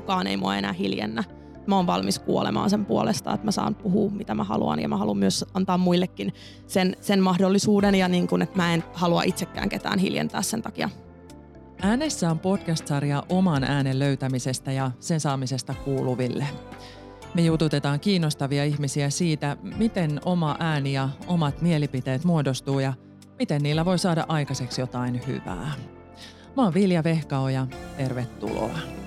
kukaan 0.00 0.26
ei 0.26 0.36
mua 0.36 0.56
enää 0.56 0.72
hiljennä. 0.72 1.24
Mä 1.66 1.76
oon 1.76 1.86
valmis 1.86 2.18
kuolemaan 2.18 2.70
sen 2.70 2.84
puolesta, 2.84 3.34
että 3.34 3.44
mä 3.44 3.50
saan 3.50 3.74
puhua 3.74 4.10
mitä 4.10 4.34
mä 4.34 4.44
haluan 4.44 4.80
ja 4.80 4.88
mä 4.88 4.96
haluan 4.96 5.18
myös 5.18 5.44
antaa 5.54 5.78
muillekin 5.78 6.32
sen, 6.66 6.96
sen 7.00 7.22
mahdollisuuden 7.22 7.94
ja 7.94 8.08
niin 8.08 8.28
kun, 8.28 8.42
että 8.42 8.56
mä 8.56 8.74
en 8.74 8.84
halua 8.92 9.22
itsekään 9.22 9.68
ketään 9.68 9.98
hiljentää 9.98 10.42
sen 10.42 10.62
takia. 10.62 10.90
Äänessä 11.82 12.30
on 12.30 12.38
podcast-sarja 12.38 13.22
oman 13.28 13.64
äänen 13.64 13.98
löytämisestä 13.98 14.72
ja 14.72 14.90
sen 15.00 15.20
saamisesta 15.20 15.74
kuuluville. 15.74 16.46
Me 17.34 17.42
jututetaan 17.42 18.00
kiinnostavia 18.00 18.64
ihmisiä 18.64 19.10
siitä, 19.10 19.56
miten 19.78 20.20
oma 20.24 20.56
ääni 20.60 20.92
ja 20.92 21.08
omat 21.26 21.62
mielipiteet 21.62 22.24
muodostuu 22.24 22.80
ja 22.80 22.92
miten 23.38 23.62
niillä 23.62 23.84
voi 23.84 23.98
saada 23.98 24.24
aikaiseksi 24.28 24.80
jotain 24.80 25.20
hyvää. 25.26 25.72
Mä 26.56 26.64
oon 26.64 26.74
Vilja 26.74 27.04
Vehkaoja, 27.04 27.66
tervetuloa. 27.96 28.97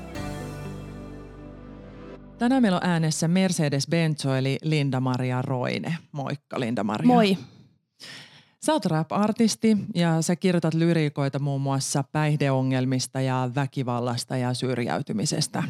Tänään 2.41 2.61
meillä 2.61 2.77
on 2.77 2.89
äänessä 2.89 3.27
Mercedes 3.27 3.87
Benzo 3.87 4.35
eli 4.35 4.57
Linda-Maria 4.63 5.41
Roine. 5.41 5.97
Moikka 6.11 6.59
Linda-Maria. 6.59 7.07
Moi. 7.07 7.37
Sä 8.65 8.73
oot 8.73 8.85
rap-artisti 8.85 9.77
ja 9.95 10.21
sä 10.21 10.35
kirjoitat 10.35 10.73
lyriikoita 10.73 11.39
muun 11.39 11.61
muassa 11.61 12.03
päihdeongelmista 12.03 13.21
ja 13.21 13.49
väkivallasta 13.55 14.37
ja 14.37 14.53
syrjäytymisestä. 14.53 15.63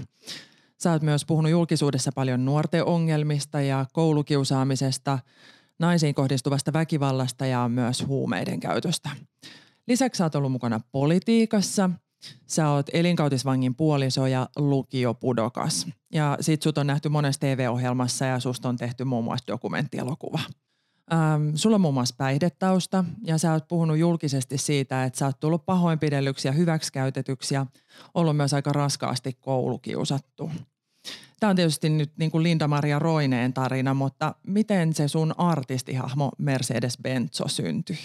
Sä 0.77 0.91
oot 0.91 1.01
myös 1.01 1.25
puhunut 1.25 1.51
julkisuudessa 1.51 2.11
paljon 2.15 2.45
nuorten 2.45 2.85
ongelmista 2.85 3.61
ja 3.61 3.85
koulukiusaamisesta, 3.93 5.19
naisiin 5.79 6.15
kohdistuvasta 6.15 6.73
väkivallasta 6.73 7.45
ja 7.45 7.69
myös 7.69 8.07
huumeiden 8.07 8.59
käytöstä. 8.59 9.09
Lisäksi 9.87 10.17
sä 10.17 10.23
oot 10.23 10.35
ollut 10.35 10.51
mukana 10.51 10.79
politiikassa. 10.91 11.89
Sä 12.47 12.69
oot 12.69 12.85
elinkautisvangin 12.93 13.75
puoliso 13.75 14.27
ja 14.27 14.49
lukiopudokas. 14.55 15.87
Ja 16.13 16.37
sit 16.41 16.61
sut 16.61 16.77
on 16.77 16.87
nähty 16.87 17.09
monessa 17.09 17.39
TV-ohjelmassa 17.39 18.25
ja 18.25 18.39
susta 18.39 18.69
on 18.69 18.77
tehty 18.77 19.03
muun 19.03 19.23
muassa 19.23 19.47
dokumenttielokuva. 19.47 20.39
Ähm, 21.13 21.55
sulla 21.55 21.75
on 21.75 21.81
muun 21.81 21.93
muassa 21.93 22.15
päihdetausta 22.17 23.05
ja 23.23 23.37
sä 23.37 23.53
oot 23.53 23.67
puhunut 23.67 23.97
julkisesti 23.97 24.57
siitä, 24.57 25.03
että 25.03 25.19
sä 25.19 25.25
oot 25.25 25.39
tullut 25.39 25.65
pahoinpidellyksi 25.65 26.47
ja 26.47 26.51
hyväksikäytetyksi 26.51 27.55
ja 27.55 27.65
ollut 28.13 28.37
myös 28.37 28.53
aika 28.53 28.73
raskaasti 28.73 29.33
koulukiusattu. 29.33 30.51
Tämä 31.39 31.49
on 31.49 31.55
tietysti 31.55 31.89
nyt 31.89 32.11
niin 32.17 32.31
kuin 32.31 32.43
Linda-Maria 32.43 32.99
Roineen 32.99 33.53
tarina, 33.53 33.93
mutta 33.93 34.35
miten 34.47 34.93
se 34.93 35.07
sun 35.07 35.33
artistihahmo 35.37 36.31
Mercedes 36.37 36.97
Benzo 37.03 37.47
syntyi? 37.47 37.97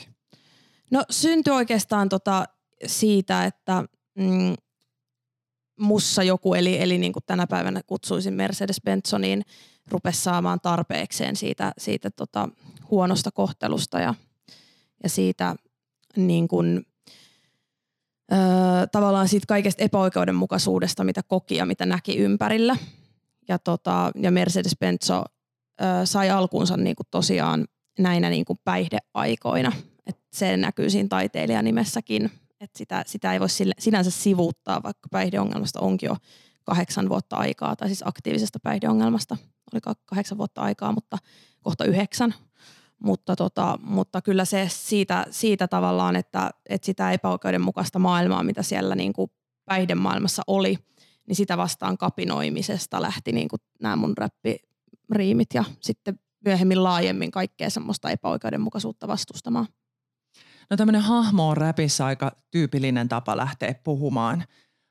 No 0.90 1.04
syntyi 1.10 1.52
oikeastaan 1.52 2.08
tota 2.08 2.44
siitä, 2.86 3.44
että 3.44 3.84
mm, 4.16 4.54
mussa 5.80 6.22
joku, 6.22 6.54
eli, 6.54 6.82
eli 6.82 6.98
niin 6.98 7.12
kuin 7.12 7.22
tänä 7.26 7.46
päivänä 7.46 7.80
kutsuisin 7.86 8.34
Mercedes 8.34 8.80
Benzoniin, 8.84 9.42
rupesi 9.90 10.22
saamaan 10.22 10.60
tarpeekseen 10.60 11.36
siitä, 11.36 11.72
siitä 11.78 12.10
tota 12.10 12.48
huonosta 12.90 13.30
kohtelusta 13.30 14.00
ja, 14.00 14.14
ja 15.02 15.08
siitä 15.08 15.56
niin 16.16 16.48
kuin, 16.48 16.86
ö, 18.32 18.36
tavallaan 18.92 19.28
siitä 19.28 19.46
kaikesta 19.46 19.82
epäoikeudenmukaisuudesta, 19.82 21.04
mitä 21.04 21.22
koki 21.22 21.56
ja 21.56 21.66
mitä 21.66 21.86
näki 21.86 22.16
ympärillä. 22.16 22.76
Ja, 23.48 23.58
tota, 23.58 24.10
ja 24.14 24.30
Mercedes-Benzo 24.30 25.24
sai 26.04 26.30
alkuunsa 26.30 26.76
niin 26.76 26.96
kuin 26.96 27.06
tosiaan 27.10 27.66
näinä 27.98 28.30
niin 28.30 28.44
kuin 28.44 28.58
päihdeaikoina. 28.64 29.72
Et 30.06 30.18
se 30.32 30.56
näkyy 30.56 30.90
siinä 30.90 31.08
taiteilijanimessäkin, 31.08 32.30
että 32.66 32.78
sitä, 32.78 33.04
sitä 33.06 33.32
ei 33.32 33.40
voi 33.40 33.48
sille, 33.48 33.74
sinänsä 33.78 34.10
sivuuttaa, 34.10 34.82
vaikka 34.82 35.08
päihdeongelmasta 35.08 35.80
onkin 35.80 36.06
jo 36.06 36.16
kahdeksan 36.64 37.08
vuotta 37.08 37.36
aikaa, 37.36 37.76
tai 37.76 37.88
siis 37.88 38.02
aktiivisesta 38.06 38.58
päihdeongelmasta 38.62 39.36
oli 39.72 39.80
kahdeksan 40.06 40.38
vuotta 40.38 40.60
aikaa, 40.60 40.92
mutta 40.92 41.18
kohta 41.62 41.84
yhdeksän. 41.84 42.34
Mutta, 42.98 43.36
tota, 43.36 43.78
mutta 43.82 44.22
kyllä 44.22 44.44
se 44.44 44.68
siitä, 44.70 45.26
siitä 45.30 45.68
tavallaan, 45.68 46.16
että, 46.16 46.50
että 46.68 46.86
sitä 46.86 47.12
epäoikeudenmukaista 47.12 47.98
maailmaa, 47.98 48.42
mitä 48.42 48.62
siellä 48.62 48.94
niin 48.94 49.12
kuin 49.12 49.30
päihdemaailmassa 49.64 50.42
oli, 50.46 50.78
niin 51.26 51.36
sitä 51.36 51.56
vastaan 51.56 51.98
kapinoimisesta 51.98 53.02
lähti 53.02 53.32
niin 53.32 53.48
kuin 53.48 53.60
nämä 53.82 53.96
mun 53.96 54.14
räppiriimit 54.18 55.48
ja 55.54 55.64
sitten 55.80 56.18
myöhemmin 56.44 56.84
laajemmin 56.84 57.30
kaikkea 57.30 57.70
semmoista 57.70 58.10
epäoikeudenmukaisuutta 58.10 59.08
vastustamaan. 59.08 59.66
No 60.70 60.76
tämmöinen 60.76 61.02
hahmo 61.02 61.48
on 61.48 61.56
räpissä 61.56 62.06
aika 62.06 62.32
tyypillinen 62.50 63.08
tapa 63.08 63.36
lähteä 63.36 63.74
puhumaan. 63.84 64.44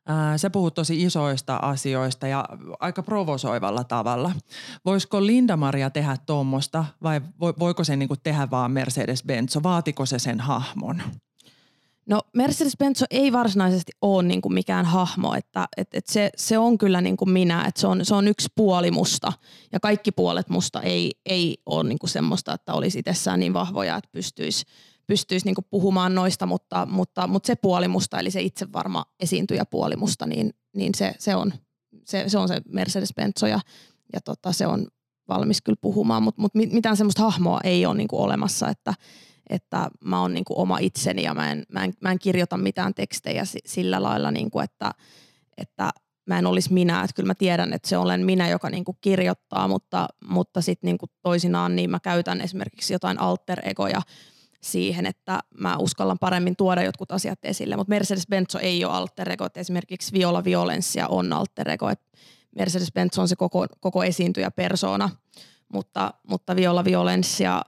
Ää, 0.07 0.37
sä 0.37 0.49
puhut 0.49 0.73
tosi 0.73 1.03
isoista 1.03 1.55
asioista 1.55 2.27
ja 2.27 2.45
aika 2.79 3.03
provosoivalla 3.03 3.83
tavalla. 3.83 4.31
Voisiko 4.85 5.21
Linda-Maria 5.21 5.89
tehdä 5.89 6.17
tuommoista 6.25 6.85
vai 7.03 7.21
voiko 7.39 7.83
se 7.83 7.95
niinku 7.95 8.15
tehdä 8.15 8.47
vaan 8.51 8.71
Mercedes-Benzo? 8.71 9.63
Vaatiko 9.63 10.05
se 10.05 10.19
sen 10.19 10.39
hahmon? 10.39 11.01
No 12.05 12.21
Mercedes-Benz 12.37 13.05
ei 13.09 13.31
varsinaisesti 13.31 13.91
ole 14.01 14.23
niin 14.23 14.41
kuin 14.41 14.53
mikään 14.53 14.85
hahmo, 14.85 15.33
että 15.33 15.67
et, 15.77 15.87
et 15.93 16.07
se, 16.07 16.29
se 16.37 16.57
on 16.57 16.77
kyllä 16.77 17.01
niin 17.01 17.17
kuin 17.17 17.29
minä, 17.29 17.65
että 17.65 17.81
se 17.81 17.87
on, 17.87 18.05
se 18.05 18.15
on 18.15 18.27
yksi 18.27 18.47
puoli 18.55 18.91
musta 18.91 19.33
ja 19.71 19.79
kaikki 19.79 20.11
puolet 20.11 20.49
musta 20.49 20.81
ei, 20.81 21.11
ei 21.25 21.57
ole 21.65 21.83
niin 21.83 21.99
kuin 21.99 22.09
semmoista, 22.09 22.53
että 22.53 22.73
olisi 22.73 22.99
itsessään 22.99 23.39
niin 23.39 23.53
vahvoja, 23.53 23.97
että 23.97 24.09
pystyisi 24.11 24.65
pystyisi 25.07 25.45
niin 25.45 25.55
puhumaan 25.69 26.15
noista, 26.15 26.45
mutta, 26.45 26.87
mutta, 26.91 27.27
mutta 27.27 27.47
se 27.47 27.55
puoli 27.55 27.87
musta, 27.87 28.19
eli 28.19 28.31
se 28.31 28.41
itse 28.41 28.67
varma 28.73 29.05
esiintyjä 29.19 29.65
puoli 29.65 29.95
musta, 29.95 30.25
niin, 30.25 30.53
niin 30.75 30.95
se, 30.95 31.13
se, 31.19 31.35
on, 31.35 31.53
se, 32.05 32.23
se 32.27 32.37
on 32.37 32.47
se 32.47 32.61
Mercedes-Benzo 32.69 33.47
ja, 33.47 33.59
ja 34.13 34.21
tota, 34.21 34.51
se 34.51 34.67
on 34.67 34.87
valmis 35.27 35.61
kyllä 35.61 35.77
puhumaan, 35.81 36.23
mutta, 36.23 36.41
mutta 36.41 36.59
mitään 36.59 36.97
semmoista 36.97 37.21
hahmoa 37.21 37.59
ei 37.63 37.85
ole 37.85 37.95
niin 37.95 38.07
olemassa, 38.11 38.69
että, 38.69 38.93
että 39.49 39.89
mä 40.03 40.21
oon 40.21 40.33
niin 40.33 40.45
oma 40.49 40.77
itseni 40.77 41.23
ja 41.23 41.33
mä 41.33 41.51
en, 41.51 41.63
mä, 41.69 41.83
en, 41.83 41.93
mä 42.01 42.11
en 42.11 42.19
kirjoita 42.19 42.57
mitään 42.57 42.93
tekstejä 42.93 43.43
sillä 43.65 44.03
lailla, 44.03 44.31
niin 44.31 44.51
kuin, 44.51 44.63
että, 44.63 44.91
että 45.57 45.89
mä 46.27 46.39
en 46.39 46.45
olisi 46.45 46.73
minä. 46.73 47.03
Että 47.03 47.15
kyllä 47.15 47.27
mä 47.27 47.35
tiedän, 47.35 47.73
että 47.73 47.89
se 47.89 47.97
olen 47.97 48.25
minä, 48.25 48.49
joka 48.49 48.69
niin 48.69 48.85
kuin 48.85 48.97
kirjoittaa, 49.01 49.67
mutta, 49.67 50.07
mutta 50.27 50.61
sitten 50.61 50.87
niin 50.87 51.09
toisinaan 51.21 51.75
niin 51.75 51.89
mä 51.89 51.99
käytän 51.99 52.41
esimerkiksi 52.41 52.93
jotain 52.93 53.19
alter 53.19 53.69
egoja 53.69 54.01
siihen, 54.65 55.05
että 55.05 55.39
mä 55.57 55.77
uskallan 55.77 56.19
paremmin 56.19 56.55
tuoda 56.55 56.83
jotkut 56.83 57.11
asiat 57.11 57.39
esille. 57.43 57.75
Mutta 57.75 57.95
Mercedes-Benz 57.95 58.59
ei 58.61 58.85
ole 58.85 58.93
alter 58.93 59.31
ego. 59.31 59.47
Esimerkiksi 59.55 60.13
Viola 60.13 60.43
Violenssia 60.43 61.07
on 61.07 61.33
alter 61.33 61.69
ego. 61.69 61.85
Mercedes-Benz 62.59 63.19
on 63.19 63.27
se 63.27 63.35
koko, 63.35 63.65
koko 63.79 64.03
esiintyjä 64.03 64.51
persona, 64.51 65.09
mutta, 65.73 66.13
mutta 66.27 66.55
Viola 66.55 66.83
Violenssia 66.83 67.61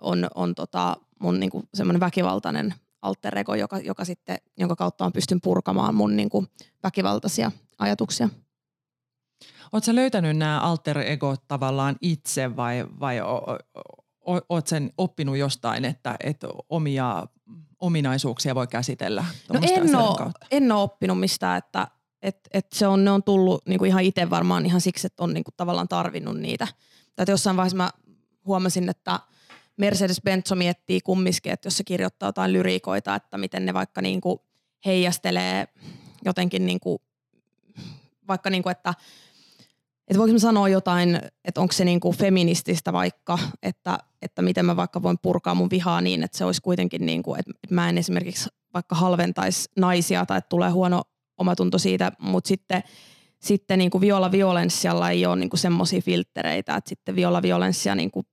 on, 0.00 0.26
on 0.34 0.54
tota 0.54 0.96
mun 1.20 1.40
niinku 1.40 1.62
semmoinen 1.74 2.00
väkivaltainen 2.00 2.74
alter 3.02 3.38
ego, 3.38 3.54
joka, 3.54 3.78
joka 3.78 4.04
sitten, 4.04 4.38
jonka 4.56 4.76
kautta 4.76 5.04
on 5.04 5.12
pystyn 5.12 5.40
purkamaan 5.40 5.94
mun 5.94 6.16
niinku 6.16 6.46
väkivaltaisia 6.82 7.52
ajatuksia. 7.78 8.28
Oletko 9.72 9.94
löytänyt 9.94 10.36
nämä 10.36 10.60
alter 10.60 10.98
ego 10.98 11.34
tavallaan 11.48 11.96
itse 12.00 12.56
vai, 12.56 12.86
vai 13.00 13.18
oot 14.48 14.66
sen 14.66 14.92
oppinut 14.98 15.36
jostain, 15.36 15.84
että, 15.84 16.16
että 16.24 16.48
omia 16.68 17.26
ominaisuuksia 17.80 18.54
voi 18.54 18.66
käsitellä? 18.66 19.24
No 19.52 19.60
en 19.62 19.96
ole, 19.96 20.32
en 20.50 20.72
ole 20.72 20.82
oppinut 20.82 21.20
mistään, 21.20 21.58
että 21.58 21.86
et, 22.22 22.38
et 22.52 22.66
se 22.72 22.86
on, 22.86 23.04
ne 23.04 23.10
on 23.10 23.22
tullut 23.22 23.66
niinku 23.66 23.84
ihan 23.84 24.02
itse 24.02 24.30
varmaan 24.30 24.66
ihan 24.66 24.80
siksi, 24.80 25.06
että 25.06 25.24
on 25.24 25.34
niinku 25.34 25.50
tavallaan 25.56 25.88
tarvinnut 25.88 26.36
niitä. 26.36 26.68
Tai 27.16 27.26
jossain 27.28 27.56
vaiheessa 27.56 27.76
mä 27.76 27.90
huomasin, 28.46 28.88
että 28.88 29.20
Mercedes-Benzo 29.82 30.54
miettii 30.54 31.00
kumminkin, 31.00 31.52
että 31.52 31.66
jos 31.66 31.76
se 31.76 31.84
kirjoittaa 31.84 32.28
jotain 32.28 32.52
lyriikoita, 32.52 33.14
että 33.14 33.38
miten 33.38 33.66
ne 33.66 33.74
vaikka 33.74 34.02
niinku 34.02 34.42
heijastelee 34.86 35.68
jotenkin 36.24 36.66
niinku, 36.66 37.02
vaikka 38.28 38.50
niinku, 38.50 38.68
että 38.68 38.94
että 40.08 40.18
voiko 40.18 40.32
mä 40.32 40.38
sanoa 40.38 40.68
jotain, 40.68 41.20
että 41.44 41.60
onko 41.60 41.72
se 41.72 41.84
niinku 41.84 42.12
feminististä 42.12 42.92
vaikka, 42.92 43.38
että, 43.62 43.98
että 44.22 44.42
miten 44.42 44.66
mä 44.66 44.76
vaikka 44.76 45.02
voin 45.02 45.18
purkaa 45.22 45.54
mun 45.54 45.70
vihaa 45.70 46.00
niin, 46.00 46.22
että 46.22 46.38
se 46.38 46.44
olisi 46.44 46.62
kuitenkin, 46.62 47.06
niinku, 47.06 47.34
että 47.34 47.52
mä 47.70 47.88
en 47.88 47.98
esimerkiksi 47.98 48.48
vaikka 48.74 48.94
halventaisi 48.94 49.70
naisia 49.76 50.26
tai 50.26 50.38
että 50.38 50.48
tulee 50.48 50.70
huono 50.70 51.02
omatunto 51.38 51.78
siitä, 51.78 52.12
mutta 52.18 52.48
sitten 52.48 52.82
sitten 53.38 53.78
niinku 53.78 54.00
Viola 54.00 54.32
Violenssialla 54.32 55.10
ei 55.10 55.26
ole 55.26 55.36
niinku 55.36 55.56
semmoisia 55.56 56.00
filtreitä, 56.00 56.76
että 56.76 56.88
sitten 56.88 57.16
Viola 57.16 57.42
Violenssia 57.42 57.94
niinku, 57.94 58.24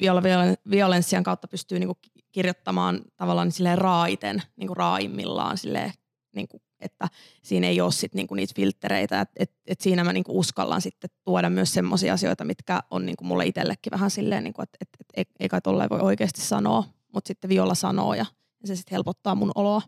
Viola 0.00 0.22
Violenssian 0.70 1.22
kautta 1.22 1.48
pystyy 1.48 1.78
niinku 1.78 1.98
kirjoittamaan 2.32 3.00
tavallaan 3.16 3.52
silleen 3.52 3.78
raaiten, 3.78 4.42
niinku 4.56 4.74
raaimmillaan 4.74 5.58
silleen 5.58 5.92
niinku 6.34 6.62
että 6.84 7.08
siinä 7.42 7.66
ei 7.66 7.80
ole 7.80 7.92
sit 7.92 8.14
niinku 8.14 8.34
niitä 8.34 8.52
filtreitä, 8.56 9.20
että 9.20 9.34
et, 9.36 9.52
et 9.66 9.80
siinä 9.80 10.04
mä 10.04 10.12
niinku 10.12 10.38
uskallan 10.38 10.80
sitten 10.80 11.10
tuoda 11.24 11.50
myös 11.50 11.72
semmoisia 11.72 12.14
asioita, 12.14 12.44
mitkä 12.44 12.80
on 12.90 13.06
niinku 13.06 13.24
mulle 13.24 13.46
itsellekin 13.46 13.90
vähän 13.90 14.10
silleen, 14.10 14.44
niinku, 14.44 14.62
että 14.62 14.76
et, 14.80 14.88
et, 15.00 15.06
ei, 15.16 15.24
ei 15.40 15.48
kai 15.48 15.60
tolleen 15.60 15.90
voi 15.90 16.00
oikeasti 16.00 16.40
sanoa, 16.40 16.84
mutta 17.14 17.28
sitten 17.28 17.48
Viola 17.48 17.74
sanoo 17.74 18.14
ja, 18.14 18.26
ja 18.60 18.66
se 18.66 18.76
sitten 18.76 18.96
helpottaa 18.96 19.34
mun 19.34 19.52
oloa. 19.54 19.82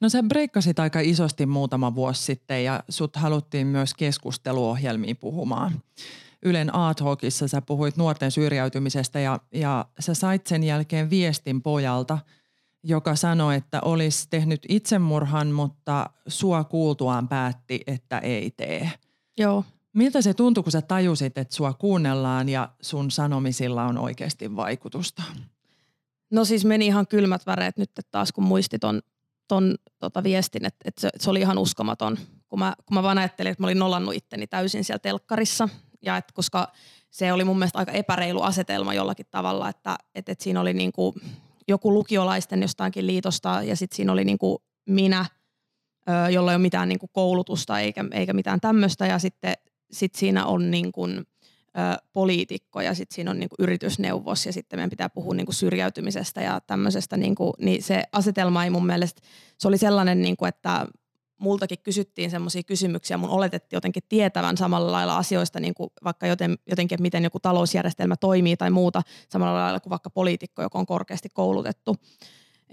No 0.00 0.08
sä 0.08 0.22
breikkasit 0.22 0.78
aika 0.78 1.00
isosti 1.00 1.46
muutama 1.46 1.94
vuosi 1.94 2.22
sitten 2.22 2.64
ja 2.64 2.84
sut 2.88 3.16
haluttiin 3.16 3.66
myös 3.66 3.94
keskusteluohjelmiin 3.94 5.16
puhumaan. 5.16 5.82
Ylen 6.42 6.74
A-Talkissa 6.74 7.48
sä 7.48 7.62
puhuit 7.62 7.96
nuorten 7.96 8.30
syrjäytymisestä 8.30 9.20
ja, 9.20 9.40
ja 9.54 9.84
sä 10.00 10.14
sait 10.14 10.46
sen 10.46 10.64
jälkeen 10.64 11.10
viestin 11.10 11.62
pojalta, 11.62 12.18
joka 12.88 13.16
sanoi, 13.16 13.56
että 13.56 13.80
olisi 13.80 14.26
tehnyt 14.30 14.60
itsemurhan, 14.68 15.48
mutta 15.48 16.10
sua 16.28 16.64
kuultuaan 16.64 17.28
päätti, 17.28 17.80
että 17.86 18.18
ei 18.18 18.50
tee. 18.50 18.90
Joo. 19.38 19.64
Miltä 19.92 20.22
se 20.22 20.34
tuntui, 20.34 20.62
kun 20.62 20.72
sä 20.72 20.82
tajusit, 20.82 21.38
että 21.38 21.56
sua 21.56 21.72
kuunnellaan 21.72 22.48
ja 22.48 22.68
sun 22.80 23.10
sanomisilla 23.10 23.84
on 23.84 23.98
oikeasti 23.98 24.56
vaikutusta? 24.56 25.22
No 26.30 26.44
siis 26.44 26.64
meni 26.64 26.86
ihan 26.86 27.06
kylmät 27.06 27.46
väreet 27.46 27.76
nyt 27.76 27.90
taas, 28.10 28.32
kun 28.32 28.44
muisti 28.44 28.78
ton, 28.78 29.02
ton 29.48 29.74
tota 29.98 30.22
viestin, 30.22 30.64
että, 30.64 30.78
että 30.84 31.00
se, 31.00 31.10
se, 31.18 31.30
oli 31.30 31.40
ihan 31.40 31.58
uskomaton. 31.58 32.18
Kun 32.48 32.58
mä, 32.58 32.74
kun 32.86 32.94
mä 32.94 33.02
vaan 33.02 33.18
ajattelin, 33.18 33.52
että 33.52 33.62
mä 33.62 33.66
olin 33.66 33.78
nollannut 33.78 34.14
itteni 34.14 34.46
täysin 34.46 34.84
siellä 34.84 34.98
telkkarissa. 34.98 35.68
Ja 36.02 36.16
että 36.16 36.32
koska 36.34 36.72
se 37.10 37.32
oli 37.32 37.44
mun 37.44 37.58
mielestä 37.58 37.78
aika 37.78 37.92
epäreilu 37.92 38.42
asetelma 38.42 38.94
jollakin 38.94 39.26
tavalla, 39.30 39.68
että, 39.68 39.96
että, 40.14 40.32
että 40.32 40.44
siinä 40.44 40.60
oli 40.60 40.74
niin 40.74 40.92
kuin 40.92 41.14
joku 41.68 41.94
lukiolaisten 41.94 42.62
jostakin 42.62 43.06
liitosta 43.06 43.62
ja 43.62 43.76
sitten 43.76 43.96
siinä 43.96 44.12
oli 44.12 44.24
niin 44.24 44.38
kuin 44.38 44.58
minä, 44.88 45.26
jolla 46.32 46.52
ei 46.52 46.56
ole 46.56 46.62
mitään 46.62 46.88
niin 46.88 46.98
kuin 46.98 47.10
koulutusta 47.12 47.80
eikä, 47.80 48.04
eikä 48.12 48.32
mitään 48.32 48.60
tämmöistä. 48.60 49.06
Ja 49.06 49.18
sitten 49.18 49.54
sit 49.92 50.14
siinä 50.14 50.46
on 50.46 50.70
niin 50.70 50.92
kuin, 50.92 51.26
poliitikko 52.12 52.80
ja 52.80 52.94
sitten 52.94 53.14
siinä 53.14 53.30
on 53.30 53.38
niinku 53.38 53.56
yritysneuvos 53.58 54.46
ja 54.46 54.52
sitten 54.52 54.78
meidän 54.78 54.90
pitää 54.90 55.08
puhua 55.08 55.34
niinku 55.34 55.52
syrjäytymisestä 55.52 56.40
ja 56.40 56.60
tämmöisestä, 56.60 57.16
niinku, 57.16 57.54
niin 57.58 57.82
se 57.82 58.02
asetelma 58.12 58.64
ei 58.64 58.70
mun 58.70 58.86
mielestä, 58.86 59.22
se 59.58 59.68
oli 59.68 59.78
sellainen, 59.78 60.20
niinku, 60.20 60.44
että 60.44 60.86
multakin 61.38 61.78
kysyttiin 61.82 62.30
semmoisia 62.30 62.62
kysymyksiä, 62.62 63.16
mun 63.16 63.30
oletettiin 63.30 63.76
jotenkin 63.76 64.02
tietävän 64.08 64.56
samalla 64.56 64.92
lailla 64.92 65.16
asioista, 65.16 65.60
niin 65.60 65.74
kuin 65.74 65.90
vaikka 66.04 66.26
joten, 66.26 66.58
jotenkin, 66.70 66.96
että 66.96 67.02
miten 67.02 67.24
joku 67.24 67.40
talousjärjestelmä 67.40 68.16
toimii 68.16 68.56
tai 68.56 68.70
muuta, 68.70 69.02
samalla 69.28 69.58
lailla 69.58 69.80
kuin 69.80 69.90
vaikka 69.90 70.10
poliitikko, 70.10 70.62
joka 70.62 70.78
on 70.78 70.86
korkeasti 70.86 71.28
koulutettu. 71.28 71.96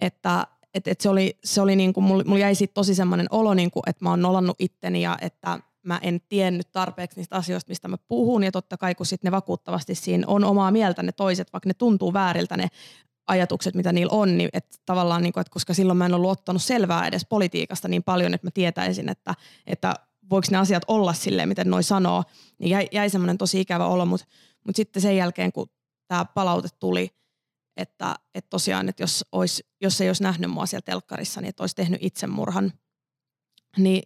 Että 0.02 0.48
et, 0.74 0.88
et 0.88 1.02
se 1.02 1.10
oli, 1.10 1.38
se 1.44 1.62
oli 1.62 1.76
niin 1.76 1.94
kuin, 1.94 2.04
mulla, 2.04 2.40
jäi 2.40 2.56
siitä 2.56 2.74
tosi 2.74 2.96
semmoinen 2.96 3.28
olo, 3.30 3.54
niin 3.54 3.72
kuin, 3.72 3.84
että 3.88 4.06
mä 4.06 4.10
oon 4.10 4.22
nolannut 4.22 4.56
itteni 4.60 5.02
ja 5.02 5.18
että 5.22 5.60
mä 5.84 6.00
en 6.02 6.22
tiennyt 6.30 6.72
tarpeeksi 6.72 7.20
niistä 7.20 7.36
asioista, 7.36 7.70
mistä 7.70 7.88
mä 7.88 7.98
puhun. 7.98 8.44
Ja 8.44 8.52
totta 8.52 8.78
kai, 8.78 8.96
kun 8.96 9.06
sitten 9.06 9.28
ne 9.28 9.32
vakuuttavasti 9.32 9.96
siinä 9.96 10.28
on 10.28 10.44
omaa 10.44 10.72
mieltä 10.72 11.04
ne 11.04 11.12
toiset, 11.12 11.54
vaikka 11.54 11.70
ne 11.70 11.74
tuntuu 11.74 12.14
vääriltä 12.14 12.58
ne 12.58 12.68
ajatukset, 13.28 13.76
mitä 13.76 13.92
niillä 13.92 14.14
on, 14.14 14.38
niin 14.38 14.50
että 14.54 14.78
tavallaan, 14.86 15.24
niin 15.24 15.34
kuin, 15.34 15.42
että 15.42 15.54
koska 15.54 15.74
silloin 15.74 15.98
mä 15.98 16.06
en 16.06 16.14
ollut 16.14 16.32
ottanut 16.32 16.62
selvää 16.62 17.08
edes 17.08 17.26
politiikasta 17.26 17.88
niin 17.88 18.04
paljon, 18.04 18.34
että 18.34 18.48
mä 18.48 18.52
tietäisin, 18.52 19.10
että, 19.10 19.36
että 19.68 19.94
voiko 20.30 20.48
ne 20.52 20.58
asiat 20.58 20.84
olla 20.88 21.14
silleen, 21.14 21.50
miten 21.50 21.70
noi 21.70 21.84
sanoo, 21.84 22.24
niin 22.60 22.70
jäi, 22.70 22.88
jäi 22.92 23.10
semmoinen 23.10 23.38
tosi 23.38 23.62
ikävä 23.62 23.86
olo, 23.86 24.06
mutta, 24.06 24.28
mutta 24.66 24.78
sitten 24.78 25.02
sen 25.02 25.18
jälkeen, 25.18 25.52
kun 25.52 25.70
tämä 26.08 26.26
palaute 26.26 26.68
tuli, 26.80 27.10
että, 27.78 28.16
että 28.36 28.50
tosiaan, 28.50 28.90
että 28.90 29.04
jos, 29.04 29.26
olisi, 29.32 29.64
jos 29.82 30.02
ei 30.02 30.10
olisi 30.10 30.24
nähnyt 30.24 30.52
mua 30.52 30.66
siellä 30.66 30.86
telkkarissa, 30.86 31.42
niin 31.42 31.50
että 31.50 31.64
olisi 31.64 31.76
tehnyt 31.76 32.04
itsemurhan, 32.04 32.74
niin 33.78 34.04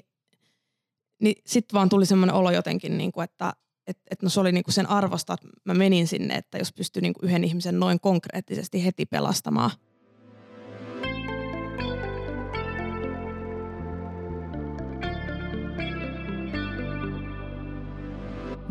niin 1.22 1.42
sitten 1.46 1.74
vaan 1.78 1.90
tuli 1.90 2.06
semmoinen 2.06 2.36
olo 2.36 2.52
jotenkin, 2.52 2.98
niin 2.98 3.12
kuin, 3.12 3.24
että 3.24 3.54
et, 3.88 3.98
et 4.12 4.22
no 4.22 4.30
se 4.30 4.40
oli 4.40 4.52
niinku 4.52 4.72
sen 4.72 4.90
arvosta, 4.90 5.34
että 5.34 5.48
mä 5.66 5.74
menin 5.74 6.08
sinne, 6.08 6.36
että 6.36 6.58
jos 6.58 6.74
pystyy 6.74 7.02
niinku 7.02 7.20
yhden 7.24 7.44
ihmisen 7.44 7.80
noin 7.80 8.00
konkreettisesti 8.00 8.86
heti 8.86 9.06
pelastamaan. 9.06 9.72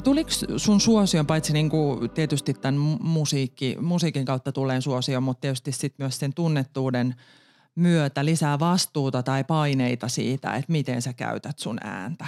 Tuliko 0.05 0.31
sun 0.57 0.81
suosion, 0.81 1.27
paitsi 1.27 1.53
niinku 1.53 2.01
tietysti 2.15 2.55
tämän 2.55 2.81
musiikki, 3.01 3.77
musiikin 3.81 4.25
kautta 4.25 4.53
tulleen 4.53 4.83
suosion, 4.83 5.23
mutta 5.23 5.41
tietysti 5.41 5.73
sit 5.73 5.95
myös 5.99 6.19
sen 6.19 6.35
tunnettuuden 6.35 7.15
myötä 7.75 8.25
lisää 8.25 8.59
vastuuta 8.59 9.23
tai 9.23 9.45
paineita 9.45 10.09
siitä, 10.09 10.55
että 10.55 10.73
miten 10.73 11.03
sä 11.03 11.13
käytät 11.13 11.59
sun 11.59 11.79
ääntä? 11.83 12.27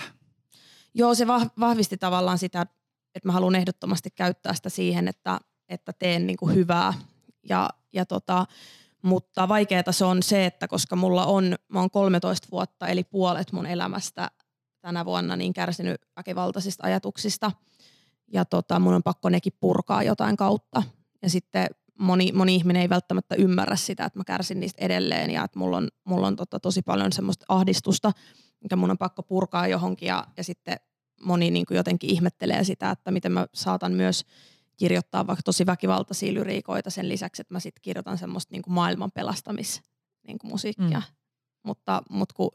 Joo, 0.94 1.14
se 1.14 1.26
vahvisti 1.60 1.96
tavallaan 1.96 2.38
sitä, 2.38 2.66
että 3.18 3.28
mä 3.28 3.32
haluan 3.32 3.54
ehdottomasti 3.54 4.10
käyttää 4.10 4.54
sitä 4.54 4.68
siihen, 4.68 5.08
että, 5.08 5.40
että 5.68 5.92
teen 5.92 6.26
niin 6.26 6.36
kuin 6.36 6.54
hyvää. 6.54 6.94
Ja, 7.48 7.70
ja 7.92 8.06
tota, 8.06 8.46
mutta 9.02 9.48
vaikeaa 9.48 9.92
se 9.92 10.04
on 10.04 10.22
se, 10.22 10.46
että 10.46 10.68
koska 10.68 10.96
mulla 10.96 11.26
on, 11.26 11.56
mä 11.68 11.80
oon 11.80 11.90
13 11.90 12.48
vuotta, 12.50 12.86
eli 12.88 13.04
puolet 13.04 13.52
mun 13.52 13.66
elämästä 13.66 14.30
tänä 14.80 15.04
vuonna 15.04 15.36
niin 15.36 15.52
kärsinyt 15.52 16.00
väkivaltaisista 16.16 16.86
ajatuksista. 16.86 17.52
Ja 18.32 18.44
tota, 18.44 18.78
mun 18.78 18.94
on 18.94 19.02
pakko 19.02 19.28
nekin 19.28 19.52
purkaa 19.60 20.02
jotain 20.02 20.36
kautta. 20.36 20.82
Ja 21.22 21.30
sitten 21.30 21.66
moni, 21.98 22.32
moni 22.32 22.54
ihminen 22.54 22.82
ei 22.82 22.88
välttämättä 22.88 23.34
ymmärrä 23.34 23.76
sitä, 23.76 24.04
että 24.04 24.18
mä 24.18 24.24
kärsin 24.24 24.60
niistä 24.60 24.84
edelleen 24.84 25.30
ja 25.30 25.44
että 25.44 25.58
mulla 25.58 25.76
on, 25.76 25.88
mulla 26.04 26.26
on 26.26 26.36
tota 26.36 26.60
tosi 26.60 26.82
paljon 26.82 27.12
semmoista 27.12 27.44
ahdistusta, 27.48 28.12
mikä 28.62 28.76
mun 28.76 28.90
on 28.90 28.98
pakko 28.98 29.22
purkaa 29.22 29.66
johonkin 29.66 30.06
ja, 30.06 30.24
ja 30.36 30.44
sitten 30.44 30.76
moni 31.22 31.50
niin 31.50 31.66
kuin 31.66 31.76
jotenkin 31.76 32.10
ihmettelee 32.10 32.64
sitä, 32.64 32.90
että 32.90 33.10
miten 33.10 33.32
mä 33.32 33.46
saatan 33.54 33.92
myös 33.92 34.24
kirjoittaa 34.76 35.26
vaikka 35.26 35.42
tosi 35.42 35.66
väkivaltaisia 35.66 36.34
lyriikoita 36.34 36.90
sen 36.90 37.08
lisäksi, 37.08 37.42
että 37.42 37.54
mä 37.54 37.60
sitten 37.60 37.82
kirjoitan 37.82 38.18
semmoista 38.18 38.52
niin 38.52 38.62
kuin 38.62 38.74
maailman 38.74 39.12
pelastamis 39.12 39.82
niin 40.26 40.38
kuin 40.38 40.50
musiikkia. 40.50 40.98
Mm. 40.98 41.16
Mutta, 41.62 42.02
mutta 42.10 42.34
kun 42.34 42.50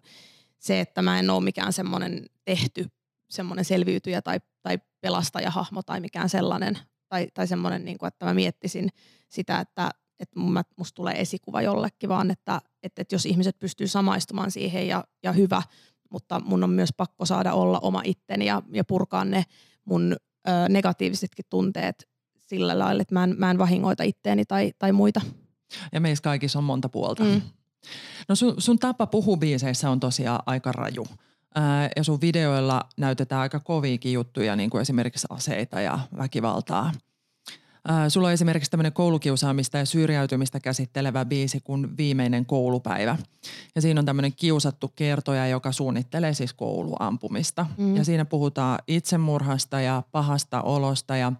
se, 0.59 0.79
että 0.79 1.01
mä 1.01 1.19
en 1.19 1.29
ole 1.29 1.43
mikään 1.43 1.73
semmoinen 1.73 2.25
tehty 2.45 2.85
semmoinen 3.29 3.65
selviytyjä 3.65 4.21
tai, 4.21 4.39
tai 4.61 4.79
pelastajahahmo 5.01 5.83
tai 5.83 5.99
mikään 5.99 6.29
sellainen, 6.29 6.79
tai, 7.09 7.27
tai 7.33 7.47
semmoinen, 7.47 7.85
niin 7.85 7.97
kuin, 7.97 8.07
että 8.07 8.25
mä 8.25 8.33
miettisin 8.33 8.89
sitä, 9.29 9.59
että, 9.59 9.89
että 10.19 10.39
musta 10.77 10.95
tulee 10.95 11.21
esikuva 11.21 11.61
jollekin, 11.61 12.09
vaan 12.09 12.31
että, 12.31 12.61
että, 12.83 13.01
että 13.01 13.15
jos 13.15 13.25
ihmiset 13.25 13.59
pystyy 13.59 13.87
samaistumaan 13.87 14.51
siihen 14.51 14.87
ja, 14.87 15.03
ja 15.23 15.31
hyvä, 15.31 15.61
mutta 16.13 16.41
mun 16.45 16.63
on 16.63 16.69
myös 16.69 16.89
pakko 16.97 17.25
saada 17.25 17.53
olla 17.53 17.79
oma 17.79 18.01
itteni 18.05 18.45
ja, 18.45 18.61
ja 18.71 18.83
purkaa 18.83 19.25
ne 19.25 19.43
mun 19.85 20.15
ö, 20.47 20.51
negatiivisetkin 20.69 21.45
tunteet 21.49 22.09
sillä 22.39 22.79
lailla, 22.79 23.01
että 23.01 23.13
mä 23.13 23.23
en, 23.23 23.35
mä 23.37 23.51
en 23.51 23.57
vahingoita 23.57 24.03
itteeni 24.03 24.45
tai, 24.45 24.71
tai 24.79 24.91
muita. 24.91 25.21
Ja 25.91 26.01
meissä 26.01 26.21
kaikissa 26.21 26.59
on 26.59 26.65
monta 26.65 26.89
puolta. 26.89 27.23
Mm. 27.23 27.41
No 28.29 28.35
sun, 28.35 28.55
sun 28.57 28.79
tapa 28.79 29.07
puhua 29.07 29.37
biiseissä 29.37 29.89
on 29.89 29.99
tosiaan 29.99 30.39
aika 30.45 30.71
raju. 30.71 31.07
Ää, 31.55 31.89
ja 31.95 32.03
sun 32.03 32.21
videoilla 32.21 32.81
näytetään 32.97 33.41
aika 33.41 33.59
koviakin 33.59 34.13
juttuja, 34.13 34.55
niin 34.55 34.69
kuin 34.69 34.81
esimerkiksi 34.81 35.27
aseita 35.29 35.81
ja 35.81 35.99
väkivaltaa. 36.17 36.91
Ää, 37.87 38.09
sulla 38.09 38.27
on 38.27 38.33
esimerkiksi 38.33 38.71
tämmöinen 38.71 38.93
koulukiusaamista 38.93 39.77
ja 39.77 39.85
syrjäytymistä 39.85 40.59
käsittelevä 40.59 41.25
biisi 41.25 41.59
kuin 41.59 41.97
Viimeinen 41.97 42.45
koulupäivä. 42.45 43.17
Ja 43.75 43.81
siinä 43.81 43.99
on 43.99 44.05
tämmöinen 44.05 44.33
kiusattu 44.33 44.91
kertoja, 44.95 45.47
joka 45.47 45.71
suunnittelee 45.71 46.33
siis 46.33 46.53
kouluampumista. 46.53 47.65
Mm. 47.77 47.95
Ja 47.95 48.03
siinä 48.03 48.25
puhutaan 48.25 48.79
itsemurhasta 48.87 49.81
ja 49.81 50.03
pahasta 50.11 50.61
olosta 50.61 51.17
ja 51.17 51.31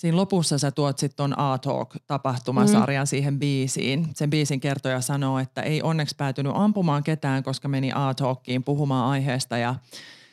Siinä 0.00 0.16
lopussa 0.16 0.58
sä 0.58 0.70
tuot 0.70 0.98
sitten 0.98 1.16
ton 1.16 1.38
A-Talk-tapahtumasarjan 1.38 3.04
mm. 3.04 3.06
siihen 3.06 3.38
biisiin. 3.38 4.08
Sen 4.14 4.30
biisin 4.30 4.60
kertoja 4.60 5.00
sanoo, 5.00 5.38
että 5.38 5.62
ei 5.62 5.82
onneksi 5.82 6.14
päätynyt 6.18 6.52
ampumaan 6.56 7.02
ketään, 7.02 7.42
koska 7.42 7.68
meni 7.68 7.92
A-Talkiin 7.94 8.64
puhumaan 8.64 9.10
aiheesta 9.10 9.58
ja 9.58 9.74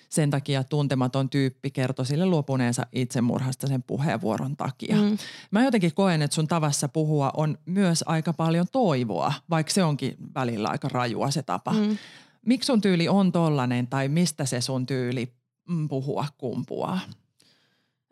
sen 0.09 0.29
takia 0.29 0.63
tuntematon 0.63 1.29
tyyppi 1.29 1.71
kertoi 1.71 2.05
sille 2.05 2.25
luopuneensa 2.25 2.85
itsemurhasta 2.91 3.67
sen 3.67 3.83
puheenvuoron 3.83 4.57
takia. 4.57 4.95
Mm. 4.95 5.17
Mä 5.51 5.63
jotenkin 5.63 5.93
koen, 5.93 6.21
että 6.21 6.35
sun 6.35 6.47
tavassa 6.47 6.87
puhua 6.87 7.31
on 7.37 7.57
myös 7.65 8.03
aika 8.07 8.33
paljon 8.33 8.65
toivoa, 8.71 9.33
vaikka 9.49 9.73
se 9.73 9.83
onkin 9.83 10.15
välillä 10.35 10.69
aika 10.69 10.89
rajua 10.89 11.31
se 11.31 11.43
tapa. 11.43 11.73
Mm. 11.73 11.97
Miksi 12.45 12.67
sun 12.67 12.81
tyyli 12.81 13.09
on 13.09 13.31
tollanen 13.31 13.87
tai 13.87 14.07
mistä 14.07 14.45
se 14.45 14.61
sun 14.61 14.85
tyyli 14.85 15.33
mm, 15.69 15.87
puhua 15.87 16.25
kumpuaa? 16.37 16.99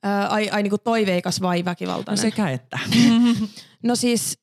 Ää, 0.03 0.27
ai, 0.27 0.49
ai 0.49 0.63
niin 0.63 0.71
kuin 0.71 0.81
toiveikas 0.83 1.41
vai 1.41 1.65
väkivaltainen? 1.65 2.23
No 2.23 2.29
sekä 2.29 2.49
että. 2.49 2.79
no 3.83 3.95
siis 3.95 4.39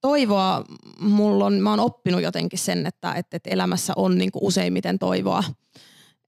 toivoa, 0.00 0.64
mulla 1.00 1.44
on, 1.46 1.54
mä 1.54 1.70
oon 1.70 1.80
oppinut 1.80 2.22
jotenkin 2.22 2.58
sen, 2.58 2.86
että, 2.86 3.12
että, 3.12 3.36
että 3.36 3.50
elämässä 3.50 3.92
on 3.96 4.18
niin 4.18 4.32
kuin 4.32 4.44
useimmiten 4.44 4.98
toivoa 4.98 5.44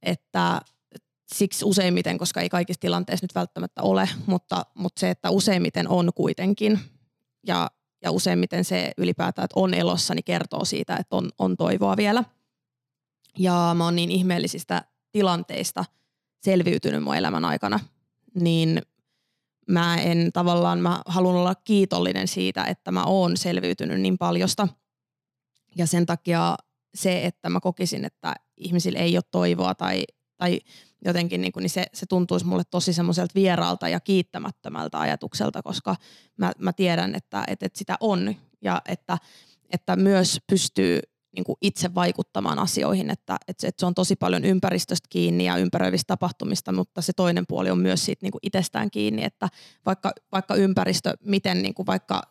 että 0.02 0.61
siksi 1.35 1.64
useimmiten, 1.64 2.19
koska 2.19 2.40
ei 2.40 2.49
kaikissa 2.49 2.80
tilanteissa 2.80 3.25
nyt 3.25 3.35
välttämättä 3.35 3.83
ole, 3.83 4.09
mutta, 4.26 4.66
mutta 4.75 5.00
se, 5.00 5.11
että 5.11 5.30
useimmiten 5.30 5.88
on 5.88 6.11
kuitenkin 6.14 6.78
ja, 7.47 7.71
ja 8.02 8.11
useimmiten 8.11 8.64
se 8.64 8.92
ylipäätään, 8.99 9.45
että 9.45 9.61
on 9.61 9.75
elossa, 9.75 10.14
niin 10.14 10.25
kertoo 10.25 10.64
siitä, 10.64 10.97
että 10.97 11.16
on, 11.16 11.30
on 11.38 11.57
toivoa 11.57 11.97
vielä. 11.97 12.25
Ja 13.38 13.75
mä 13.78 13.85
oon 13.85 13.97
niin 13.97 14.11
ihmeellisistä 14.11 14.85
tilanteista 15.12 15.85
selviytynyt 16.42 17.02
mun 17.02 17.16
elämän 17.16 17.45
aikana, 17.45 17.80
niin 18.35 18.83
mä 19.69 19.97
en 19.97 20.30
tavallaan, 20.33 20.80
mä 20.80 21.02
haluan 21.07 21.37
olla 21.37 21.54
kiitollinen 21.54 22.28
siitä, 22.28 22.64
että 22.64 22.92
mä 22.92 23.04
oon 23.04 23.37
selviytynyt 23.37 24.00
niin 24.00 24.19
paljosta. 24.19 24.69
Ja 25.76 25.87
sen 25.87 26.07
takia 26.07 26.57
se, 26.95 27.26
että 27.26 27.49
mä 27.50 27.61
kokisin, 27.61 28.04
että 28.04 28.35
ihmisillä 28.60 28.98
ei 28.98 29.16
ole 29.16 29.24
toivoa 29.30 29.74
tai, 29.74 30.04
tai 30.36 30.60
jotenkin 31.04 31.40
niin, 31.40 31.52
kuin, 31.52 31.62
niin 31.62 31.70
se, 31.70 31.86
se 31.94 32.06
tuntuisi 32.06 32.46
mulle 32.46 32.62
tosi 32.70 32.92
semmoiselta 32.92 33.34
vieraalta 33.34 33.88
ja 33.88 34.00
kiittämättömältä 34.00 35.00
ajatukselta, 35.00 35.62
koska 35.62 35.96
mä, 36.36 36.52
mä 36.58 36.72
tiedän, 36.72 37.14
että, 37.14 37.44
että, 37.46 37.66
että 37.66 37.78
sitä 37.78 37.96
on 38.00 38.34
ja 38.62 38.82
että, 38.88 39.18
että 39.70 39.96
myös 39.96 40.38
pystyy 40.46 41.00
niin 41.36 41.44
kuin 41.44 41.56
itse 41.60 41.94
vaikuttamaan 41.94 42.58
asioihin, 42.58 43.10
että, 43.10 43.36
että, 43.48 43.60
se, 43.60 43.68
että 43.68 43.80
se 43.80 43.86
on 43.86 43.94
tosi 43.94 44.16
paljon 44.16 44.44
ympäristöstä 44.44 45.06
kiinni 45.10 45.44
ja 45.44 45.56
ympäröivistä 45.56 46.06
tapahtumista, 46.06 46.72
mutta 46.72 47.02
se 47.02 47.12
toinen 47.12 47.44
puoli 47.48 47.70
on 47.70 47.78
myös 47.78 48.04
siitä 48.04 48.24
niin 48.24 48.32
kuin 48.32 48.40
itsestään 48.42 48.90
kiinni, 48.90 49.24
että 49.24 49.48
vaikka, 49.86 50.12
vaikka 50.32 50.54
ympäristö, 50.54 51.14
miten 51.24 51.62
niin 51.62 51.74
kuin 51.74 51.86
vaikka 51.86 52.22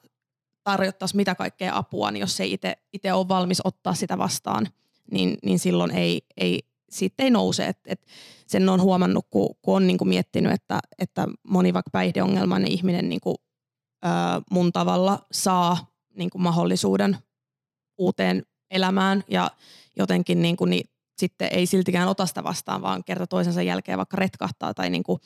tarjottaisi 0.64 1.16
mitä 1.16 1.36
kaikkea 1.36 1.78
apua, 1.78 2.12
niin 2.12 2.22
jos 2.22 2.40
ei 2.40 2.58
itse 2.94 3.14
ole 3.14 3.28
valmis 3.28 3.62
ottaa 3.64 3.94
sitä 3.94 4.18
vastaan, 4.18 4.68
niin, 5.12 5.38
niin 5.46 5.60
silloin 5.60 5.92
ei, 5.92 6.22
ei, 6.38 6.60
siitä 6.90 7.24
ei 7.24 7.30
nouse. 7.30 7.66
Et, 7.66 7.80
et 7.86 8.06
sen 8.48 8.70
on 8.70 8.82
huomannut, 8.82 9.26
kun, 9.30 9.56
kun 9.62 9.76
on 9.76 9.88
niin 9.88 9.98
kuin 9.98 10.10
miettinyt, 10.10 10.52
että, 10.52 10.80
että 11.00 11.28
moni 11.48 11.74
vaikka 11.74 11.90
päihdeongelmainen 11.92 12.72
ihminen 12.72 13.10
niin 13.10 13.22
kuin, 13.22 13.36
ää, 14.02 14.42
mun 14.52 14.72
tavalla 14.72 15.20
saa 15.32 15.78
niin 16.18 16.30
kuin 16.30 16.42
mahdollisuuden 16.42 17.18
uuteen 17.98 18.44
elämään 18.72 19.24
ja 19.28 19.52
jotenkin 19.98 20.42
niin 20.42 20.58
kuin, 20.58 20.70
niin 20.70 20.90
sitten 21.18 21.50
ei 21.52 21.66
siltikään 21.66 22.08
ota 22.08 22.26
sitä 22.26 22.44
vastaan, 22.44 22.82
vaan 22.82 23.04
kerta 23.04 23.28
toisensa 23.28 23.62
jälkeen 23.62 23.98
vaikka 23.98 24.18
retkahtaa 24.18 24.74
tai 24.74 24.90
niin 24.90 25.04
kuin, 25.04 25.20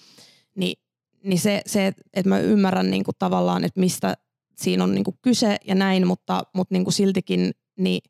niin, 0.56 0.80
niin 1.24 1.40
se, 1.40 1.62
se, 1.66 1.88
että 1.88 2.30
mä 2.30 2.40
ymmärrän 2.40 2.92
niin 2.92 3.04
kuin 3.04 3.16
tavallaan, 3.20 3.64
että 3.64 3.80
mistä 3.80 4.18
siinä 4.58 4.84
on 4.84 4.96
niin 4.96 5.04
kuin 5.04 5.18
kyse 5.22 5.58
ja 5.68 5.76
näin, 5.76 6.08
mutta, 6.08 6.44
mutta 6.54 6.74
niin 6.74 6.84
kuin 6.84 6.94
siltikin 6.94 7.52
niin 7.78 8.02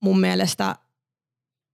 mun 0.00 0.20
mielestä 0.20 0.76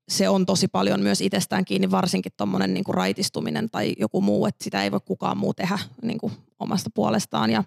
se 0.09 0.29
on 0.29 0.47
tosi 0.47 0.69
paljon 0.69 1.01
myös 1.01 1.21
itsestään 1.21 1.65
kiinni, 1.65 1.91
varsinkin 1.91 2.33
tuommoinen 2.37 2.75
niin 2.75 2.85
raitistuminen 2.89 3.71
tai 3.71 3.95
joku 3.99 4.21
muu, 4.21 4.47
että 4.47 4.65
sitä 4.65 4.85
ei 4.85 4.93
voi 4.93 5.01
kukaan 5.05 5.39
muu 5.39 5.55
tehdä 5.55 5.79
niin 6.03 6.19
kuin 6.19 6.33
omasta 6.59 6.91
puolestaan. 6.95 7.51
Ja, 7.51 7.65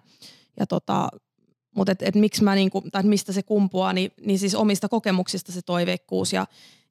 ja 0.60 0.68
tota, 0.68 1.10
mutta 1.76 1.92
et, 1.92 2.02
et 2.02 2.16
miksi 2.16 2.44
mä 2.44 2.56
niinku, 2.56 2.84
tai 2.92 3.04
mistä 3.04 3.34
se 3.34 3.44
kumpuaa, 3.44 3.94
niin, 3.94 4.12
niin 4.26 4.40
siis 4.40 4.56
omista 4.56 4.90
kokemuksista 4.90 5.52
se 5.52 5.62
toiveikkuus 5.62 6.34
ja, 6.34 6.46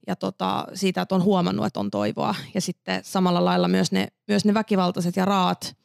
ja 0.06 0.16
tota, 0.16 0.66
siitä, 0.74 1.02
että 1.02 1.14
on 1.14 1.24
huomannut, 1.24 1.66
että 1.66 1.80
on 1.80 1.90
toivoa. 1.90 2.34
Ja 2.54 2.60
sitten 2.60 3.04
samalla 3.04 3.44
lailla 3.44 3.68
myös 3.68 3.92
ne, 3.92 4.08
myös 4.28 4.44
ne 4.44 4.54
väkivaltaiset 4.54 5.16
ja 5.16 5.24
raat 5.24 5.76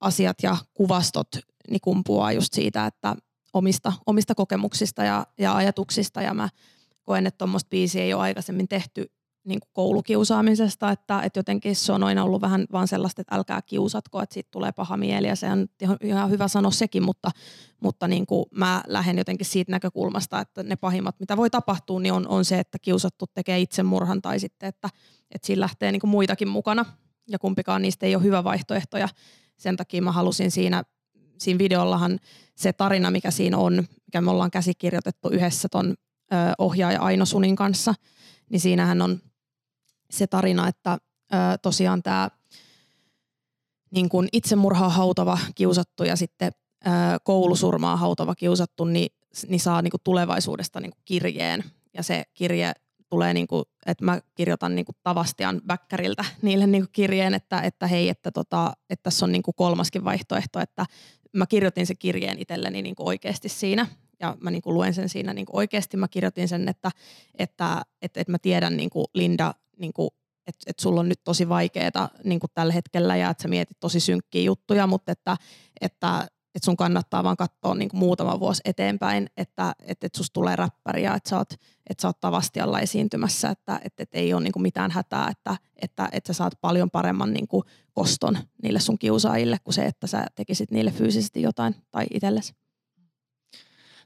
asiat 0.00 0.36
ja 0.42 0.56
kuvastot 0.74 1.28
niin 1.70 1.80
kumpuaa 1.80 2.32
just 2.32 2.52
siitä, 2.52 2.86
että 2.86 3.16
omista, 3.52 3.92
omista 4.06 4.34
kokemuksista 4.34 5.04
ja, 5.04 5.26
ja 5.38 5.56
ajatuksista. 5.56 6.22
Ja 6.22 6.34
mä 6.34 6.48
koen, 7.02 7.26
että 7.26 7.38
tuommoista 7.38 7.68
biisiä 7.68 8.02
ei 8.02 8.14
ole 8.14 8.22
aikaisemmin 8.22 8.68
tehty 8.68 9.06
niin 9.44 9.60
kuin 9.60 9.70
koulukiusaamisesta, 9.72 10.90
että, 10.90 11.22
että 11.22 11.38
jotenkin 11.38 11.76
se 11.76 11.92
on 11.92 12.02
aina 12.02 12.24
ollut 12.24 12.40
vähän 12.40 12.66
vaan 12.72 12.88
sellaista, 12.88 13.20
että 13.20 13.34
älkää 13.34 13.62
kiusatko, 13.62 14.22
että 14.22 14.34
siitä 14.34 14.48
tulee 14.50 14.72
paha 14.72 14.96
mieli 14.96 15.26
ja 15.26 15.36
se 15.36 15.50
on 15.50 15.66
ihan, 16.02 16.30
hyvä 16.30 16.48
sanoa 16.48 16.70
sekin, 16.70 17.02
mutta, 17.02 17.30
mutta 17.80 18.08
niin 18.08 18.26
kuin 18.26 18.46
mä 18.50 18.82
lähden 18.86 19.18
jotenkin 19.18 19.46
siitä 19.46 19.72
näkökulmasta, 19.72 20.40
että 20.40 20.62
ne 20.62 20.76
pahimmat, 20.76 21.20
mitä 21.20 21.36
voi 21.36 21.50
tapahtua, 21.50 22.00
niin 22.00 22.12
on, 22.12 22.28
on 22.28 22.44
se, 22.44 22.58
että 22.58 22.78
kiusattu 22.78 23.26
tekee 23.34 23.60
itsemurhan 23.60 24.22
tai 24.22 24.40
sitten, 24.40 24.68
että, 24.68 24.88
että 25.30 25.46
siinä 25.46 25.60
lähtee 25.60 25.92
niin 25.92 26.00
kuin 26.00 26.10
muitakin 26.10 26.48
mukana 26.48 26.84
ja 27.30 27.38
kumpikaan 27.38 27.82
niistä 27.82 28.06
ei 28.06 28.14
ole 28.14 28.24
hyvä 28.24 28.44
vaihtoehto 28.44 28.98
ja 28.98 29.08
sen 29.56 29.76
takia 29.76 30.02
mä 30.02 30.12
halusin 30.12 30.50
siinä, 30.50 30.82
siinä 31.38 31.58
videollahan 31.58 32.18
se 32.54 32.72
tarina, 32.72 33.10
mikä 33.10 33.30
siinä 33.30 33.58
on, 33.58 33.84
mikä 34.06 34.20
me 34.20 34.30
ollaan 34.30 34.50
käsikirjoitettu 34.50 35.28
yhdessä 35.28 35.68
ton 35.68 35.94
ohjaaja 36.58 37.00
Aino 37.00 37.26
Sunin 37.26 37.56
kanssa, 37.56 37.94
niin 38.48 38.60
siinähän 38.60 39.02
on 39.02 39.20
se 40.10 40.26
tarina, 40.26 40.68
että 40.68 40.98
tosiaan 41.62 42.02
tämä 42.02 42.30
niin 43.90 44.08
kun 44.08 44.28
itsemurhaa 44.32 44.88
hautava 44.88 45.38
kiusattu 45.54 46.04
ja 46.04 46.16
sitten 46.16 46.52
koulusurmaa 47.24 47.96
hautava 47.96 48.34
kiusattu, 48.34 48.84
niin, 48.84 49.12
niin 49.48 49.60
saa 49.60 49.82
niin 49.82 49.90
kuin 49.90 50.00
tulevaisuudesta 50.04 50.80
niin 50.80 50.90
kuin 50.90 51.02
kirjeen. 51.04 51.64
Ja 51.94 52.02
se 52.02 52.24
kirje 52.34 52.72
tulee, 53.08 53.34
niin 53.34 53.46
kuin, 53.46 53.64
että 53.86 54.04
mä 54.04 54.20
kirjoitan 54.34 54.74
niin 54.74 54.84
kuin 54.84 54.96
Tavastian 55.02 55.60
Bäkkäriltä 55.66 56.24
niille 56.42 56.66
niin 56.66 56.82
kuin 56.82 56.92
kirjeen, 56.92 57.34
että, 57.34 57.60
että 57.60 57.86
hei, 57.86 58.08
että, 58.08 58.30
tota, 58.30 58.72
että 58.90 59.02
tässä 59.02 59.26
on 59.26 59.32
niin 59.32 59.42
kuin 59.42 59.54
kolmaskin 59.54 60.04
vaihtoehto, 60.04 60.60
että 60.60 60.86
mä 61.32 61.46
kirjoitin 61.46 61.86
sen 61.86 61.98
kirjeen 61.98 62.38
itselleni 62.38 62.82
niin 62.82 62.94
kuin 62.94 63.06
oikeasti 63.06 63.48
siinä 63.48 63.86
ja 64.22 64.36
mä 64.40 64.50
niin 64.50 64.62
kuin 64.62 64.74
luen 64.74 64.94
sen 64.94 65.08
siinä 65.08 65.34
niin 65.34 65.46
kuin 65.46 65.56
oikeasti. 65.56 65.96
Mä 65.96 66.08
kirjoitin 66.08 66.48
sen, 66.48 66.68
että, 66.68 66.90
että, 67.38 67.82
että, 68.02 68.20
että 68.20 68.30
mä 68.30 68.38
tiedän 68.38 68.76
niin 68.76 68.90
kuin 68.90 69.06
Linda 69.14 69.54
niin 69.78 69.92
kuin, 69.92 70.10
että, 70.46 70.64
että 70.66 70.82
sulla 70.82 71.00
on 71.00 71.08
nyt 71.08 71.20
tosi 71.24 71.48
vaikeaa 71.48 72.08
niin 72.24 72.40
kuin 72.40 72.50
tällä 72.54 72.72
hetkellä 72.72 73.16
ja 73.16 73.30
että 73.30 73.42
sä 73.42 73.48
mietit 73.48 73.80
tosi 73.80 74.00
synkkiä 74.00 74.42
juttuja, 74.42 74.86
mutta 74.86 75.12
että, 75.12 75.36
että, 75.80 76.28
että 76.54 76.64
sun 76.64 76.76
kannattaa 76.76 77.24
vaan 77.24 77.36
katsoa 77.36 77.74
niin 77.74 77.88
kuin 77.88 77.98
muutama 77.98 78.40
vuosi 78.40 78.60
eteenpäin, 78.64 79.30
että, 79.36 79.74
että, 79.78 80.06
että 80.06 80.18
susta 80.18 80.32
tulee 80.32 80.56
räppäri 80.56 81.02
ja 81.02 81.14
että 81.14 81.30
sä 81.30 81.38
oot, 81.38 81.52
että 81.90 82.02
sä 82.02 82.08
oot 82.08 82.20
Tavastialla 82.20 82.80
esiintymässä, 82.80 83.50
että, 83.50 83.80
että, 83.84 84.02
että 84.02 84.18
ei 84.18 84.34
ole 84.34 84.42
niin 84.42 84.52
kuin 84.52 84.62
mitään 84.62 84.90
hätää, 84.90 85.28
että, 85.30 85.56
että, 85.76 86.08
että 86.12 86.32
sä 86.32 86.36
saat 86.36 86.52
paljon 86.60 86.90
paremman 86.90 87.32
niin 87.32 87.48
kuin 87.48 87.64
koston 87.92 88.38
niille 88.62 88.80
sun 88.80 88.98
kiusaajille 88.98 89.58
kuin 89.64 89.74
se, 89.74 89.84
että 89.84 90.06
sä 90.06 90.26
tekisit 90.34 90.70
niille 90.70 90.90
fyysisesti 90.90 91.42
jotain 91.42 91.74
tai 91.90 92.06
itsellesi. 92.10 92.61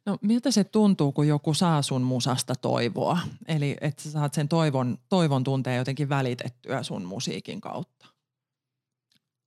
No 0.06 0.18
miltä 0.22 0.50
se 0.50 0.64
tuntuu, 0.64 1.12
kun 1.12 1.28
joku 1.28 1.54
saa 1.54 1.82
sun 1.82 2.02
musasta 2.02 2.54
toivoa? 2.54 3.18
Eli 3.48 3.76
että 3.80 4.02
sä 4.02 4.10
saat 4.10 4.34
sen 4.34 4.48
toivon, 4.48 4.98
toivon 5.08 5.44
tunteen 5.44 5.76
jotenkin 5.76 6.08
välitettyä 6.08 6.82
sun 6.82 7.04
musiikin 7.04 7.60
kautta. 7.60 8.06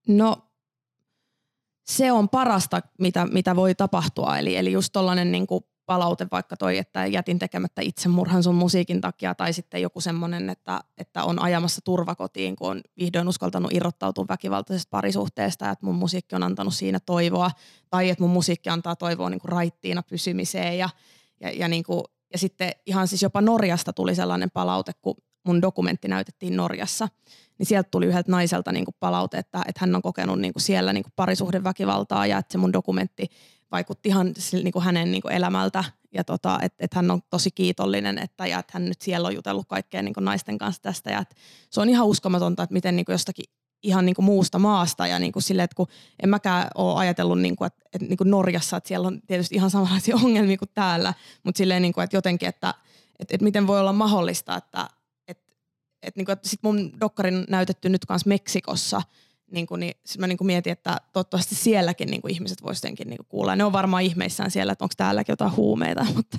No 0.07 0.37
se 1.89 2.11
on 2.11 2.29
parasta, 2.29 2.81
mitä, 2.99 3.25
mitä 3.25 3.55
voi 3.55 3.75
tapahtua. 3.75 4.37
Eli, 4.37 4.55
eli 4.55 4.71
just 4.71 4.89
tollainen 4.93 5.31
niin 5.31 5.47
palaute 5.89 6.27
vaikka 6.31 6.58
toi, 6.58 6.77
että 6.77 7.05
jätin 7.05 7.39
tekemättä 7.39 7.81
itsemurhan 7.81 8.43
sun 8.43 8.55
musiikin 8.55 9.01
takia, 9.01 9.36
tai 9.36 9.53
sitten 9.53 9.81
joku 9.81 10.01
semmoinen, 10.01 10.50
että, 10.50 10.81
että 10.98 11.24
on 11.24 11.41
ajamassa 11.41 11.81
turvakotiin, 11.81 12.55
kun 12.55 12.72
on 12.72 12.81
vihdoin 13.00 13.27
uskaltanut 13.27 13.74
irrottautua 13.74 14.25
väkivaltaisesta 14.29 14.89
parisuhteesta, 14.89 15.69
että 15.69 15.86
mun 15.86 15.96
musiikki 15.96 16.36
on 16.36 16.43
antanut 16.43 16.74
siinä 16.74 17.00
toivoa, 17.00 17.51
tai 17.89 18.10
että 18.10 18.24
mun 18.24 18.31
musiikki 18.31 18.69
antaa 18.69 18.96
toivoa 18.96 19.29
niin 19.29 19.39
kuin 19.39 19.51
raittiina 19.51 20.03
pysymiseen, 20.03 20.77
ja, 20.77 20.89
ja, 21.39 21.51
ja, 21.51 21.67
niin 21.67 21.84
kuin, 21.84 22.03
ja 22.34 22.38
sitten 22.38 22.72
ihan 22.86 23.08
siis 23.08 23.22
jopa 23.22 23.41
Norjasta 23.41 23.93
tuli 23.93 24.15
sellainen 24.15 24.51
palaute, 24.51 24.91
kun 25.01 25.15
mun 25.46 25.62
dokumentti 25.62 26.08
näytettiin 26.08 26.58
Norjassa, 26.58 27.08
niin 27.58 27.67
sieltä 27.67 27.89
tuli 27.91 28.05
yhdeltä 28.05 28.31
naiselta 28.31 28.72
niin 28.72 28.86
kuin 28.86 28.96
palaute, 29.00 29.38
että, 29.38 29.62
että 29.67 29.79
hän 29.79 29.96
on 29.96 30.01
kokenut 30.01 30.39
niin 30.39 30.53
kuin 30.53 30.63
siellä 30.63 30.93
niin 30.93 31.03
kuin 31.03 31.13
parisuhdeväkivaltaa 31.15 32.27
ja 32.27 32.38
että 32.38 32.51
se 32.51 32.58
mun 32.58 32.74
dokumentti 32.74 33.27
vaikutti 33.71 34.09
ihan 34.09 34.33
niin 34.51 34.71
kuin 34.71 34.85
hänen 34.85 35.11
niin 35.11 35.21
kuin 35.21 35.33
elämältä. 35.33 35.83
Ja 36.13 36.23
tota, 36.23 36.59
että 36.61 36.85
et 36.85 36.93
hän 36.93 37.11
on 37.11 37.21
tosi 37.29 37.51
kiitollinen, 37.51 38.17
että, 38.17 38.47
ja 38.47 38.59
että 38.59 38.71
hän 38.73 38.85
nyt 38.85 39.01
siellä 39.01 39.27
on 39.27 39.35
jutellut 39.35 39.67
kaikkeen 39.67 40.05
niin 40.05 40.13
naisten 40.19 40.57
kanssa 40.57 40.81
tästä. 40.81 41.11
Ja 41.11 41.23
se 41.69 41.81
on 41.81 41.89
ihan 41.89 42.07
uskomatonta, 42.07 42.63
että 42.63 42.73
miten 42.73 42.95
niin 42.95 43.05
kuin 43.05 43.13
jostakin 43.13 43.45
ihan 43.83 44.05
niin 44.05 44.15
kuin 44.15 44.25
muusta 44.25 44.59
maasta. 44.59 45.07
Ja 45.07 45.19
niin 45.19 45.31
kuin 45.31 45.43
sille, 45.43 45.63
että 45.63 45.75
kun 45.75 45.88
en 46.23 46.29
mäkään 46.29 46.67
ole 46.75 46.99
ajatellut, 46.99 47.39
niin 47.39 47.55
kuin, 47.55 47.67
että, 47.67 47.81
että 47.93 48.07
niin 48.07 48.31
Norjassa, 48.31 48.77
että 48.77 48.88
siellä 48.88 49.07
on 49.07 49.21
tietysti 49.27 49.55
ihan 49.55 49.69
samanlaisia 49.69 50.15
ongelmia 50.23 50.57
kuin 50.57 50.71
täällä, 50.73 51.13
mutta 51.43 51.57
silleen, 51.57 51.81
niin 51.81 51.93
kuin, 51.93 52.03
että 52.03 52.17
jotenkin, 52.17 52.49
että, 52.49 52.73
että, 53.19 53.35
että 53.35 53.43
miten 53.43 53.67
voi 53.67 53.79
olla 53.79 53.93
mahdollista, 53.93 54.55
että, 54.55 54.89
että, 55.27 55.53
että, 56.01 56.17
niin 56.19 56.25
kuin, 56.25 56.33
että 56.33 56.49
sit 56.49 56.63
mun 56.63 56.91
dokkarin 56.99 57.45
näytetty 57.49 57.89
nyt 57.89 58.05
kanssa 58.05 58.29
Meksikossa– 58.29 59.01
niin 59.51 59.67
kuin, 59.67 59.79
niin 59.79 59.93
sit 60.05 60.21
mä 60.21 60.27
niin 60.27 60.37
kuin 60.37 60.45
mietin, 60.45 60.71
että 60.71 60.97
toivottavasti 61.13 61.55
sielläkin 61.55 62.09
niin 62.11 62.21
kuin 62.21 62.33
ihmiset 62.33 62.63
voisivat 62.63 62.99
niin 62.99 63.17
kuin 63.17 63.27
kuulla. 63.29 63.55
ne 63.55 63.63
on 63.63 63.73
varmaan 63.73 64.03
ihmeissään 64.03 64.51
siellä, 64.51 64.73
että 64.73 64.85
onko 64.85 64.93
täälläkin 64.97 65.33
jotain 65.33 65.55
huumeita. 65.55 66.05
Mutta. 66.15 66.37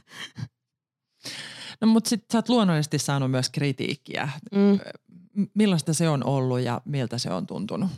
No 1.81 1.87
mutta 1.87 2.11
sitten 2.11 2.27
sä 2.33 2.39
oot 2.39 2.49
luonnollisesti 2.49 2.99
saanut 2.99 3.31
myös 3.31 3.51
kritiikkiä. 3.51 4.29
Mm. 4.53 4.79
Millaista 5.55 5.95
se 5.95 6.09
on 6.09 6.25
ollut 6.25 6.61
ja 6.61 6.81
miltä 6.85 7.19
se 7.19 7.31
on 7.31 7.47
tuntunut? 7.47 7.91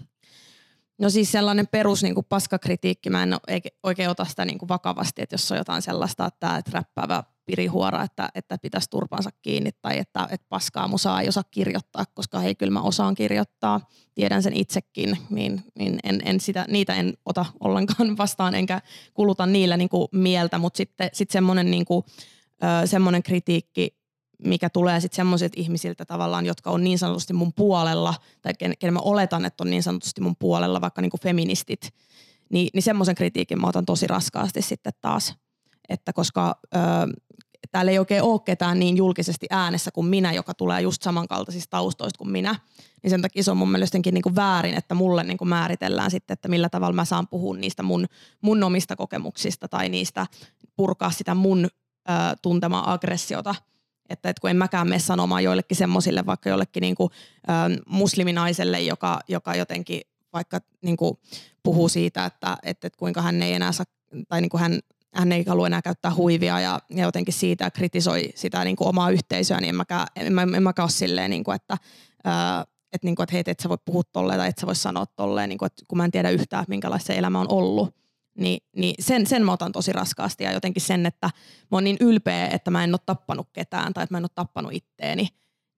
No 0.99 1.11
siis 1.11 1.33
sellainen 1.33 1.67
perus 1.67 2.03
niin 2.03 2.15
kuin 2.15 2.27
paskakritiikki, 2.29 3.11
mä 3.11 3.23
en 3.23 3.37
oikein 3.83 4.11
ota 4.11 4.25
sitä 4.25 4.45
niin 4.45 4.59
kuin 4.59 4.69
vakavasti, 4.69 5.23
että 5.23 5.35
jos 5.35 5.53
on 5.53 5.59
jotain 5.59 5.83
sellaista, 5.83 6.27
että, 6.27 6.57
että 6.57 6.71
räppäävä 6.75 7.23
pirihuora, 7.47 8.03
että, 8.03 8.29
että 8.35 8.59
pitäisi 8.63 8.91
turpansa 8.91 9.31
kiinni 9.43 9.71
tai 9.83 9.99
että, 9.99 10.29
että 10.31 10.47
paskaa 10.49 10.89
musaa 10.89 11.21
ei 11.21 11.29
osaa 11.29 11.45
kirjoittaa, 11.51 12.05
koska 12.15 12.39
hei 12.39 12.55
kyllä 12.55 12.73
mä 12.73 12.83
osaan 12.83 13.15
kirjoittaa, 13.15 13.81
tiedän 14.15 14.43
sen 14.43 14.57
itsekin, 14.57 15.19
niin, 15.31 15.63
niin 15.79 15.99
en, 16.05 16.23
en 16.25 16.41
sitä, 16.41 16.65
niitä 16.69 16.95
en 16.95 17.15
ota 17.25 17.47
ollenkaan 17.61 18.17
vastaan 18.19 18.55
enkä 18.55 18.81
kuluta 19.15 19.47
niillä 19.47 19.77
niin 19.77 19.89
kuin 19.89 20.09
mieltä, 20.13 20.59
mutta 20.59 20.77
sitten 20.77 21.11
sit 21.13 21.31
semmoinen 21.31 21.71
niin 21.71 21.85
kuin, 21.85 22.05
kritiikki, 23.25 23.97
mikä 24.45 24.71
tulee 24.71 25.01
sitten 25.01 25.17
semmoisilta 25.17 25.55
ihmisiltä 25.57 26.05
tavallaan, 26.05 26.47
jotka 26.47 26.71
on 26.71 26.85
niin 26.85 26.99
sanotusti 26.99 27.33
mun 27.33 27.53
puolella, 27.53 28.15
tai 28.43 28.55
ken, 28.59 28.75
ken 28.79 28.93
mä 28.93 29.01
oletan, 29.01 29.45
että 29.45 29.65
on 29.65 29.71
niin 29.71 29.83
sanotusti 29.83 30.21
mun 30.21 30.37
puolella, 30.39 30.81
vaikka 30.81 31.03
niin 31.03 31.11
kuin 31.11 31.21
feministit, 31.21 31.95
niin, 32.53 32.69
niin 32.75 32.83
semmoisen 32.83 33.15
kritiikin 33.15 33.61
mä 33.61 33.67
otan 33.67 33.87
tosi 33.87 34.07
raskaasti 34.07 34.63
sitten 34.63 34.93
taas. 35.01 35.35
Että 35.89 36.13
koska 36.13 36.61
ö, 36.75 36.79
täällä 37.71 37.91
ei 37.91 37.99
oikein 37.99 38.23
ole 38.23 38.41
ketään 38.45 38.79
niin 38.79 38.97
julkisesti 38.97 39.47
äänessä 39.51 39.91
kuin 39.91 40.07
minä, 40.07 40.33
joka 40.33 40.55
tulee 40.55 40.81
just 40.81 41.03
samankaltaisista 41.03 41.71
taustoista 41.71 42.19
kuin 42.19 42.31
minä. 42.31 42.55
Niin 43.03 43.11
sen 43.11 43.23
takia 43.23 43.43
se 43.43 43.51
on 43.51 43.57
mun 43.57 43.71
mielestä 43.71 43.99
niin 44.13 44.23
kuin 44.23 44.37
väärin, 44.37 44.75
että 44.75 44.95
mulle 44.95 45.25
niin 45.25 45.39
kuin 45.39 45.49
määritellään 45.49 46.11
sitten, 46.11 46.35
että 46.35 46.49
millä 46.49 46.69
tavalla 46.69 46.95
mä 46.95 47.05
saan 47.05 47.29
puhua 47.29 47.57
niistä 47.57 47.83
mun, 47.83 48.07
mun 48.41 48.63
omista 48.63 48.97
kokemuksista 48.97 49.69
tai 49.69 49.89
niistä 49.89 50.27
purkaa 50.77 51.11
sitä 51.11 51.35
mun 51.35 51.65
ö, 51.65 52.13
tuntemaa 52.43 52.93
aggressiota– 52.93 53.55
että, 54.13 54.29
että 54.29 54.41
kun 54.41 54.51
en 54.51 54.57
mäkään 54.57 54.89
mene 54.89 54.99
sanomaan 54.99 55.45
joillekin 55.45 55.77
semmoisille, 55.77 56.27
vaikka 56.27 56.51
jollekin 56.51 56.81
niin 56.81 56.95
kuin, 56.95 57.11
ö, 57.49 57.83
musliminaiselle, 57.87 58.81
joka, 58.81 59.21
joka 59.29 59.55
jotenkin 59.55 60.01
vaikka 60.33 60.61
niin 60.83 60.97
kuin 60.97 61.19
puhuu 61.63 61.89
siitä, 61.89 62.25
että, 62.25 62.57
että, 62.63 62.87
että 62.87 62.99
kuinka 62.99 63.23
hän 63.23 63.43
ei 63.43 63.53
enää 63.53 63.73
saa, 63.73 63.87
tai 64.29 64.41
niin 64.41 64.49
kuin 64.49 64.61
hän, 64.61 64.81
hän 65.15 65.33
ei 65.33 65.45
halua 65.49 65.67
enää 65.67 65.83
käyttää 65.83 66.15
huivia 66.15 66.61
ja, 66.61 66.81
ja 66.91 67.05
jotenkin 67.05 67.35
siitä 67.35 67.71
kritisoi 67.71 68.31
sitä 68.35 68.65
niin 68.65 68.77
kuin 68.77 68.89
omaa 68.89 69.11
yhteisöä, 69.11 69.61
niin 69.61 69.69
en 69.69 69.75
mäkään, 69.75 70.07
en, 70.17 70.33
mä, 70.33 70.43
en 70.43 70.63
mäkään 70.63 70.85
ole 70.85 70.91
silleen, 70.91 71.31
niin 71.31 71.45
kuin, 71.45 71.55
että, 71.57 71.77
ää, 72.25 72.65
että, 72.93 73.07
niin 73.07 73.17
kuin, 73.17 73.25
että 73.25 73.33
hei, 73.33 73.43
et 73.47 73.61
sä 73.61 73.69
voi 73.69 73.79
puhua 73.85 74.03
tolleen 74.13 74.39
tai 74.39 74.49
et 74.49 74.59
sä 74.59 74.67
voi 74.67 74.77
sanoa 74.77 75.07
tolleen, 75.07 75.49
niin 75.49 75.59
kuin, 75.59 75.67
että 75.67 75.83
kun 75.89 75.99
mä 75.99 76.05
en 76.05 76.11
tiedä 76.11 76.31
yhtään, 76.31 76.65
minkälaista 76.69 77.07
se 77.07 77.19
elämä 77.19 77.41
on 77.41 77.53
ollut. 77.53 77.95
Niin, 78.39 78.59
niin 78.77 78.95
sen, 79.01 79.27
sen 79.27 79.45
mä 79.45 79.53
otan 79.53 79.73
tosi 79.73 79.93
raskaasti 79.93 80.45
ja 80.45 80.53
jotenkin 80.53 80.83
sen, 80.83 81.07
että 81.07 81.27
mä 81.71 81.77
oon 81.77 81.85
niin 81.85 81.97
ylpeä, 82.01 82.49
että 82.49 82.71
mä 82.71 82.85
en 82.85 82.95
ole 82.95 83.01
tappanut 83.07 83.49
ketään 83.53 83.93
tai 83.93 84.05
että 84.05 84.15
mä 84.15 84.19
en 84.19 84.25
ole 84.25 84.31
tappanut 84.35 84.73
itteeni, 84.73 85.29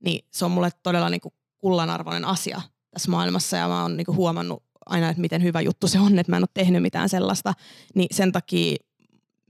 niin 0.04 0.26
se 0.30 0.44
on 0.44 0.50
mulle 0.50 0.70
todella 0.82 1.08
niin 1.08 1.20
kuin 1.20 1.34
kullanarvoinen 1.58 2.24
asia 2.24 2.60
tässä 2.90 3.10
maailmassa 3.10 3.56
ja 3.56 3.68
mä 3.68 3.82
oon 3.82 3.96
niin 3.96 4.04
kuin 4.04 4.16
huomannut 4.16 4.62
aina, 4.86 5.08
että 5.08 5.20
miten 5.20 5.42
hyvä 5.42 5.60
juttu 5.60 5.88
se 5.88 6.00
on, 6.00 6.18
että 6.18 6.32
mä 6.32 6.36
en 6.36 6.42
ole 6.42 6.48
tehnyt 6.54 6.82
mitään 6.82 7.08
sellaista, 7.08 7.54
niin 7.94 8.08
sen 8.10 8.32
takia 8.32 8.76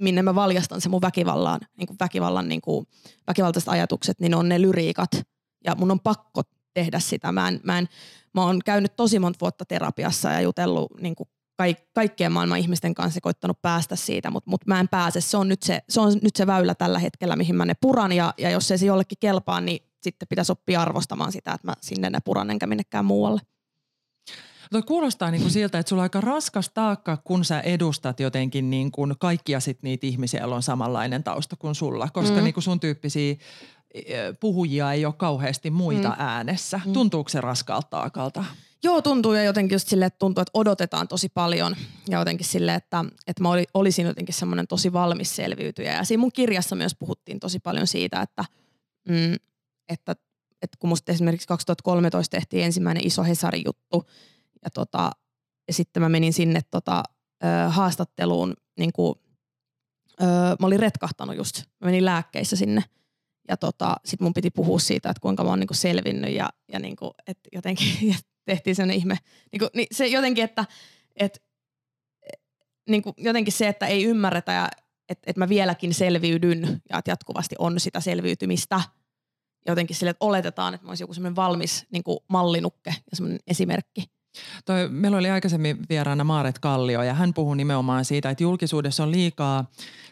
minne 0.01 0.23
mä 0.23 0.35
valjastan 0.35 0.81
se 0.81 0.89
mun 0.89 1.03
väkivallan, 1.03 1.61
niin 1.79 1.87
kuin 1.87 1.97
väkivallan 2.01 2.49
niin 2.49 2.61
kuin, 2.61 2.87
väkivaltaiset 3.27 3.69
ajatukset, 3.69 4.21
niin 4.21 4.35
on 4.35 4.49
ne 4.49 4.63
lyriikat 4.63 5.11
ja 5.65 5.75
mun 5.75 5.91
on 5.91 6.01
pakko 6.01 6.43
tehdä 6.75 6.99
sitä. 6.99 7.33
Mä, 7.33 7.49
en, 7.49 7.61
mä, 7.63 7.79
en, 7.79 7.89
mä 8.35 8.45
oon 8.45 8.61
käynyt 8.65 8.97
tosi 8.97 9.19
monta 9.19 9.41
vuotta 9.41 9.65
terapiassa 9.65 10.31
ja 10.31 10.41
jutellut 10.41 11.01
niin 11.01 11.15
kuin 11.15 11.29
kaik, 11.57 11.79
kaikkien 11.93 12.33
maailman 12.33 12.59
ihmisten 12.59 12.95
kanssa 12.95 13.21
koittanut 13.21 13.63
päästä 13.63 13.97
siitä, 13.97 14.31
mutta 14.31 14.51
mut 14.51 14.67
mä 14.67 14.81
en 14.81 14.89
pääse. 14.89 15.21
Se 15.21 15.37
on, 15.37 15.49
nyt 15.49 15.63
se, 15.63 15.81
se 15.89 16.01
on 16.01 16.13
nyt 16.23 16.37
se 16.37 16.47
väylä 16.47 16.75
tällä 16.75 16.99
hetkellä, 16.99 17.37
mihin 17.37 17.57
mä 17.57 17.65
ne 17.65 17.75
puran 17.81 18.13
ja, 18.13 18.35
ja 18.39 18.51
jos 18.51 18.71
ei 18.71 18.79
se 18.79 18.87
jollekin 18.87 19.19
kelpaa, 19.21 19.61
niin 19.61 19.81
sitten 20.03 20.29
pitäisi 20.29 20.53
oppia 20.53 20.83
arvostamaan 20.83 21.33
sitä, 21.33 21.53
että 21.53 21.67
mä 21.67 21.75
sinne 21.81 22.11
ne 22.11 22.19
puran 22.25 22.51
enkä 22.51 22.67
minnekään 22.67 23.05
muualle. 23.05 23.41
Tuo 24.73 24.83
kuulostaa 24.83 25.31
niin 25.31 25.41
kuin 25.41 25.51
siltä, 25.51 25.79
että 25.79 25.89
sulla 25.89 26.01
on 26.01 26.05
aika 26.05 26.21
raskas 26.21 26.71
taakka, 26.75 27.17
kun 27.17 27.45
sä 27.45 27.61
edustat 27.61 28.21
jotenkin 28.21 28.71
niin 28.71 28.93
kuin 28.93 29.15
kaikkia 29.19 29.61
sit 29.61 29.83
niitä 29.83 30.07
ihmisiä, 30.07 30.41
joilla 30.41 30.57
on 30.57 30.63
samanlainen 30.63 31.25
tausta 31.25 31.57
kuin 31.57 31.75
sulla. 31.75 32.09
Koska 32.13 32.37
mm. 32.37 32.45
niin 32.45 32.55
kuin 32.55 32.65
sun 32.65 32.81
tyyppisiä 32.81 33.37
e, 33.95 34.33
puhujia 34.41 34.93
ei 34.93 35.07
ole 35.07 35.15
kauheasti 35.15 35.71
muita 35.71 36.09
mm. 36.09 36.15
äänessä. 36.19 36.81
Mm. 36.87 36.93
Tuntuuko 36.93 37.29
se 37.29 37.41
raskaalta 37.41 37.89
taakalta? 37.91 38.45
Joo, 38.83 39.03
tuntuu 39.03 39.33
ja 39.33 39.45
jotenkin 39.45 39.75
just 39.75 39.89
silleen, 39.89 40.07
että 40.07 40.19
tuntuu, 40.19 40.43
että 40.43 40.51
odotetaan 40.55 41.09
tosi 41.09 41.29
paljon 41.29 41.77
ja 42.09 42.19
jotenkin 42.19 42.47
silleen, 42.47 42.77
että, 42.77 43.05
että 43.27 43.43
mä 43.43 43.49
olisin 43.75 44.07
jotenkin 44.07 44.35
semmoinen 44.35 44.67
tosi 44.67 44.93
valmis 44.93 45.37
selviytyjä. 45.37 45.93
Ja 45.93 46.05
siinä 46.05 46.21
mun 46.21 46.33
kirjassa 46.33 46.77
myös 46.77 46.95
puhuttiin 46.95 47.41
tosi 47.41 47.59
paljon 47.59 47.87
siitä, 47.87 48.21
että, 48.21 48.45
mm, 49.09 49.35
että, 49.89 50.13
että 50.63 50.77
kun 50.79 50.89
musta 50.89 51.13
esimerkiksi 51.13 51.49
2013 51.49 52.37
tehtiin 52.37 52.65
ensimmäinen 52.65 53.07
iso 53.07 53.25
Hesarin 53.25 53.63
juttu 53.67 54.07
ja, 54.65 54.71
tota, 54.71 55.11
ja 55.69 55.75
sitten 55.75 56.03
mä 56.03 56.09
menin 56.09 56.33
sinne 56.33 56.61
tota, 56.71 57.03
ö, 57.45 57.69
haastatteluun, 57.69 58.55
niin 58.79 58.93
kuin, 58.93 59.15
ö, 60.21 60.25
mä 60.61 60.67
olin 60.67 60.81
retkahtanut 60.81 61.37
just, 61.37 61.63
mä 61.81 61.85
menin 61.85 62.05
lääkkeissä 62.05 62.57
sinne 62.57 62.83
ja 63.49 63.57
tota, 63.57 63.97
sit 64.05 64.21
mun 64.21 64.35
piti 64.35 64.51
puhua 64.51 64.79
siitä, 64.79 65.11
että 65.11 65.21
kuinka 65.21 65.45
mä 65.45 65.51
oon 65.51 65.61
niinku 65.61 65.75
selvinnyt 65.75 66.35
ja, 66.35 66.49
ja 66.73 66.79
niinku, 66.79 67.15
että 67.27 67.49
jotenkin 67.53 68.17
tehtiin 68.45 68.77
sellainen 68.77 68.97
ihme. 68.97 69.19
Niin 69.53 69.59
kuin, 69.59 69.71
niin 69.75 69.87
se 69.93 70.07
jotenkin, 70.07 70.45
että 70.45 70.65
et, 71.17 71.43
niin 72.89 73.03
kuin 73.03 73.15
jotenkin 73.19 73.53
se, 73.53 73.69
että 73.69 73.87
ei 73.87 74.05
ymmärretä 74.05 74.53
ja 74.53 74.69
että 75.09 75.31
et 75.31 75.37
mä 75.37 75.49
vieläkin 75.49 75.95
selviydyn 75.95 76.83
ja 76.91 76.99
että 76.99 77.11
jatkuvasti 77.11 77.55
on 77.59 77.81
sitä 77.81 78.01
selviytymistä. 78.01 78.81
Jotenkin 79.67 79.97
sille, 79.97 80.11
että 80.11 80.25
oletetaan, 80.25 80.75
että 80.75 80.87
mä 80.87 80.91
olisin 80.91 81.05
joku 81.05 81.15
semmoinen 81.15 81.37
valmis 81.37 81.87
niin 81.93 82.05
kuin 82.05 82.19
mallinukke 82.29 82.91
ja 82.91 83.17
semmoinen 83.17 83.41
esimerkki. 83.47 84.05
Toi, 84.65 84.89
meillä 84.89 85.19
oli 85.19 85.31
aikaisemmin 85.31 85.79
vieraana 85.89 86.25
Maaret 86.25 86.59
Kallio 86.59 87.03
ja 87.03 87.15
hän 87.15 87.35
puhui 87.35 87.57
nimenomaan 87.57 88.05
siitä, 88.05 88.31
että 88.31 88.43
julkisuudessa 88.43 89.03
on 89.03 89.11
liikaa 89.11 89.65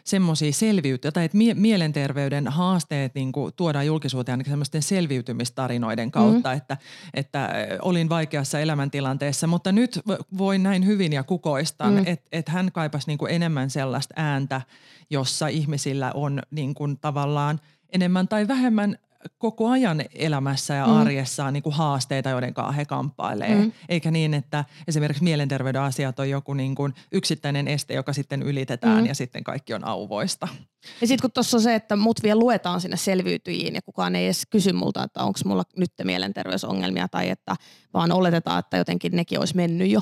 semmoisia 0.03 0.51
selviyttä 0.51 1.11
tai 1.11 1.25
että 1.25 1.37
mie- 1.37 1.53
mielenterveyden 1.53 2.47
haasteet 2.47 3.15
niin 3.15 3.31
kuin 3.31 3.53
tuodaan 3.55 3.85
julkisuuteen 3.85 4.33
ainakin 4.33 4.51
semmoisten 4.51 4.81
selviytymistarinoiden 4.83 6.11
kautta, 6.11 6.49
mm. 6.49 6.57
että, 6.57 6.77
että 7.13 7.49
olin 7.81 8.09
vaikeassa 8.09 8.59
elämäntilanteessa, 8.59 9.47
mutta 9.47 9.71
nyt 9.71 9.99
voin 10.37 10.63
näin 10.63 10.85
hyvin 10.85 11.13
ja 11.13 11.23
kukoistan, 11.23 11.93
mm. 11.93 12.03
että, 12.05 12.27
että 12.31 12.51
hän 12.51 12.71
kaipasi 12.71 13.07
niin 13.07 13.17
kuin 13.17 13.31
enemmän 13.31 13.69
sellaista 13.69 14.13
ääntä, 14.17 14.61
jossa 15.09 15.47
ihmisillä 15.47 16.11
on 16.13 16.41
niin 16.51 16.73
kuin 16.73 16.97
tavallaan 16.97 17.59
enemmän 17.89 18.27
tai 18.27 18.47
vähemmän 18.47 18.97
koko 19.37 19.69
ajan 19.69 20.03
elämässä 20.15 20.73
ja 20.73 20.87
mm. 20.87 20.93
arjessaan 20.93 21.53
niin 21.53 21.63
kuin 21.63 21.75
haasteita, 21.75 22.29
joiden 22.29 22.53
kanssa 22.53 22.71
he 22.71 22.85
kamppailee. 22.85 23.55
Mm. 23.55 23.71
Eikä 23.89 24.11
niin, 24.11 24.33
että 24.33 24.65
esimerkiksi 24.87 25.23
mielenterveyden 25.23 25.81
asiat 25.81 26.19
on 26.19 26.29
joku 26.29 26.53
niin 26.53 26.75
kuin 26.75 26.93
yksittäinen 27.11 27.67
este, 27.67 27.93
joka 27.93 28.13
sitten 28.13 28.43
ylitetään 28.43 28.99
mm. 28.99 29.05
ja 29.05 29.15
sitten 29.15 29.43
kaikki 29.43 29.73
on 29.73 29.87
auvoista. 29.87 30.47
Ja 31.01 31.07
sitten 31.07 31.21
kun 31.21 31.31
tuossa 31.31 31.57
on 31.57 31.63
se, 31.63 31.75
että 31.75 31.95
mut 31.95 32.23
vielä 32.23 32.39
luetaan 32.39 32.81
sinne 32.81 32.97
selviytyjiin 32.97 33.75
ja 33.75 33.81
kukaan 33.81 34.15
ei 34.15 34.25
edes 34.25 34.43
kysy 34.49 34.73
multa, 34.73 35.03
että 35.03 35.23
onko 35.23 35.39
mulla 35.45 35.63
nyt 35.77 35.91
mielenterveysongelmia 36.03 37.07
tai 37.07 37.29
että 37.29 37.55
vaan 37.93 38.11
oletetaan, 38.11 38.59
että 38.59 38.77
jotenkin 38.77 39.15
nekin 39.15 39.39
olisi 39.39 39.55
mennyt 39.55 39.91
jo. 39.91 40.01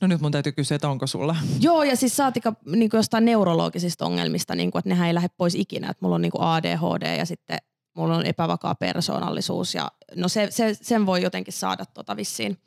No 0.00 0.08
nyt 0.08 0.20
mun 0.20 0.32
täytyy 0.32 0.52
kysyä, 0.52 0.74
että 0.74 0.88
onko 0.88 1.06
sulla? 1.06 1.36
Joo, 1.60 1.82
ja 1.82 1.96
siis 1.96 2.16
saatika 2.16 2.52
niin 2.66 2.90
jostain 2.92 3.24
neurologisista 3.24 4.06
ongelmista, 4.06 4.54
niin 4.54 4.70
kuin, 4.70 4.80
että 4.80 4.88
nehän 4.88 5.08
ei 5.08 5.14
lähde 5.14 5.28
pois 5.36 5.54
ikinä. 5.54 5.90
Että 5.90 6.04
mulla 6.04 6.14
on 6.14 6.22
niin 6.22 6.32
kuin 6.32 6.42
ADHD 6.42 7.16
ja 7.16 7.26
sitten 7.26 7.58
mulla 7.98 8.16
on 8.16 8.26
epävakaa 8.26 8.74
persoonallisuus 8.74 9.74
ja 9.74 9.90
no 10.16 10.28
se, 10.28 10.46
se, 10.50 10.74
sen 10.82 11.06
voi 11.06 11.22
jotenkin 11.22 11.52
saada 11.52 11.86
tota 11.86 12.16
vissiin 12.16 12.58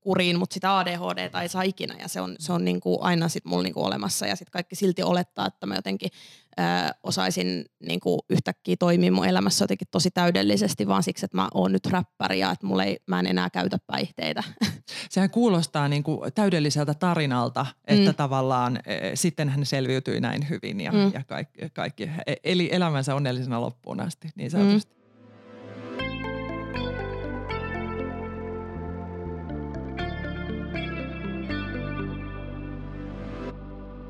kuriin, 0.00 0.38
mutta 0.38 0.54
sitä 0.54 0.78
ADHD 0.78 1.30
ei 1.42 1.48
saa 1.48 1.62
ikinä 1.62 1.94
ja 1.98 2.08
se 2.08 2.20
on, 2.20 2.36
se 2.38 2.52
on 2.52 2.64
niinku 2.64 2.98
aina 3.00 3.28
sit 3.28 3.44
mulla 3.44 3.62
niinku 3.62 3.84
olemassa 3.84 4.26
ja 4.26 4.36
sitten 4.36 4.52
kaikki 4.52 4.74
silti 4.74 5.02
olettaa, 5.02 5.46
että 5.46 5.66
mä 5.66 5.74
jotenkin 5.74 6.10
ö, 6.58 6.62
osaisin 7.02 7.64
niinku 7.86 8.18
yhtäkkiä 8.30 8.76
toimia 8.78 9.12
mun 9.12 9.26
elämässä 9.26 9.62
jotenkin 9.62 9.88
tosi 9.90 10.10
täydellisesti 10.10 10.88
vaan 10.88 11.02
siksi, 11.02 11.24
että 11.24 11.36
mä 11.36 11.48
oon 11.54 11.72
nyt 11.72 11.86
räppäri 11.86 12.38
ja 12.38 12.50
että 12.50 12.66
mulla 12.66 12.84
ei, 12.84 12.98
mä 13.06 13.20
en 13.20 13.26
enää 13.26 13.50
käytä 13.50 13.78
päihteitä. 13.86 14.42
Sehän 15.10 15.30
kuulostaa 15.30 15.88
niinku 15.88 16.24
täydelliseltä 16.34 16.94
tarinalta, 16.94 17.66
että 17.84 18.10
mm. 18.10 18.16
tavallaan 18.16 18.76
e, 18.86 19.16
sitten 19.16 19.48
hän 19.48 19.66
selviytyi 19.66 20.20
näin 20.20 20.48
hyvin 20.48 20.80
ja, 20.80 20.92
mm. 20.92 21.10
ja 21.14 21.24
kaikki, 21.26 21.70
kaikki, 21.72 22.10
e, 22.26 22.34
eli 22.44 22.68
elämänsä 22.72 23.14
onnellisena 23.14 23.60
loppuun 23.60 24.00
asti 24.00 24.28
niin 24.36 24.50
sanotusti. 24.50 24.92
Mm. 24.94 25.00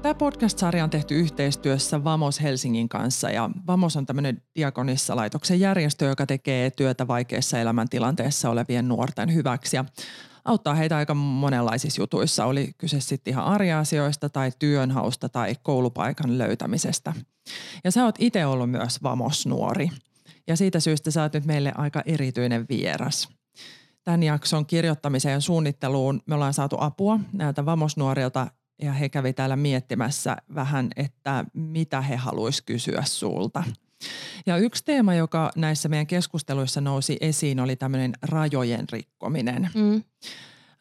Tämä 0.03 0.15
podcast-sarja 0.15 0.85
on 0.85 0.91
tehty 0.91 1.15
yhteistyössä 1.15 2.05
Vamos 2.05 2.43
Helsingin 2.43 2.89
kanssa 2.89 3.31
ja 3.31 3.51
Vamos 3.67 3.97
on 3.97 4.07
tämmöinen 4.07 4.43
Diakonissa-laitoksen 4.55 5.61
järjestö, 5.61 6.05
joka 6.05 6.27
tekee 6.27 6.71
työtä 6.71 7.07
vaikeissa 7.07 7.59
elämäntilanteissa 7.59 8.51
olevien 8.51 8.89
nuorten 8.89 9.35
hyväksi 9.35 9.77
ja 9.77 9.85
auttaa 10.45 10.75
heitä 10.75 10.97
aika 10.97 11.15
monenlaisissa 11.15 12.03
jutuissa. 12.03 12.45
Oli 12.45 12.71
kyse 12.79 13.01
sitten 13.01 13.33
ihan 13.33 13.45
arja-asioista 13.45 14.29
tai 14.29 14.53
työnhausta 14.59 15.29
tai 15.29 15.55
koulupaikan 15.63 16.39
löytämisestä. 16.39 17.13
Ja 17.85 17.91
sä 17.91 18.05
oot 18.05 18.15
itse 18.19 18.47
ollut 18.47 18.71
myös 18.71 19.03
Vamos-nuori 19.03 19.89
ja 20.47 20.57
siitä 20.57 20.81
syystä 20.81 21.11
sä 21.11 21.23
oot 21.23 21.33
nyt 21.33 21.45
meille 21.45 21.73
aika 21.77 22.03
erityinen 22.07 22.67
vieras. 22.69 23.29
Tämän 24.05 24.23
jakson 24.23 24.67
kirjoittamiseen 24.67 25.33
ja 25.33 25.41
suunnitteluun 25.41 26.23
me 26.27 26.35
ollaan 26.35 26.55
saatu 26.55 26.77
apua 26.81 27.21
näiltä 27.33 27.67
Vamos-nuorilta 27.67 28.47
ja 28.83 28.93
he 28.93 29.09
kävi 29.09 29.33
täällä 29.33 29.57
miettimässä 29.57 30.37
vähän, 30.55 30.91
että 30.97 31.45
mitä 31.53 32.01
he 32.01 32.17
haluaisivat 32.17 32.67
kysyä 32.67 33.03
sulta. 33.07 33.65
Ja 34.47 34.57
yksi 34.57 34.85
teema, 34.85 35.15
joka 35.15 35.51
näissä 35.57 35.89
meidän 35.89 36.07
keskusteluissa 36.07 36.81
nousi 36.81 37.17
esiin, 37.21 37.61
oli 37.61 37.77
tämmöinen 37.77 38.13
rajojen 38.23 38.85
rikkominen. 38.93 39.71
Mm. 39.75 40.03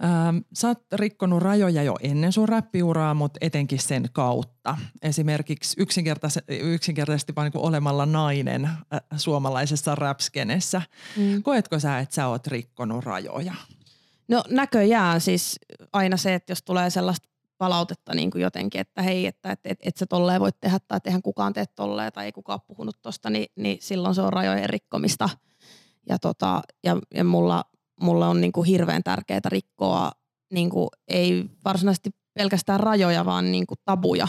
Ähm, 0.03 0.37
sä 0.53 0.67
oot 0.67 0.83
rikkonut 0.93 1.41
rajoja 1.41 1.83
jo 1.83 1.95
ennen 2.01 2.31
sun 2.31 2.49
räppiuraa, 2.49 3.13
mutta 3.13 3.37
etenkin 3.41 3.79
sen 3.79 4.09
kautta. 4.13 4.77
Esimerkiksi 5.01 5.75
yksinkertaisesti, 5.81 6.57
yksinkertaisesti 6.57 7.35
vain 7.35 7.51
niin 7.53 7.65
olemalla 7.65 8.05
nainen 8.05 8.65
äh, 8.65 8.79
suomalaisessa 9.17 9.95
räpskenessä. 9.95 10.81
Mm. 11.17 11.43
Koetko 11.43 11.79
sä, 11.79 11.99
että 11.99 12.15
sä 12.15 12.27
oot 12.27 12.47
rikkonut 12.47 13.03
rajoja? 13.03 13.53
No 14.27 14.43
näköjään 14.49 15.21
siis 15.21 15.59
aina 15.93 16.17
se, 16.17 16.33
että 16.33 16.51
jos 16.51 16.63
tulee 16.63 16.89
sellaista 16.89 17.28
palautetta 17.59 18.15
niin 18.15 18.31
kuin 18.31 18.41
jotenkin, 18.41 18.81
että 18.81 19.01
hei, 19.01 19.25
että 19.25 19.51
et, 19.51 19.59
et, 19.63 19.79
et 19.81 19.97
sä 19.97 20.05
tolleen 20.05 20.41
voit 20.41 20.59
tehdä 20.59 20.79
tai 20.87 20.99
eihän 21.05 21.21
kukaan 21.21 21.53
tee 21.53 21.65
tolleen 21.65 22.13
tai 22.13 22.25
ei 22.25 22.31
kukaan 22.31 22.59
puhunut 22.67 23.01
tosta, 23.01 23.29
niin, 23.29 23.45
niin 23.55 23.77
silloin 23.81 24.15
se 24.15 24.21
on 24.21 24.33
rajojen 24.33 24.69
rikkomista. 24.69 25.29
Ja, 26.09 26.19
tota, 26.19 26.61
ja, 26.83 26.97
ja 27.15 27.23
mulla, 27.23 27.65
mulla 28.01 28.27
on 28.27 28.41
niin 28.41 28.51
kuin 28.51 28.67
hirveän 28.67 29.03
tärkeää 29.03 29.41
rikkoa 29.45 30.11
niin 30.53 30.69
kuin 30.69 30.89
ei 31.07 31.45
varsinaisesti 31.65 32.09
pelkästään 32.33 32.79
rajoja, 32.79 33.25
vaan 33.25 33.51
niin 33.51 33.67
kuin 33.67 33.77
tabuja. 33.85 34.27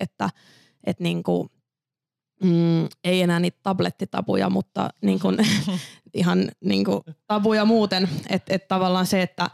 Että 0.00 0.30
et 0.84 1.00
niin 1.00 1.22
kuin, 1.22 1.48
mm, 2.42 2.88
ei 3.04 3.22
enää 3.22 3.40
niitä 3.40 3.58
tablettitabuja, 3.62 4.50
mutta 4.50 4.90
niin 5.02 5.20
kuin, 5.20 5.36
ihan 6.14 6.48
niin 6.64 6.84
kuin 6.84 7.00
tabuja 7.26 7.64
muuten. 7.64 8.08
Että 8.28 8.54
et 8.54 8.68
tavallaan 8.68 9.06
se, 9.06 9.22
että 9.22 9.50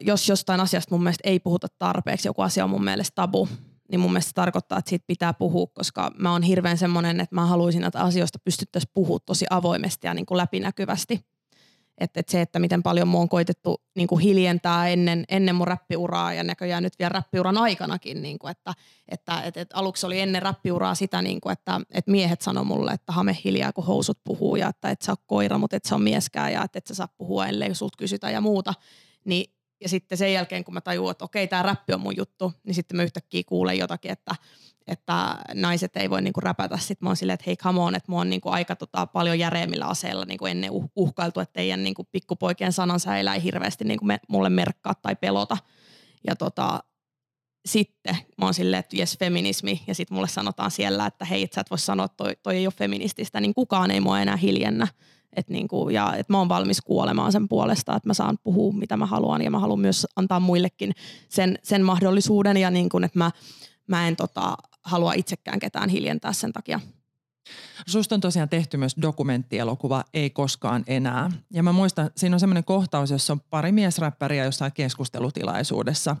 jos 0.00 0.28
jostain 0.28 0.60
asiasta 0.60 0.94
mun 0.94 1.02
mielestä 1.02 1.28
ei 1.28 1.40
puhuta 1.40 1.66
tarpeeksi, 1.78 2.28
joku 2.28 2.42
asia 2.42 2.64
on 2.64 2.70
mun 2.70 2.84
mielestä 2.84 3.14
tabu, 3.14 3.48
niin 3.90 4.00
mun 4.00 4.12
mielestä 4.12 4.28
se 4.28 4.34
tarkoittaa, 4.34 4.78
että 4.78 4.88
siitä 4.88 5.04
pitää 5.06 5.34
puhua, 5.34 5.66
koska 5.66 6.10
mä 6.18 6.32
oon 6.32 6.42
hirveän 6.42 6.78
semmoinen, 6.78 7.20
että 7.20 7.34
mä 7.34 7.46
haluaisin, 7.46 7.84
että 7.84 8.00
asioista 8.00 8.38
pystyttäisiin 8.44 8.90
puhua 8.94 9.18
tosi 9.26 9.46
avoimesti 9.50 10.06
ja 10.06 10.14
niin 10.14 10.26
kuin 10.26 10.38
läpinäkyvästi. 10.38 11.20
Että 11.98 12.20
et 12.20 12.28
se, 12.28 12.40
että 12.40 12.58
miten 12.58 12.82
paljon 12.82 13.08
mua 13.08 13.20
on 13.20 13.28
koitettu 13.28 13.82
niin 13.96 14.08
kuin 14.08 14.20
hiljentää 14.20 14.88
ennen, 14.88 15.24
ennen 15.28 15.54
mun 15.54 15.68
räppiuraa 15.68 16.32
ja 16.32 16.44
näköjään 16.44 16.82
nyt 16.82 16.92
vielä 16.98 17.08
räppiuran 17.08 17.58
aikanakin, 17.58 18.22
niin 18.22 18.38
kuin, 18.38 18.50
että, 18.50 18.74
että 19.08 19.42
et, 19.42 19.56
et 19.56 19.68
aluksi 19.74 20.06
oli 20.06 20.20
ennen 20.20 20.42
räppiuraa 20.42 20.94
sitä, 20.94 21.22
niin 21.22 21.40
kuin, 21.40 21.52
että 21.52 21.80
et 21.90 22.06
miehet 22.06 22.40
sanoi 22.40 22.64
mulle, 22.64 22.92
että 22.92 23.12
hame 23.12 23.38
hiljaa 23.44 23.72
kun 23.72 23.86
housut 23.86 24.18
puhuu 24.24 24.56
ja 24.56 24.68
että 24.68 24.90
et 24.90 25.02
sä 25.02 25.12
oot 25.12 25.20
koira, 25.26 25.58
mutta 25.58 25.76
et 25.76 25.84
sä 25.84 25.94
on 25.94 26.02
mieskään 26.02 26.52
ja 26.52 26.62
että 26.62 26.78
et 26.78 26.86
sä 26.86 26.94
saa 26.94 27.08
puhua 27.18 27.46
ellei 27.46 27.74
sut 27.74 27.96
kysytä 27.96 28.30
ja 28.30 28.40
muuta. 28.40 28.74
Niin, 29.26 29.52
ja 29.80 29.88
sitten 29.88 30.18
sen 30.18 30.32
jälkeen, 30.32 30.64
kun 30.64 30.74
mä 30.74 30.80
tajuin, 30.80 31.10
että 31.10 31.24
okei, 31.24 31.48
tämä 31.48 31.62
räppi 31.62 31.92
on 31.92 32.00
mun 32.00 32.16
juttu, 32.16 32.52
niin 32.64 32.74
sitten 32.74 32.96
mä 32.96 33.02
yhtäkkiä 33.02 33.42
kuulen 33.46 33.78
jotakin, 33.78 34.10
että, 34.10 34.34
että 34.86 35.38
naiset 35.54 35.96
ei 35.96 36.10
voi 36.10 36.22
niinku 36.22 36.40
räpätä. 36.40 36.78
Sitten 36.78 37.06
mä 37.06 37.08
oon 37.08 37.16
silleen, 37.16 37.34
että 37.34 37.44
hei 37.46 37.56
come 37.56 37.80
on, 37.80 37.94
että 37.94 38.12
mä 38.12 38.16
oon 38.16 38.30
niinku 38.30 38.48
aika 38.48 38.76
tota, 38.76 39.06
paljon 39.06 39.38
järeemmillä 39.38 39.86
aseilla 39.86 40.24
niinku 40.24 40.46
ennen 40.46 40.70
uh- 40.70 40.90
uhkailtu, 40.96 41.40
että 41.40 41.52
teidän 41.52 41.84
niinku 41.84 42.04
pikkupoikien 42.12 42.72
sanansäilä 42.72 43.34
ei 43.34 43.42
hirveästi 43.42 43.84
niinku 43.84 44.04
me, 44.04 44.20
mulle 44.28 44.50
merkkaa 44.50 44.94
tai 44.94 45.16
pelota. 45.16 45.56
Ja 46.26 46.36
tota, 46.36 46.80
sitten 47.66 48.16
mä 48.38 48.44
oon 48.44 48.54
silleen, 48.54 48.80
että 48.80 48.96
jes 48.96 49.18
feminismi, 49.18 49.82
ja 49.86 49.94
sitten 49.94 50.14
mulle 50.14 50.28
sanotaan 50.28 50.70
siellä, 50.70 51.06
että 51.06 51.24
hei, 51.24 51.42
et 51.42 51.52
sä 51.52 51.60
et 51.60 51.70
voi 51.70 51.78
sanoa, 51.78 52.06
että 52.06 52.16
toi, 52.16 52.36
toi 52.42 52.56
ei 52.56 52.66
ole 52.66 52.74
feminististä, 52.76 53.40
niin 53.40 53.54
kukaan 53.54 53.90
ei 53.90 54.00
mua 54.00 54.20
enää 54.20 54.36
hiljennä. 54.36 54.88
Et 55.36 55.48
niinku, 55.48 55.88
ja 55.88 56.14
et 56.14 56.28
mä 56.28 56.38
oon 56.38 56.48
valmis 56.48 56.80
kuolemaan 56.80 57.32
sen 57.32 57.48
puolesta, 57.48 57.96
että 57.96 58.08
mä 58.08 58.14
saan 58.14 58.38
puhua 58.44 58.72
mitä 58.72 58.96
mä 58.96 59.06
haluan, 59.06 59.42
ja 59.42 59.50
mä 59.50 59.58
haluan 59.58 59.80
myös 59.80 60.06
antaa 60.16 60.40
muillekin 60.40 60.92
sen, 61.28 61.58
sen 61.62 61.84
mahdollisuuden, 61.84 62.56
ja 62.56 62.70
niinku, 62.70 62.98
että 62.98 63.18
mä, 63.18 63.30
mä 63.86 64.08
en 64.08 64.16
tota, 64.16 64.56
halua 64.82 65.12
itsekään 65.12 65.58
ketään 65.58 65.88
hiljentää 65.88 66.32
sen 66.32 66.52
takia. 66.52 66.80
Susta 67.86 68.14
on 68.14 68.20
tosiaan 68.20 68.48
tehty 68.48 68.76
myös 68.76 68.96
dokumenttielokuva 69.02 70.04
Ei 70.14 70.30
koskaan 70.30 70.84
enää. 70.86 71.30
Ja 71.52 71.62
mä 71.62 71.72
muistan, 71.72 72.10
siinä 72.16 72.36
on 72.36 72.40
semmoinen 72.40 72.64
kohtaus, 72.64 73.10
jossa 73.10 73.32
on 73.32 73.40
pari 73.40 73.72
miesräppäriä 73.72 74.44
jossain 74.44 74.72
keskustelutilaisuudessa. 74.72 76.16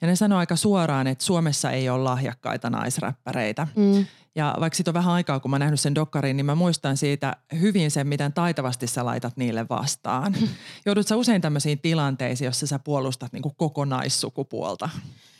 Ja 0.00 0.06
ne 0.06 0.16
sanoo 0.16 0.38
aika 0.38 0.56
suoraan, 0.56 1.06
että 1.06 1.24
Suomessa 1.24 1.70
ei 1.70 1.88
ole 1.88 2.02
lahjakkaita 2.02 2.70
naisräppäreitä. 2.70 3.68
Mm. 3.76 4.06
Ja 4.34 4.56
vaikka 4.60 4.76
siitä 4.76 4.90
on 4.90 4.94
vähän 4.94 5.14
aikaa, 5.14 5.40
kun 5.40 5.50
mä 5.50 5.58
nähnyt 5.58 5.80
sen 5.80 5.94
dokkarin, 5.94 6.36
niin 6.36 6.46
mä 6.46 6.54
muistan 6.54 6.96
siitä 6.96 7.36
hyvin 7.60 7.90
sen, 7.90 8.06
miten 8.06 8.32
taitavasti 8.32 8.86
sä 8.86 9.04
laitat 9.04 9.36
niille 9.36 9.66
vastaan. 9.68 10.34
Joudut 10.86 11.06
sä 11.06 11.16
usein 11.16 11.42
tämmöisiin 11.42 11.78
tilanteisiin, 11.78 12.46
jossa 12.46 12.66
sä 12.66 12.78
puolustat 12.78 13.32
niin 13.32 13.42
kokonaissukupuolta? 13.56 14.88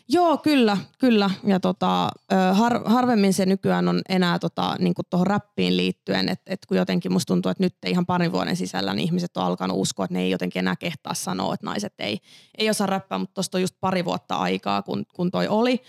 Joo, 0.08 0.38
kyllä, 0.38 0.76
kyllä. 0.98 1.30
Ja 1.44 1.60
tota, 1.60 2.08
har, 2.52 2.80
harvemmin 2.84 3.34
se 3.34 3.46
nykyään 3.46 3.88
on 3.88 4.00
enää 4.08 4.38
tota, 4.38 4.76
niin 4.78 4.94
tuohon 5.10 5.26
räppiin 5.26 5.76
liittyen, 5.76 6.28
että 6.28 6.52
et 6.52 6.66
kun 6.66 6.76
jotenkin 6.76 7.12
musta 7.12 7.34
tuntuu, 7.34 7.50
että 7.50 7.64
nyt 7.64 7.74
ihan 7.86 8.06
parin 8.06 8.32
vuoden 8.32 8.56
sisällä 8.56 8.94
niin 8.94 9.04
ihmiset 9.04 9.36
on 9.36 9.44
alkanut 9.44 9.78
uskoa, 9.78 10.04
että 10.04 10.14
ne 10.14 10.22
ei 10.22 10.30
jotenkin 10.30 10.60
enää 10.60 10.76
kehtaa 10.76 11.14
sanoa, 11.14 11.54
että 11.54 11.66
naiset 11.66 11.94
ei, 11.98 12.18
ei 12.58 12.70
osaa 12.70 12.86
räppää, 12.86 13.18
mutta 13.18 13.34
tuosta 13.34 13.58
on 13.58 13.62
just 13.62 13.74
pari 13.80 14.04
vuotta 14.04 14.36
aikaa, 14.36 14.82
kun, 14.82 15.04
kun 15.14 15.30
toi 15.30 15.48
oli. 15.48 15.82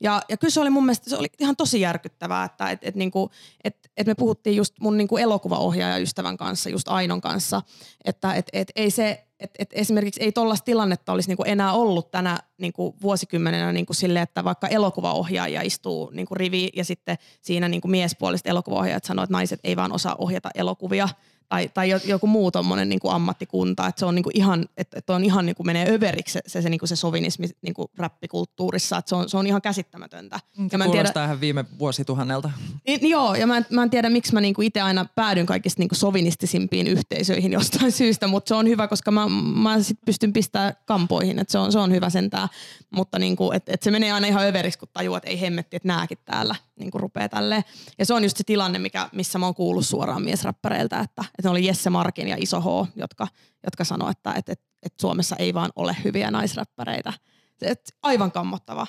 Ja, 0.00 0.22
ja 0.28 0.36
kyllä 0.36 0.50
se 0.50 0.60
oli 0.60 0.70
mun 0.70 0.84
mielestä 0.84 1.10
se 1.10 1.16
oli 1.16 1.26
ihan 1.38 1.56
tosi 1.56 1.80
järkyttävää, 1.80 2.44
että 2.44 2.70
et, 2.70 2.78
et, 2.82 2.94
niinku, 2.94 3.30
et, 3.64 3.90
et 3.96 4.06
me 4.06 4.14
puhuttiin 4.14 4.56
just 4.56 4.74
mun 4.80 4.96
niinku 4.96 5.16
elokuvaohjaaja-ystävän 5.16 6.36
kanssa, 6.36 6.70
just 6.70 6.88
Ainon 6.88 7.20
kanssa, 7.20 7.62
että 8.04 8.34
et, 8.34 8.48
et 8.52 8.72
ei 8.76 8.90
se, 8.90 9.26
et, 9.40 9.50
et 9.58 9.68
esimerkiksi 9.72 10.22
ei 10.22 10.32
tollaista 10.32 10.64
tilannetta 10.64 11.12
olisi 11.12 11.28
niinku 11.28 11.44
enää 11.46 11.72
ollut 11.72 12.10
tänä 12.10 12.38
niinku 12.58 12.96
vuosikymmenenä 13.02 13.72
niinku 13.72 13.94
sille, 13.94 14.22
että 14.22 14.44
vaikka 14.44 14.68
elokuvaohjaaja 14.68 15.62
istuu 15.62 16.10
niinku 16.14 16.34
rivi 16.34 16.70
ja 16.76 16.84
sitten 16.84 17.18
siinä 17.42 17.68
niinku 17.68 17.88
miespuoliset 17.88 18.46
elokuvaohjaajat 18.46 19.04
sanoo, 19.04 19.22
että 19.22 19.32
naiset 19.32 19.60
ei 19.64 19.76
vaan 19.76 19.92
osaa 19.92 20.16
ohjata 20.18 20.50
elokuvia– 20.54 21.08
tai, 21.50 21.70
tai 21.74 21.90
joku 22.04 22.26
muu 22.26 22.50
tommonen 22.50 22.88
niin 22.88 23.00
kuin 23.00 23.14
ammattikunta, 23.14 23.86
että 23.86 23.98
se 23.98 24.06
on 24.06 24.14
niin 24.14 24.22
kuin 24.22 24.36
ihan, 24.36 24.66
että, 24.76 24.98
että 24.98 25.14
on 25.14 25.24
ihan 25.24 25.46
niin 25.46 25.56
kuin 25.56 25.66
menee 25.66 25.94
överiksi 25.94 26.32
se, 26.32 26.40
se, 26.46 26.62
se, 26.62 26.70
niin 26.70 26.78
kuin 26.78 26.88
se 26.88 26.96
sovinismi 26.96 27.46
niin 27.62 27.74
kuin 27.74 27.88
räppikulttuurissa, 27.98 28.98
että 28.98 29.08
se 29.08 29.14
on, 29.14 29.28
se 29.28 29.36
on 29.36 29.46
ihan 29.46 29.62
käsittämätöntä. 29.62 30.40
Ja 30.72 30.78
mä 30.78 30.84
en 30.84 30.90
tiedä, 30.90 31.24
ihan 31.24 31.40
viime 31.40 31.64
vuosituhannelta. 31.78 32.50
Niin, 32.86 33.00
niin 33.00 33.10
joo, 33.10 33.34
ja 33.34 33.46
mä 33.46 33.56
en, 33.56 33.66
mä 33.70 33.82
en 33.82 33.90
tiedä, 33.90 34.10
miksi 34.10 34.34
mä 34.34 34.40
niin 34.40 34.54
kuin 34.54 34.66
itse 34.66 34.80
aina 34.80 35.06
päädyn 35.14 35.46
kaikista 35.46 35.80
niin 35.80 35.88
kuin 35.88 35.98
sovinistisimpiin 35.98 36.86
yhteisöihin 36.86 37.52
jostain 37.52 37.92
syystä, 38.00 38.26
mutta 38.26 38.48
se 38.48 38.54
on 38.54 38.68
hyvä, 38.68 38.88
koska 38.88 39.10
mä, 39.10 39.28
mä 39.54 39.82
sit 39.82 39.98
pystyn 40.04 40.32
pistämään 40.32 40.74
kampoihin, 40.84 41.38
että 41.38 41.52
se 41.52 41.58
on, 41.58 41.72
se 41.72 41.78
on 41.78 41.92
hyvä 41.92 42.10
sentään, 42.10 42.48
mutta 42.90 43.18
niin 43.18 43.36
kuin, 43.36 43.56
että, 43.56 43.72
että 43.72 43.84
se 43.84 43.90
menee 43.90 44.12
aina 44.12 44.26
ihan 44.26 44.46
överiksi, 44.46 44.78
kun 44.78 44.88
tajuu, 44.92 45.14
että 45.14 45.30
ei 45.30 45.40
hemmetti, 45.40 45.76
että 45.76 45.88
nääkin 45.88 46.18
täällä 46.24 46.54
niin 46.80 46.90
kuin 46.90 47.00
rupeaa 47.00 47.28
tälleen. 47.28 47.64
Ja 47.98 48.06
se 48.06 48.14
on 48.14 48.22
just 48.22 48.36
se 48.36 48.44
tilanne, 48.44 48.78
mikä, 48.78 49.08
missä 49.12 49.38
mä 49.38 49.46
oon 49.46 49.54
kuullut 49.54 49.86
suoraan 49.86 50.22
miesräppäreiltä, 50.22 51.00
että, 51.00 51.24
että 51.40 51.48
ne 51.48 51.50
oli 51.50 51.66
Jesse 51.66 51.90
Markin 51.90 52.28
ja 52.28 52.36
Iso 52.38 52.60
H, 52.60 52.88
jotka, 52.96 53.28
jotka 53.64 53.84
sanoo, 53.84 54.10
että, 54.10 54.32
että, 54.36 54.52
että, 54.52 54.64
että 54.82 55.00
Suomessa 55.00 55.36
ei 55.36 55.54
vaan 55.54 55.70
ole 55.76 55.96
hyviä 56.04 56.30
naisräppäreitä. 56.30 57.12
Et 57.62 57.80
aivan 58.02 58.32
kammottava. 58.32 58.86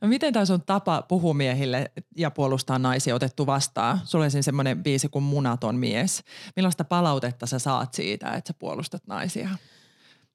No 0.00 0.08
miten 0.08 0.32
tämä 0.32 0.44
sun 0.44 0.62
tapa 0.62 1.02
puhua 1.02 1.34
miehille 1.34 1.92
ja 2.16 2.30
puolustaa 2.30 2.78
naisia 2.78 3.14
otettu 3.14 3.46
vastaan? 3.46 4.00
Sulla 4.04 4.24
on 4.24 4.42
semmoinen 4.42 4.82
biisi 4.82 5.08
kuin 5.08 5.22
Munaton 5.22 5.76
mies. 5.76 6.22
Millaista 6.56 6.84
palautetta 6.84 7.46
sä 7.46 7.58
saat 7.58 7.94
siitä, 7.94 8.32
että 8.32 8.48
sä 8.48 8.54
puolustat 8.58 9.06
naisia? 9.06 9.48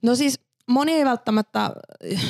No 0.03 0.15
siis 0.15 0.39
moni 0.67 0.93
ei 0.93 1.05
välttämättä 1.05 1.71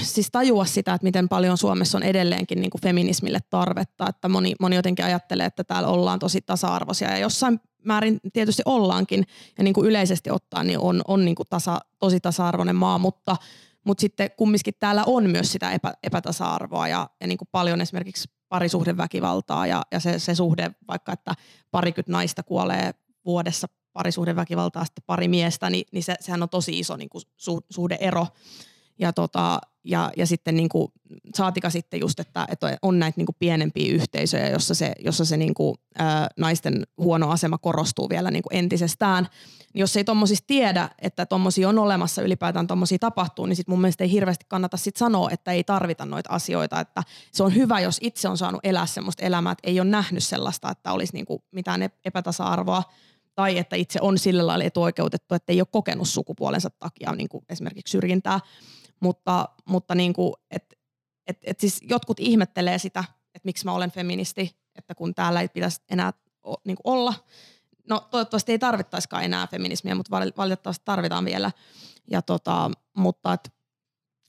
siis 0.01 0.27
tajua 0.31 0.65
sitä, 0.65 0.93
että 0.93 1.05
miten 1.05 1.29
paljon 1.29 1.57
Suomessa 1.57 1.97
on 1.97 2.03
edelleenkin 2.03 2.61
niin 2.61 2.71
kuin 2.71 2.81
feminismille 2.81 3.39
tarvetta. 3.49 4.09
Että 4.09 4.29
moni, 4.29 4.55
moni 4.59 4.75
jotenkin 4.75 5.05
ajattelee, 5.05 5.45
että 5.45 5.63
täällä 5.63 5.89
ollaan 5.89 6.19
tosi 6.19 6.41
tasa-arvoisia 6.41 7.11
ja 7.11 7.17
jossain 7.17 7.59
määrin 7.85 8.19
tietysti 8.33 8.61
ollaankin 8.65 9.25
ja 9.57 9.63
niin 9.63 9.73
kuin 9.73 9.87
yleisesti 9.87 10.31
ottaen 10.31 10.67
niin 10.67 10.79
on, 10.79 11.01
on 11.07 11.25
niin 11.25 11.35
kuin 11.35 11.47
tasa, 11.49 11.79
tosi 11.99 12.19
tasa-arvoinen 12.19 12.75
maa, 12.75 12.97
mutta, 12.97 13.37
mutta 13.83 14.01
sitten 14.01 14.29
kumminkin 14.37 14.73
täällä 14.79 15.03
on 15.07 15.29
myös 15.29 15.51
sitä 15.51 15.71
epä, 15.71 15.93
epätasa-arvoa 16.03 16.87
ja, 16.87 17.09
ja 17.21 17.27
niin 17.27 17.37
kuin 17.37 17.49
paljon 17.51 17.81
esimerkiksi 17.81 18.29
parisuhdeväkivaltaa 18.49 19.67
ja, 19.67 19.81
ja 19.91 19.99
se, 19.99 20.19
se 20.19 20.35
suhde 20.35 20.71
vaikka, 20.87 21.13
että 21.13 21.33
parikymmentä 21.71 22.11
naista 22.11 22.43
kuolee 22.43 22.91
vuodessa 23.25 23.67
parisuhdeväkivaltaa 23.93 24.85
sitten 24.85 25.03
pari 25.07 25.27
miestä, 25.27 25.69
niin, 25.69 25.85
niin 25.91 26.03
se, 26.03 26.15
sehän 26.19 26.43
on 26.43 26.49
tosi 26.49 26.79
iso 26.79 26.97
niin 26.97 27.09
kuin 27.09 27.21
su, 27.35 27.65
suhdeero. 27.69 28.27
Ja, 28.99 29.13
tota, 29.13 29.59
ja, 29.83 30.11
ja 30.17 30.27
sitten 30.27 30.55
niin 30.55 30.69
kuin, 30.69 30.91
saatika 31.35 31.69
sitten 31.69 31.99
just, 31.99 32.19
että, 32.19 32.45
että 32.51 32.77
on 32.81 32.99
näitä 32.99 33.17
niin 33.17 33.25
kuin 33.25 33.35
pienempiä 33.39 33.93
yhteisöjä, 33.93 34.49
jossa 34.49 34.73
se, 34.75 34.93
jossa 34.99 35.25
se 35.25 35.37
niin 35.37 35.53
kuin, 35.53 35.75
ää, 35.97 36.27
naisten 36.37 36.87
huono 36.97 37.29
asema 37.29 37.57
korostuu 37.57 38.09
vielä 38.09 38.31
niin 38.31 38.43
kuin 38.43 38.57
entisestään. 38.57 39.27
Jos 39.73 39.97
ei 39.97 40.03
tuommoisista 40.03 40.47
tiedä, 40.47 40.89
että 41.01 41.25
tuommoisia 41.25 41.69
on 41.69 41.79
olemassa, 41.79 42.21
ylipäätään 42.21 42.67
tuommoisia 42.67 42.99
tapahtuu, 42.99 43.45
niin 43.45 43.55
sitten 43.55 43.73
mun 43.73 43.81
mielestä 43.81 44.03
ei 44.03 44.11
hirveästi 44.11 44.45
kannata 44.47 44.77
sit 44.77 44.95
sanoa, 44.95 45.29
että 45.31 45.51
ei 45.51 45.63
tarvita 45.63 46.05
noita 46.05 46.29
asioita. 46.29 46.79
Että 46.79 47.03
se 47.31 47.43
on 47.43 47.55
hyvä, 47.55 47.79
jos 47.79 47.97
itse 48.01 48.27
on 48.27 48.37
saanut 48.37 48.61
elää 48.63 48.85
semmoista 48.85 49.25
elämää, 49.25 49.51
että 49.51 49.69
ei 49.69 49.79
ole 49.79 49.89
nähnyt 49.89 50.23
sellaista, 50.23 50.71
että 50.71 50.91
olisi 50.91 51.13
niin 51.13 51.25
kuin 51.25 51.43
mitään 51.51 51.89
epätasa-arvoa 52.05 52.83
tai 53.35 53.57
että 53.57 53.75
itse 53.75 53.99
on 54.01 54.17
sillä 54.17 54.47
lailla 54.47 54.65
etuoikeutettu, 54.65 55.35
että 55.35 55.53
ei 55.53 55.61
ole 55.61 55.67
kokenut 55.71 56.07
sukupuolensa 56.07 56.69
takia 56.69 57.15
niin 57.15 57.29
kuin 57.29 57.45
esimerkiksi 57.49 57.91
syrjintää. 57.91 58.39
Mutta, 58.99 59.49
mutta 59.65 59.95
niin 59.95 60.13
kuin, 60.13 60.33
et, 60.51 60.73
et, 61.27 61.37
et 61.43 61.59
siis 61.59 61.79
jotkut 61.89 62.19
ihmettelee 62.19 62.77
sitä, 62.77 63.03
että 63.35 63.45
miksi 63.45 63.65
mä 63.65 63.71
olen 63.71 63.91
feministi, 63.91 64.55
että 64.75 64.95
kun 64.95 65.15
täällä 65.15 65.41
ei 65.41 65.49
pitäisi 65.49 65.81
enää 65.89 66.13
niin 66.65 66.77
kuin 66.83 66.93
olla. 66.93 67.13
No 67.89 68.07
toivottavasti 68.11 68.51
ei 68.51 68.59
tarvittaisikaan 68.59 69.23
enää 69.23 69.47
feminismiä, 69.47 69.95
mutta 69.95 70.11
valitettavasti 70.37 70.85
tarvitaan 70.85 71.25
vielä. 71.25 71.51
Ja 72.11 72.21
tota, 72.21 72.71
mutta 72.97 73.33
et, 73.33 73.53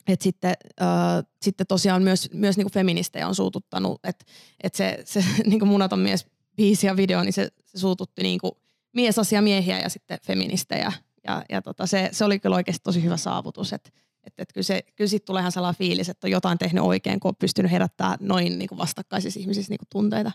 et 0.06 0.20
sitten, 0.20 0.54
äh, 0.82 1.24
sitten 1.42 1.66
tosiaan 1.66 2.02
myös, 2.02 2.28
myös 2.32 2.56
niin 2.56 2.64
kuin 2.64 2.72
feministejä 2.72 3.28
on 3.28 3.34
suututtanut, 3.34 4.00
että 4.04 4.24
et 4.62 4.74
se, 4.74 4.98
se 5.04 5.24
niin 5.46 5.58
kuin 5.58 5.68
munaton 5.68 5.98
mies 5.98 6.26
biisi 6.56 6.86
ja 6.86 6.96
video, 6.96 7.22
niin 7.22 7.32
se, 7.32 7.48
se 7.64 7.78
suututti 7.78 8.22
niin 8.22 8.40
kuin 8.40 8.52
miesasiamiehiä 8.92 9.80
ja 9.80 9.88
sitten 9.88 10.18
feministejä. 10.26 10.92
Ja, 11.26 11.44
ja 11.48 11.62
tota, 11.62 11.86
se, 11.86 12.08
se 12.12 12.24
oli 12.24 12.38
kyllä 12.38 12.56
oikeasti 12.56 12.82
tosi 12.82 13.02
hyvä 13.02 13.16
saavutus, 13.16 13.72
että 13.72 13.90
Että 14.26 14.42
et 14.42 14.52
kyllä, 14.52 14.64
se, 14.64 14.82
kyllä 14.96 15.08
siitä 15.08 15.24
tulee 15.24 15.40
ihan 15.40 15.52
sellainen 15.52 15.78
fiilis, 15.78 16.08
että 16.08 16.26
on 16.26 16.30
jotain 16.30 16.58
tehnyt 16.58 16.84
oikein, 16.84 17.20
kun 17.20 17.28
on 17.28 17.36
pystynyt 17.36 17.72
herättämään 17.72 18.18
noin 18.20 18.58
niin 18.58 18.68
kuin 18.68 18.78
vastakkaisissa 18.78 19.40
ihmisissä 19.40 19.70
niin 19.70 19.78
kuin 19.78 19.88
tunteita. 19.92 20.32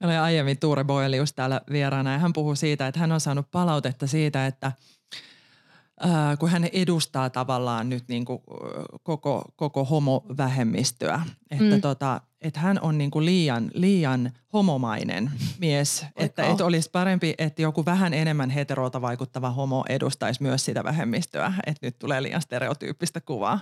Meillä 0.00 0.12
oli 0.12 0.18
aiemmin 0.18 0.58
Tuure 0.58 0.84
Boelius 0.84 1.32
täällä 1.32 1.60
vieraana 1.70 2.12
ja 2.12 2.18
hän 2.18 2.32
puhuu 2.32 2.54
siitä, 2.54 2.86
että 2.86 3.00
hän 3.00 3.12
on 3.12 3.20
saanut 3.20 3.50
palautetta 3.50 4.06
siitä, 4.06 4.46
että– 4.46 4.72
äh, 6.04 6.38
kun 6.38 6.48
hän 6.48 6.64
edustaa 6.72 7.30
tavallaan 7.30 7.88
nyt 7.88 8.04
niin 8.08 8.24
kuin 8.24 8.38
koko, 9.02 9.44
koko 9.56 9.84
homovähemmistöä. 9.84 11.22
Että 11.50 11.74
mm. 11.74 11.80
tota, 11.80 12.20
että 12.44 12.60
hän 12.60 12.78
on 12.82 12.98
niin 12.98 13.10
kuin 13.10 13.24
liian, 13.24 13.70
liian 13.74 14.32
homomainen 14.52 15.30
mies. 15.60 16.06
että, 16.16 16.46
että 16.46 16.64
olisi 16.64 16.90
parempi, 16.90 17.34
että 17.38 17.62
joku 17.62 17.84
vähän 17.84 18.14
enemmän 18.14 18.50
heterolta 18.50 19.00
vaikuttava 19.00 19.50
homo 19.50 19.84
edustaisi 19.88 20.42
myös 20.42 20.64
sitä 20.64 20.84
vähemmistöä. 20.84 21.52
Että 21.66 21.86
nyt 21.86 21.98
tulee 21.98 22.22
liian 22.22 22.42
stereotyyppistä 22.42 23.20
kuvaa. 23.20 23.60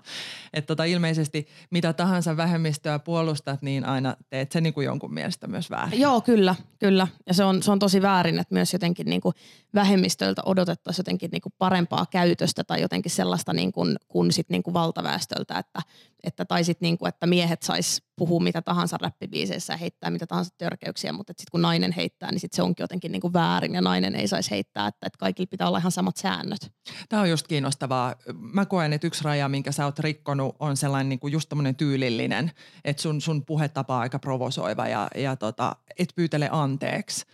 Että 0.52 0.66
tota, 0.66 0.84
ilmeisesti 0.84 1.46
mitä 1.70 1.92
tahansa 1.92 2.36
vähemmistöä 2.36 2.98
puolustat, 2.98 3.62
niin 3.62 3.84
aina 3.84 4.16
teet 4.30 4.52
sen 4.52 4.62
niin 4.62 4.74
kuin 4.74 4.84
jonkun 4.84 5.14
mielestä 5.14 5.46
myös 5.46 5.70
väärin. 5.70 6.00
Joo, 6.00 6.20
kyllä, 6.20 6.54
kyllä. 6.78 7.08
Ja 7.26 7.34
se 7.34 7.44
on, 7.44 7.62
se 7.62 7.70
on 7.70 7.78
tosi 7.78 8.02
väärin, 8.02 8.38
että 8.38 8.54
myös 8.54 8.72
jotenkin 8.72 9.06
niin 9.06 9.20
kuin 9.20 9.34
vähemmistöiltä 9.74 10.42
odotettaisiin 10.44 11.02
jotenkin 11.02 11.30
niin 11.30 11.42
kuin 11.42 11.54
parempaa 11.58 12.06
käytöstä 12.10 12.64
tai 12.64 12.80
jotenkin 12.80 13.10
sellaista 13.10 13.52
niin 13.52 13.72
kuin, 13.72 13.96
kuin 14.08 14.32
sit 14.32 14.50
niin 14.50 14.62
kuin 14.62 14.74
valtaväestöltä, 14.74 15.58
että, 15.58 15.82
että 16.24 16.44
tai 16.44 16.64
sit 16.64 16.80
niin 16.80 16.98
kuin, 16.98 17.08
että 17.08 17.26
miehet 17.26 17.62
sais 17.62 18.02
puhua 18.22 18.40
mitä 18.40 18.62
tahansa 18.62 18.96
räppibiiseissä 19.00 19.72
ja 19.72 19.76
heittää 19.76 20.10
mitä 20.10 20.26
tahansa 20.26 20.54
törkeyksiä, 20.58 21.12
mutta 21.12 21.32
sitten 21.32 21.50
kun 21.50 21.62
nainen 21.62 21.92
heittää, 21.92 22.30
niin 22.30 22.40
sit 22.40 22.52
se 22.52 22.62
onkin 22.62 22.82
jotenkin 22.82 23.12
niin 23.12 23.20
kuin 23.20 23.32
väärin 23.32 23.74
ja 23.74 23.80
nainen 23.80 24.14
ei 24.14 24.28
saisi 24.28 24.50
heittää, 24.50 24.86
että, 24.86 25.06
että 25.06 25.18
kaikilla 25.18 25.46
pitää 25.50 25.68
olla 25.68 25.78
ihan 25.78 25.92
samat 25.92 26.16
säännöt. 26.16 26.72
Tämä 27.08 27.22
on 27.22 27.30
just 27.30 27.46
kiinnostavaa. 27.48 28.14
Mä 28.34 28.66
koen, 28.66 28.92
että 28.92 29.06
yksi 29.06 29.24
raja, 29.24 29.48
minkä 29.48 29.72
sä 29.72 29.84
oot 29.84 29.98
rikkonut, 29.98 30.56
on 30.58 30.76
sellainen 30.76 31.08
niin 31.08 31.18
kuin 31.18 31.32
just 31.32 31.48
tämmöinen 31.48 31.76
tyylillinen, 31.76 32.50
että 32.84 33.02
sun, 33.02 33.20
sun 33.20 33.46
puhetapa 33.46 33.94
on 33.94 34.00
aika 34.00 34.18
provosoiva 34.18 34.88
ja, 34.88 35.08
ja 35.16 35.36
tota, 35.36 35.76
et 35.98 36.08
pyytele 36.16 36.48
anteeksi. 36.52 37.26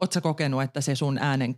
Oletko 0.00 0.20
kokenut, 0.20 0.62
että 0.62 0.80
se 0.80 0.94
sun 0.94 1.18
äänen, 1.18 1.56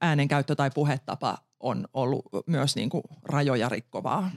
äänenkäyttö 0.00 0.54
tai 0.54 0.70
puhetapa 0.74 1.38
on 1.60 1.88
ollut 1.94 2.24
myös 2.46 2.76
niin 2.76 2.90
kuin 2.90 3.02
rajoja 3.22 3.68
rikkovaa? 3.68 4.30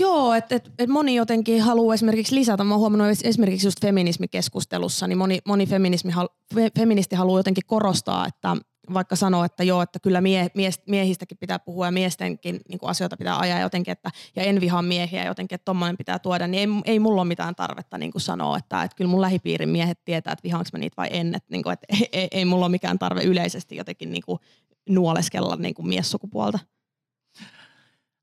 Joo, 0.00 0.34
että 0.34 0.54
et, 0.54 0.72
et 0.78 0.88
moni 0.88 1.14
jotenkin 1.14 1.62
haluaa 1.62 1.94
esimerkiksi 1.94 2.34
lisätä. 2.34 2.64
Mä 2.64 2.74
oon 2.74 2.80
huomannut 2.80 3.08
esimerkiksi 3.24 3.66
just 3.66 3.80
feminismikeskustelussa, 3.80 5.06
niin 5.06 5.18
moni, 5.18 5.38
moni 5.46 5.66
feminismi, 5.66 6.12
fe, 6.54 6.70
feministi 6.78 7.16
haluaa 7.16 7.38
jotenkin 7.38 7.66
korostaa, 7.66 8.26
että 8.26 8.56
vaikka 8.94 9.16
sanoo, 9.16 9.44
että 9.44 9.64
joo, 9.64 9.82
että 9.82 9.98
kyllä 10.00 10.20
mie, 10.20 10.50
mies, 10.54 10.80
miehistäkin 10.88 11.38
pitää 11.38 11.58
puhua 11.58 11.86
ja 11.86 11.92
miestenkin 11.92 12.60
niin 12.68 12.78
kuin 12.78 12.90
asioita 12.90 13.16
pitää 13.16 13.38
ajaa 13.38 13.60
jotenkin, 13.60 13.92
että, 13.92 14.10
ja 14.36 14.42
en 14.42 14.60
vihaa 14.60 14.82
miehiä 14.82 15.24
jotenkin, 15.24 15.54
että 15.54 15.64
tommonen 15.64 15.96
pitää 15.96 16.18
tuoda, 16.18 16.46
niin 16.46 16.60
ei, 16.60 16.92
ei 16.92 16.98
mulla 16.98 17.20
ole 17.20 17.28
mitään 17.28 17.54
tarvetta 17.54 17.98
niin 17.98 18.12
kuin 18.12 18.22
sanoa, 18.22 18.58
että, 18.58 18.82
että 18.82 18.96
kyllä 18.96 19.10
mun 19.10 19.20
lähipiirin 19.20 19.68
miehet 19.68 20.04
tietää, 20.04 20.32
että 20.32 20.44
vihaanko 20.44 20.68
mä 20.72 20.78
niitä 20.78 20.96
vai 20.96 21.08
en, 21.10 21.34
että, 21.34 21.48
niin 21.50 21.62
kuin, 21.62 21.72
että 21.72 21.86
ei, 21.88 22.08
ei, 22.12 22.28
ei 22.30 22.44
mulla 22.44 22.64
ole 22.64 22.70
mikään 22.70 22.98
tarve 22.98 23.22
yleisesti 23.22 23.76
jotenkin 23.76 24.12
niin 24.12 24.22
kuin 24.26 24.38
nuoleskella 24.88 25.56
niin 25.56 25.74
kuin 25.74 25.88
miessukupuolta. 25.88 26.58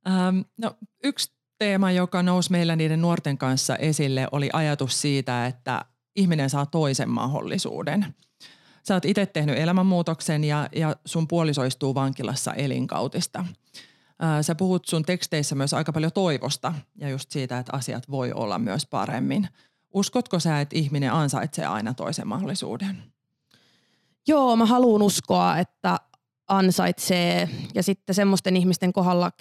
Ähm, 0.07 0.39
no, 0.57 0.75
yksi 1.03 1.40
teema, 1.62 1.91
joka 1.91 2.24
nousi 2.24 2.52
meillä 2.52 2.76
niiden 2.76 3.02
nuorten 3.02 3.38
kanssa 3.38 3.76
esille, 3.76 4.28
oli 4.32 4.50
ajatus 4.54 5.02
siitä, 5.02 5.45
että 5.45 5.86
ihminen 6.15 6.50
saa 6.50 6.65
toisen 6.65 7.10
mahdollisuuden. 7.10 8.15
Sä 8.88 8.93
oot 8.93 9.06
itse 9.06 9.26
tehnyt 9.26 9.58
elämänmuutoksen 9.58 10.43
ja, 10.43 10.69
ja 10.76 10.95
sun 11.06 11.28
puoliso 11.28 11.63
istuu 11.63 11.95
vankilassa 11.95 12.54
elinkautista. 12.54 13.45
Sä 14.41 14.56
puhut 14.56 14.86
sun 14.86 15.04
teksteissä 15.04 15.56
myös 15.56 15.74
aika 15.74 15.93
paljon 15.93 16.12
toivosta 16.12 16.74
ja 16.97 17.10
just 17.10 17.32
siitä, 17.32 17.60
että 17.60 17.76
asiat 17.76 18.12
voi 18.12 18.34
olla 18.34 18.60
myös 18.60 18.86
paremmin. 18.86 19.47
Uskotko 19.93 20.39
sä, 20.39 20.62
että 20.62 20.78
ihminen 20.78 21.13
ansaitsee 21.13 21.65
aina 21.65 21.93
toisen 21.93 22.28
mahdollisuuden? 22.28 23.04
Joo, 24.28 24.56
mä 24.56 24.65
haluan 24.65 25.02
uskoa, 25.02 25.58
että 25.58 26.00
ansaitsee. 26.52 27.50
Ja 27.76 27.84
sitten 27.84 28.16
semmoisten 28.16 28.58
ihmisten 28.58 28.94
kohdalla, 28.94 29.32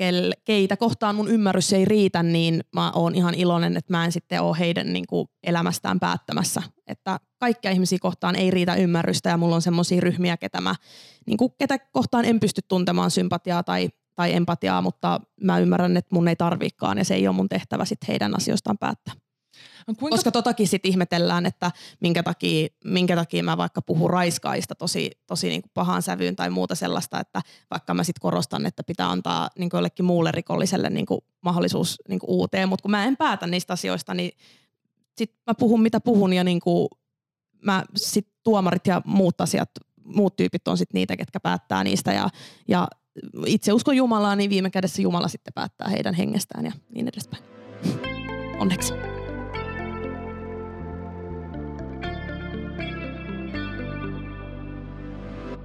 keitä 0.45 0.77
kohtaan 0.77 1.15
mun 1.15 1.29
ymmärrys 1.29 1.73
ei 1.73 1.85
riitä, 1.85 2.23
niin 2.23 2.61
mä 2.75 2.93
oon 2.95 3.15
ihan 3.15 3.35
iloinen, 3.35 3.77
että 3.77 3.93
mä 3.93 4.05
en 4.05 4.13
sitten 4.13 4.43
ole 4.43 4.59
heidän 4.59 4.93
niin 4.93 5.07
kuin 5.07 5.29
elämästään 5.43 6.01
päättämässä. 6.01 6.63
Että 6.87 7.21
kaikkia 7.39 7.71
ihmisiä 7.71 7.99
kohtaan 8.01 8.37
ei 8.37 8.51
riitä 8.51 8.75
ymmärrystä 8.75 9.29
ja 9.31 9.37
mulla 9.37 9.55
on 9.55 9.63
semmoisia 9.63 10.01
ryhmiä, 10.01 10.37
ketä, 10.37 10.61
mä, 10.61 10.75
niin 11.27 11.37
kuin, 11.37 11.53
ketä 11.59 11.79
kohtaan 11.79 12.25
en 12.25 12.41
pysty 12.41 12.61
tuntemaan 12.69 13.11
sympatiaa 13.11 13.63
tai, 13.63 13.89
tai 14.15 14.35
empatiaa, 14.35 14.83
mutta 14.83 15.21
mä 15.43 15.59
ymmärrän, 15.59 15.97
että 15.97 16.15
mun 16.15 16.29
ei 16.29 16.37
tarvikaan 16.37 16.99
ja 16.99 17.05
se 17.05 17.15
ei 17.15 17.29
ole 17.29 17.37
mun 17.37 17.49
tehtävä 17.49 17.85
sitten 17.85 18.09
heidän 18.09 18.37
asioistaan 18.37 18.79
päättää. 18.79 19.15
No 19.87 19.95
kuinka... 19.99 20.17
Koska 20.17 20.31
totakin 20.31 20.69
sitten 20.69 20.91
ihmetellään, 20.91 21.47
että 21.47 21.71
minkä 22.01 22.23
takia, 22.23 22.69
minkä 22.85 23.17
takia 23.17 23.43
mä 23.43 23.57
vaikka 23.57 23.83
puhun 23.83 24.11
raiskaista 24.11 24.75
tosi, 24.75 25.11
tosi 25.27 25.49
niin 25.49 25.63
kuin 25.63 25.71
pahaan 25.75 26.03
sävyyn 26.03 26.37
tai 26.37 26.51
muuta 26.51 26.75
sellaista, 26.75 27.21
että 27.21 27.43
vaikka 27.71 27.95
mä 27.95 28.05
sitten 28.05 28.21
korostan, 28.21 28.67
että 28.67 28.83
pitää 28.85 29.11
antaa 29.11 29.51
niin 29.59 29.71
kuin 29.71 29.79
jollekin 29.79 30.05
muulle 30.05 30.33
rikolliselle 30.33 30.91
niin 30.91 31.07
kuin 31.07 31.21
mahdollisuus 31.41 31.97
niin 32.09 32.19
kuin 32.19 32.31
uuteen, 32.31 32.69
mutta 32.69 32.83
kun 32.83 32.91
mä 32.91 33.05
en 33.05 33.17
päätä 33.17 33.47
niistä 33.47 33.73
asioista, 33.73 34.15
niin 34.15 34.33
sitten 35.17 35.43
mä 35.47 35.55
puhun 35.55 35.83
mitä 35.83 36.01
puhun 36.01 36.33
ja 36.33 36.45
niin 36.45 36.61
kuin 36.61 36.89
mä 37.63 37.85
sit 37.97 38.29
tuomarit 38.43 38.87
ja 38.87 39.03
muut 39.05 39.41
asiat, 39.41 39.71
muut 40.05 40.37
tyypit 40.37 40.69
on 40.69 40.79
sitten 40.79 40.99
niitä, 40.99 41.17
ketkä 41.17 41.41
päättää 41.41 41.85
niistä 41.85 42.13
ja, 42.13 42.29
ja 42.69 42.89
itse 43.47 43.73
uskon 43.73 43.97
Jumalaa, 43.97 44.37
niin 44.37 44.51
viime 44.51 44.71
kädessä 44.71 45.03
Jumala 45.03 45.29
sitten 45.29 45.55
päättää 45.55 45.89
heidän 45.89 46.15
hengestään 46.15 46.65
ja 46.65 46.73
niin 46.95 47.09
edespäin. 47.09 47.43
Onneksi. 48.59 49.10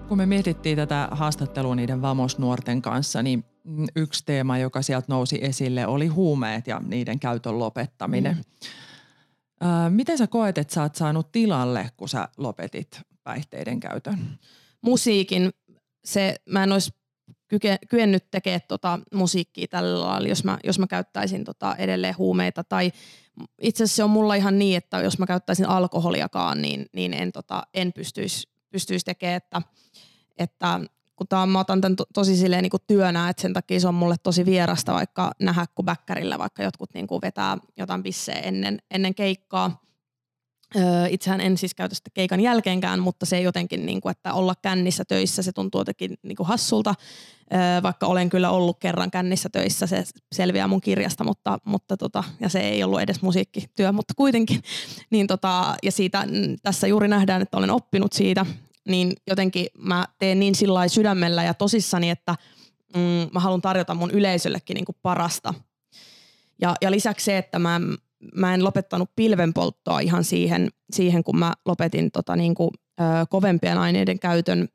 Kun 0.07 0.17
me 0.17 0.25
mietittiin 0.25 0.77
tätä 0.77 1.07
haastattelua 1.11 1.75
niiden 1.75 2.01
vamosnuorten 2.01 2.81
kanssa, 2.81 3.23
niin 3.23 3.43
yksi 3.95 4.23
teema, 4.25 4.57
joka 4.57 4.81
sieltä 4.81 5.05
nousi 5.09 5.39
esille, 5.41 5.87
oli 5.87 6.07
huumeet 6.07 6.67
ja 6.67 6.81
niiden 6.85 7.19
käytön 7.19 7.59
lopettaminen. 7.59 8.35
Mm. 8.35 9.93
miten 9.93 10.17
sä 10.17 10.27
koet, 10.27 10.57
että 10.57 10.73
sä 10.73 10.81
oot 10.81 10.95
saanut 10.95 11.31
tilalle, 11.31 11.89
kun 11.97 12.09
sä 12.09 12.27
lopetit 12.37 13.01
päihteiden 13.23 13.79
käytön? 13.79 14.39
Musiikin. 14.81 15.49
Se, 16.05 16.35
mä 16.49 16.63
en 16.63 16.71
olisi 16.71 16.91
kyke, 17.47 17.77
kyennyt 17.89 18.31
tekemään 18.31 18.61
tota 18.67 18.99
musiikkia 19.13 19.67
tällä 19.67 20.01
lailla, 20.01 20.27
jos 20.27 20.43
mä, 20.43 20.57
jos 20.63 20.79
mä 20.79 20.87
käyttäisin 20.87 21.43
tota 21.43 21.75
edelleen 21.75 22.17
huumeita. 22.17 22.63
Tai 22.63 22.91
itse 23.61 23.83
asiassa 23.83 23.95
se 23.95 24.03
on 24.03 24.09
mulla 24.09 24.35
ihan 24.35 24.59
niin, 24.59 24.77
että 24.77 24.99
jos 24.99 25.19
mä 25.19 25.25
käyttäisin 25.25 25.65
alkoholiakaan, 25.65 26.61
niin, 26.61 26.85
niin 26.93 27.13
en, 27.13 27.31
tota, 27.31 27.63
en 27.73 27.93
pystyisi 27.93 28.55
pystyisi 28.75 29.05
tekemään, 29.05 29.37
että, 29.37 29.61
että 30.37 30.79
kun 31.15 31.27
tää, 31.27 31.45
mä 31.45 31.59
otan 31.59 31.81
tämän 31.81 31.95
to, 31.95 32.03
tosi 32.13 32.35
silleen 32.37 32.63
niin 32.63 32.71
kuin 32.71 32.83
työnä, 32.87 33.29
että 33.29 33.41
sen 33.41 33.53
takia 33.53 33.79
se 33.79 33.87
on 33.87 33.95
mulle 33.95 34.15
tosi 34.23 34.45
vierasta 34.45 34.93
vaikka 34.93 35.31
nähdä, 35.41 35.65
kun 35.75 35.85
bäkkärillä 35.85 36.39
vaikka 36.39 36.63
jotkut 36.63 36.89
niin 36.93 37.07
kuin 37.07 37.21
vetää 37.21 37.57
jotain 37.77 38.03
bissejä 38.03 38.39
ennen, 38.39 38.79
ennen 38.91 39.15
keikkaa. 39.15 39.85
Öö, 40.75 41.07
itsehän 41.09 41.41
en 41.41 41.57
siis 41.57 41.75
käytä 41.75 41.95
sitä 41.95 42.09
keikan 42.13 42.39
jälkeenkään, 42.39 42.99
mutta 42.99 43.25
se 43.25 43.41
jotenkin, 43.41 43.85
niin 43.85 44.01
kuin, 44.01 44.11
että 44.11 44.33
olla 44.33 44.53
kännissä 44.61 45.05
töissä, 45.05 45.43
se 45.43 45.51
tuntuu 45.51 45.81
jotenkin 45.81 46.17
niin 46.23 46.35
kuin 46.35 46.47
hassulta, 46.47 46.95
öö, 47.53 47.59
vaikka 47.83 48.07
olen 48.07 48.29
kyllä 48.29 48.49
ollut 48.49 48.79
kerran 48.79 49.11
kännissä 49.11 49.49
töissä, 49.49 49.87
se 49.87 50.03
selviää 50.31 50.67
mun 50.67 50.81
kirjasta, 50.81 51.23
mutta, 51.23 51.57
mutta 51.65 51.97
tota, 51.97 52.23
ja 52.39 52.49
se 52.49 52.59
ei 52.59 52.83
ollut 52.83 53.01
edes 53.01 53.21
musiikkityö, 53.21 53.91
mutta 53.91 54.13
kuitenkin. 54.17 54.61
Niin 55.09 55.27
tota, 55.27 55.75
ja 55.83 55.91
siitä 55.91 56.27
tässä 56.63 56.87
juuri 56.87 57.07
nähdään, 57.07 57.41
että 57.41 57.57
olen 57.57 57.71
oppinut 57.71 58.13
siitä, 58.13 58.45
niin 58.87 59.13
jotenkin 59.27 59.67
mä 59.77 60.05
teen 60.19 60.39
niin 60.39 60.55
sillä 60.55 60.87
sydämellä 60.87 61.43
ja 61.43 61.53
tosissani, 61.53 62.09
että 62.09 62.35
mm, 62.95 63.29
mä 63.33 63.39
haluan 63.39 63.61
tarjota 63.61 63.93
mun 63.93 64.11
yleisöllekin 64.11 64.75
niin 64.75 64.85
kuin 64.85 64.97
parasta. 65.01 65.53
Ja, 66.61 66.75
ja 66.81 66.91
lisäksi 66.91 67.25
se, 67.25 67.37
että 67.37 67.59
mä, 67.59 67.81
mä 68.35 68.53
en 68.53 68.63
lopettanut 68.63 69.09
pilvenpolttoa 69.15 69.99
ihan 69.99 70.23
siihen, 70.23 70.69
siihen 70.93 71.23
kun 71.23 71.37
mä 71.37 71.53
lopetin 71.65 72.11
tota 72.11 72.35
niin 72.35 72.55
kuin, 72.55 72.69
ö, 72.99 73.25
kovempien 73.29 73.77
aineiden 73.77 74.19
käytön, 74.19 74.69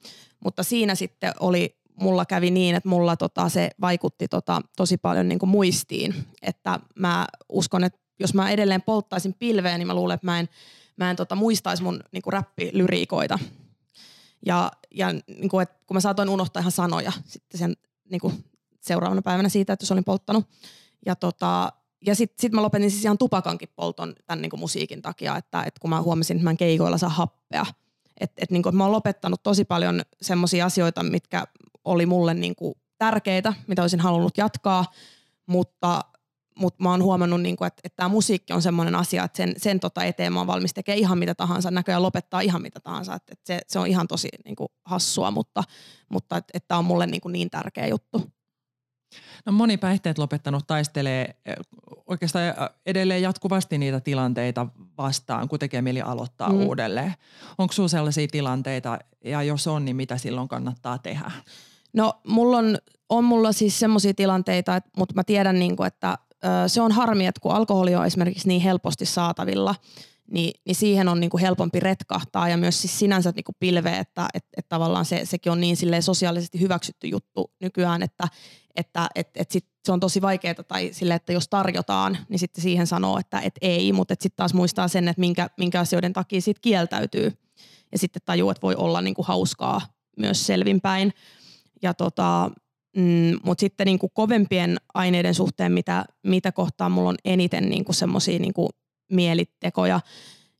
mutta 0.44 0.62
siinä 0.62 0.94
sitten 0.94 1.32
oli, 1.40 1.76
mulla 2.00 2.24
kävi 2.24 2.50
niin, 2.50 2.76
että 2.76 2.88
mulla 2.88 3.16
tota, 3.16 3.48
se 3.48 3.70
vaikutti 3.80 4.28
tota, 4.28 4.60
tosi 4.76 4.96
paljon 4.96 5.28
niin 5.28 5.38
kuin 5.38 5.50
muistiin, 5.50 6.14
että 6.42 6.80
mä 6.98 7.26
uskon, 7.48 7.84
että 7.84 7.98
jos 8.20 8.34
mä 8.34 8.50
edelleen 8.50 8.82
polttaisin 8.82 9.34
pilveä, 9.38 9.78
niin 9.78 9.86
mä 9.86 9.94
luulen, 9.94 10.14
että 10.14 10.26
mä 10.26 10.40
en, 10.40 10.48
mä 10.96 11.10
en 11.10 11.16
tota, 11.16 11.34
muistaisi 11.34 11.82
mun 11.82 12.00
niin 12.12 12.22
kuin 12.22 12.32
räppilyriikoita. 12.32 13.38
Ja, 14.46 14.70
ja 14.90 15.12
niin 15.12 15.48
kuin, 15.48 15.62
että 15.62 15.78
kun 15.86 15.96
mä 15.96 16.00
saatoin 16.00 16.28
unohtaa 16.28 16.60
ihan 16.60 16.72
sanoja 16.72 17.12
sitten 17.26 17.58
sen 17.58 17.76
niin 18.10 18.20
kuin 18.20 18.44
seuraavana 18.80 19.22
päivänä 19.22 19.48
siitä, 19.48 19.72
että 19.72 19.82
jos 19.82 19.92
olin 19.92 20.04
polttanut. 20.04 20.44
Ja, 21.06 21.16
tota, 21.16 21.72
ja 22.06 22.14
sitten 22.14 22.42
sit 22.42 22.52
mä 22.52 22.62
lopetin 22.62 22.90
siis 22.90 23.04
ihan 23.04 23.18
tupakankin 23.18 23.68
polton 23.76 24.14
tämän 24.26 24.42
niin 24.42 24.50
kuin 24.50 24.60
musiikin 24.60 25.02
takia, 25.02 25.36
että, 25.36 25.62
että 25.62 25.80
kun 25.80 25.90
mä 25.90 26.02
huomasin, 26.02 26.36
että 26.36 26.44
mä 26.44 26.50
en 26.50 26.56
keikoilla 26.56 26.98
saa 26.98 27.08
happea. 27.08 27.66
Että 28.20 28.42
et, 28.42 28.50
niin 28.50 28.62
kuin, 28.62 28.76
mä 28.76 28.84
oon 28.84 28.92
lopettanut 28.92 29.42
tosi 29.42 29.64
paljon 29.64 30.02
semmoisia 30.22 30.66
asioita, 30.66 31.02
mitkä 31.02 31.44
oli 31.84 32.06
mulle 32.06 32.34
niin 32.34 32.56
kuin 32.56 32.74
tärkeitä, 32.98 33.54
mitä 33.66 33.82
olisin 33.82 34.00
halunnut 34.00 34.38
jatkaa, 34.38 34.84
mutta 35.46 36.04
mutta 36.60 36.82
mä 36.82 36.90
oon 36.90 37.02
huomannut, 37.02 37.42
niin 37.42 37.56
kuin, 37.56 37.66
että, 37.66 37.80
että 37.84 37.96
tämä 37.96 38.08
musiikki 38.08 38.52
on 38.52 38.62
semmoinen 38.62 38.94
asia, 38.94 39.24
että 39.24 39.36
sen, 39.36 39.54
sen 39.56 39.80
tota 39.80 40.04
eteen 40.04 40.32
mä 40.32 40.40
oon 40.40 40.46
valmis 40.46 40.74
tekemään 40.74 40.98
ihan 40.98 41.18
mitä 41.18 41.34
tahansa, 41.34 41.70
näköjään 41.70 42.02
lopettaa 42.02 42.40
ihan 42.40 42.62
mitä 42.62 42.80
tahansa. 42.80 43.14
Että, 43.14 43.32
että 43.32 43.46
se, 43.46 43.60
se 43.68 43.78
on 43.78 43.86
ihan 43.86 44.08
tosi 44.08 44.28
niin 44.44 44.56
kuin, 44.56 44.68
hassua, 44.84 45.30
mutta, 45.30 45.64
mutta 46.08 46.36
että, 46.36 46.50
että 46.54 46.68
tämä 46.68 46.78
on 46.78 46.84
mulle 46.84 47.06
niin, 47.06 47.20
kuin, 47.20 47.32
niin 47.32 47.50
tärkeä 47.50 47.86
juttu. 47.86 48.22
No 49.46 49.52
moni 49.52 49.76
päihteet 49.76 50.18
lopettanut 50.18 50.66
taistelee 50.66 51.36
eh, 51.46 51.56
oikeastaan 52.06 52.44
eh, 52.48 52.54
edelleen 52.86 53.22
jatkuvasti 53.22 53.78
niitä 53.78 54.00
tilanteita 54.00 54.66
vastaan, 54.98 55.48
kun 55.48 55.58
tekee 55.58 55.82
mieli 55.82 56.00
aloittaa 56.00 56.52
mm. 56.52 56.60
uudelleen. 56.60 57.14
Onko 57.58 57.72
sinulla 57.72 57.88
sellaisia 57.88 58.28
tilanteita 58.30 58.98
ja 59.24 59.42
jos 59.42 59.66
on, 59.66 59.84
niin 59.84 59.96
mitä 59.96 60.18
silloin 60.18 60.48
kannattaa 60.48 60.98
tehdä? 60.98 61.30
No 61.92 62.20
mulla 62.26 62.58
on, 62.58 62.78
on 63.08 63.24
mulla 63.24 63.52
siis 63.52 63.78
semmoisia 63.78 64.14
tilanteita, 64.14 64.76
että, 64.76 64.90
mutta 64.96 65.14
mä 65.14 65.24
tiedän, 65.24 65.58
niin 65.58 65.76
kuin, 65.76 65.86
että 65.86 66.18
se 66.66 66.80
on 66.80 66.92
harmi, 66.92 67.26
että 67.26 67.40
kun 67.40 67.52
alkoholi 67.52 67.94
on 67.94 68.06
esimerkiksi 68.06 68.48
niin 68.48 68.60
helposti 68.60 69.06
saatavilla, 69.06 69.74
niin, 70.30 70.60
niin 70.66 70.74
siihen 70.74 71.08
on 71.08 71.20
niin 71.20 71.30
kuin 71.30 71.40
helpompi 71.40 71.80
retkahtaa. 71.80 72.48
Ja 72.48 72.56
myös 72.56 72.80
siis 72.80 72.98
sinänsä 72.98 73.32
niin 73.36 73.44
kuin 73.44 73.56
pilveä, 73.60 73.98
että 73.98 74.28
et, 74.34 74.44
et 74.56 74.68
tavallaan 74.68 75.04
se, 75.04 75.20
sekin 75.24 75.52
on 75.52 75.60
niin 75.60 75.76
sosiaalisesti 76.00 76.60
hyväksytty 76.60 77.06
juttu 77.06 77.52
nykyään, 77.60 78.02
että 78.02 78.28
että 78.76 79.08
et, 79.14 79.28
et 79.34 79.50
sit 79.50 79.66
se 79.84 79.92
on 79.92 80.00
tosi 80.00 80.22
vaikeaa 80.22 80.54
tai 80.54 80.90
sille, 80.92 81.14
että 81.14 81.32
jos 81.32 81.48
tarjotaan, 81.48 82.18
niin 82.28 82.38
sitten 82.38 82.62
siihen 82.62 82.86
sanoo, 82.86 83.18
että 83.18 83.40
et 83.40 83.54
ei, 83.60 83.92
mutta 83.92 84.14
sitten 84.14 84.36
taas 84.36 84.54
muistaa 84.54 84.88
sen, 84.88 85.08
että 85.08 85.20
minkä, 85.20 85.50
minkä 85.58 85.80
asioiden 85.80 86.12
takia 86.12 86.40
siitä 86.40 86.60
kieltäytyy. 86.60 87.32
Ja 87.92 87.98
sitten 87.98 88.22
tajuu, 88.24 88.50
että 88.50 88.62
voi 88.62 88.74
olla 88.74 89.00
niin 89.00 89.14
kuin 89.14 89.26
hauskaa 89.26 89.80
myös 90.16 90.46
selvinpäin. 90.46 91.12
Ja 91.82 91.94
tota, 91.94 92.50
mm, 92.96 93.38
mutta 93.42 93.60
sitten 93.60 93.84
niin 93.84 93.98
kuin 93.98 94.12
kovempien 94.14 94.76
aineiden 94.94 95.34
suhteen, 95.34 95.72
mitä, 95.72 96.04
mitä 96.26 96.52
kohtaa 96.52 96.88
mulla 96.88 97.08
on 97.08 97.16
eniten 97.24 97.68
niin 97.70 97.84
kuin 97.84 97.96
semmoisia 97.96 98.38
niin 98.38 98.54
kuin 98.54 98.68
mielitekoja, 99.12 100.00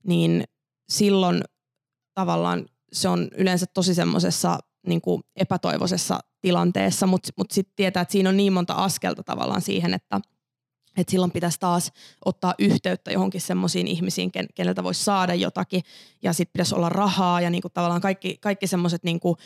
niin 0.07 0.45
silloin 0.89 1.43
tavallaan 2.15 2.67
se 2.93 3.09
on 3.09 3.29
yleensä 3.37 3.67
tosi 3.75 3.95
semmoisessa 3.95 4.59
niin 4.87 5.01
kuin 5.01 5.23
epätoivoisessa 5.37 6.21
tilanteessa, 6.41 7.07
mutta 7.07 7.31
mut 7.37 7.51
sitten 7.51 7.73
tietää, 7.77 8.01
että 8.01 8.13
siinä 8.13 8.29
on 8.29 8.37
niin 8.37 8.53
monta 8.53 8.75
askelta 8.75 9.23
tavallaan 9.23 9.61
siihen, 9.61 9.95
että 9.95 10.21
et 10.97 11.09
silloin 11.09 11.31
pitäisi 11.31 11.61
taas 11.61 11.93
ottaa 12.25 12.55
yhteyttä 12.59 13.13
johonkin 13.13 13.41
semmoisiin 13.41 13.87
ihmisiin, 13.87 14.33
ken, 14.33 14.47
keneltä 14.55 14.85
voisi 14.85 15.05
saada 15.05 15.35
jotakin. 15.35 15.83
Ja 16.23 16.33
sitten 16.33 16.53
pitäisi 16.53 16.75
olla 16.75 16.89
rahaa 16.89 17.41
ja 17.41 17.51
niinku 17.51 17.69
tavallaan 17.69 18.01
kaikki, 18.01 18.37
kaikki 18.41 18.67
semmoiset 18.67 19.05
niinku, 19.05 19.37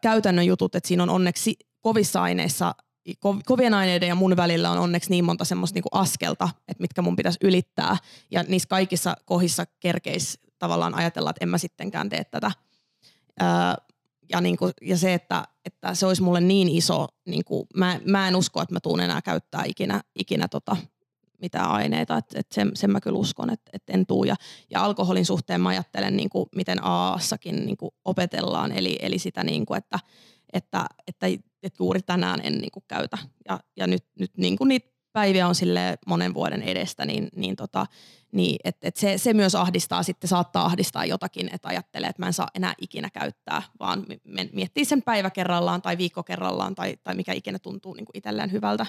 käytännön 0.00 0.46
jutut, 0.46 0.74
että 0.74 0.88
siinä 0.88 1.02
on 1.02 1.10
onneksi 1.10 1.54
kovissa 1.88 2.22
aineissa 2.22 2.74
kovien 3.46 3.74
aineiden 3.74 4.08
ja 4.08 4.14
mun 4.14 4.36
välillä 4.36 4.70
on 4.70 4.78
onneksi 4.78 5.10
niin 5.10 5.24
monta 5.24 5.44
semmoista 5.44 5.76
niinku 5.76 5.88
askelta, 5.92 6.48
että 6.68 6.82
mitkä 6.82 7.02
mun 7.02 7.16
pitäisi 7.16 7.38
ylittää. 7.42 7.96
Ja 8.30 8.42
niissä 8.42 8.68
kaikissa 8.68 9.16
kohdissa 9.24 9.66
kerkeis 9.80 10.38
tavallaan 10.58 10.94
ajatella, 10.94 11.30
että 11.30 11.44
en 11.44 11.48
mä 11.48 11.58
sittenkään 11.58 12.08
tee 12.08 12.24
tätä. 12.24 12.50
Öö, 13.42 13.48
ja, 14.32 14.40
niin 14.40 14.56
kuin, 14.56 14.72
ja 14.82 14.98
se, 14.98 15.14
että, 15.14 15.44
että 15.64 15.94
se 15.94 16.06
olisi 16.06 16.22
mulle 16.22 16.40
niin 16.40 16.68
iso, 16.68 17.06
niin 17.26 17.44
kuin, 17.44 17.66
mä, 17.74 18.00
mä 18.04 18.28
en 18.28 18.36
usko, 18.36 18.62
että 18.62 18.74
mä 18.74 18.80
tuun 18.80 19.00
enää 19.00 19.22
käyttää 19.22 19.62
ikinä, 19.66 20.00
ikinä 20.14 20.48
tota, 20.48 20.76
mitään 21.40 21.70
aineita, 21.70 22.16
että, 22.16 22.40
että 22.40 22.54
sen, 22.54 22.70
sen 22.74 22.90
mä 22.90 23.00
kyllä 23.00 23.18
uskon, 23.18 23.50
että, 23.50 23.70
että 23.72 23.92
en 23.92 24.06
tuu. 24.06 24.24
Ja, 24.24 24.36
ja 24.70 24.84
alkoholin 24.84 25.26
suhteen 25.26 25.60
mä 25.60 25.68
ajattelen, 25.68 26.16
niin 26.16 26.28
kuin, 26.30 26.48
miten 26.56 26.84
AAssakin 26.84 27.66
niin 27.66 27.76
kuin 27.76 27.90
opetellaan, 28.04 28.72
eli, 28.72 28.98
eli 29.02 29.18
sitä, 29.18 29.44
niin 29.44 29.66
kuin, 29.66 29.78
että, 29.78 29.98
että, 30.52 30.86
että, 31.06 31.26
että 31.62 31.76
juuri 31.78 32.02
tänään 32.02 32.40
en 32.44 32.58
niin 32.58 32.70
kuin 32.70 32.84
käytä. 32.88 33.18
Ja, 33.48 33.60
ja 33.76 33.86
nyt, 33.86 34.04
nyt 34.18 34.30
niin 34.36 34.56
kuin 34.56 34.68
niitä 34.68 34.98
päiviä 35.12 35.48
on 35.48 35.54
sille 35.54 35.98
monen 36.06 36.34
vuoden 36.34 36.62
edestä, 36.62 37.04
niin, 37.04 37.28
niin, 37.36 37.56
tota, 37.56 37.86
niin 38.32 38.56
et, 38.64 38.76
et 38.82 38.96
se, 38.96 39.18
se 39.18 39.34
myös 39.34 39.54
ahdistaa 39.54 40.02
sitten, 40.02 40.28
saattaa 40.28 40.64
ahdistaa 40.64 41.04
jotakin, 41.04 41.48
että 41.52 41.68
ajattelee, 41.68 42.08
että 42.08 42.22
mä 42.22 42.26
en 42.26 42.32
saa 42.32 42.48
enää 42.54 42.74
ikinä 42.80 43.10
käyttää, 43.10 43.62
vaan 43.80 44.06
miettii 44.52 44.84
sen 44.84 45.02
päivä 45.02 45.30
kerrallaan 45.30 45.82
tai 45.82 45.98
viikko 45.98 46.22
kerrallaan 46.22 46.74
tai, 46.74 46.96
tai 47.04 47.14
mikä 47.14 47.32
ikinä 47.32 47.58
tuntuu 47.58 47.94
niin 47.94 48.04
kuin 48.04 48.16
itselleen 48.18 48.52
hyvältä. 48.52 48.86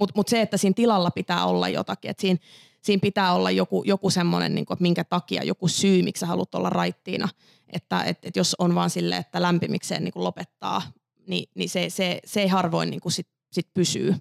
Mutta 0.00 0.12
mut 0.16 0.28
se, 0.28 0.40
että 0.40 0.56
siinä 0.56 0.74
tilalla 0.74 1.10
pitää 1.10 1.44
olla 1.46 1.68
jotakin, 1.68 2.10
että 2.10 2.20
siinä, 2.20 2.38
siinä 2.82 3.00
pitää 3.00 3.34
olla 3.34 3.50
joku, 3.50 3.82
joku 3.86 4.10
semmoinen, 4.10 4.54
niin 4.54 4.66
kuin, 4.66 4.74
että 4.74 4.82
minkä 4.82 5.04
takia, 5.04 5.44
joku 5.44 5.68
syy, 5.68 6.02
miksi 6.02 6.20
sä 6.20 6.26
haluat 6.26 6.54
olla 6.54 6.70
raittiina. 6.70 7.28
Että 7.72 8.02
et, 8.02 8.18
et 8.24 8.36
jos 8.36 8.56
on 8.58 8.74
vaan 8.74 8.90
sille, 8.90 9.16
että 9.16 9.42
lämpimikseen 9.42 10.04
niin 10.04 10.12
kuin 10.12 10.24
lopettaa, 10.24 10.82
niin, 11.26 11.50
niin 11.54 11.68
se, 11.68 11.90
se, 11.90 12.20
se 12.24 12.40
ei 12.40 12.48
harvoin 12.48 12.90
niin 12.90 13.00
kuin 13.00 13.12
sit, 13.12 13.28
sit 13.52 13.68
pysyy. 13.74 14.14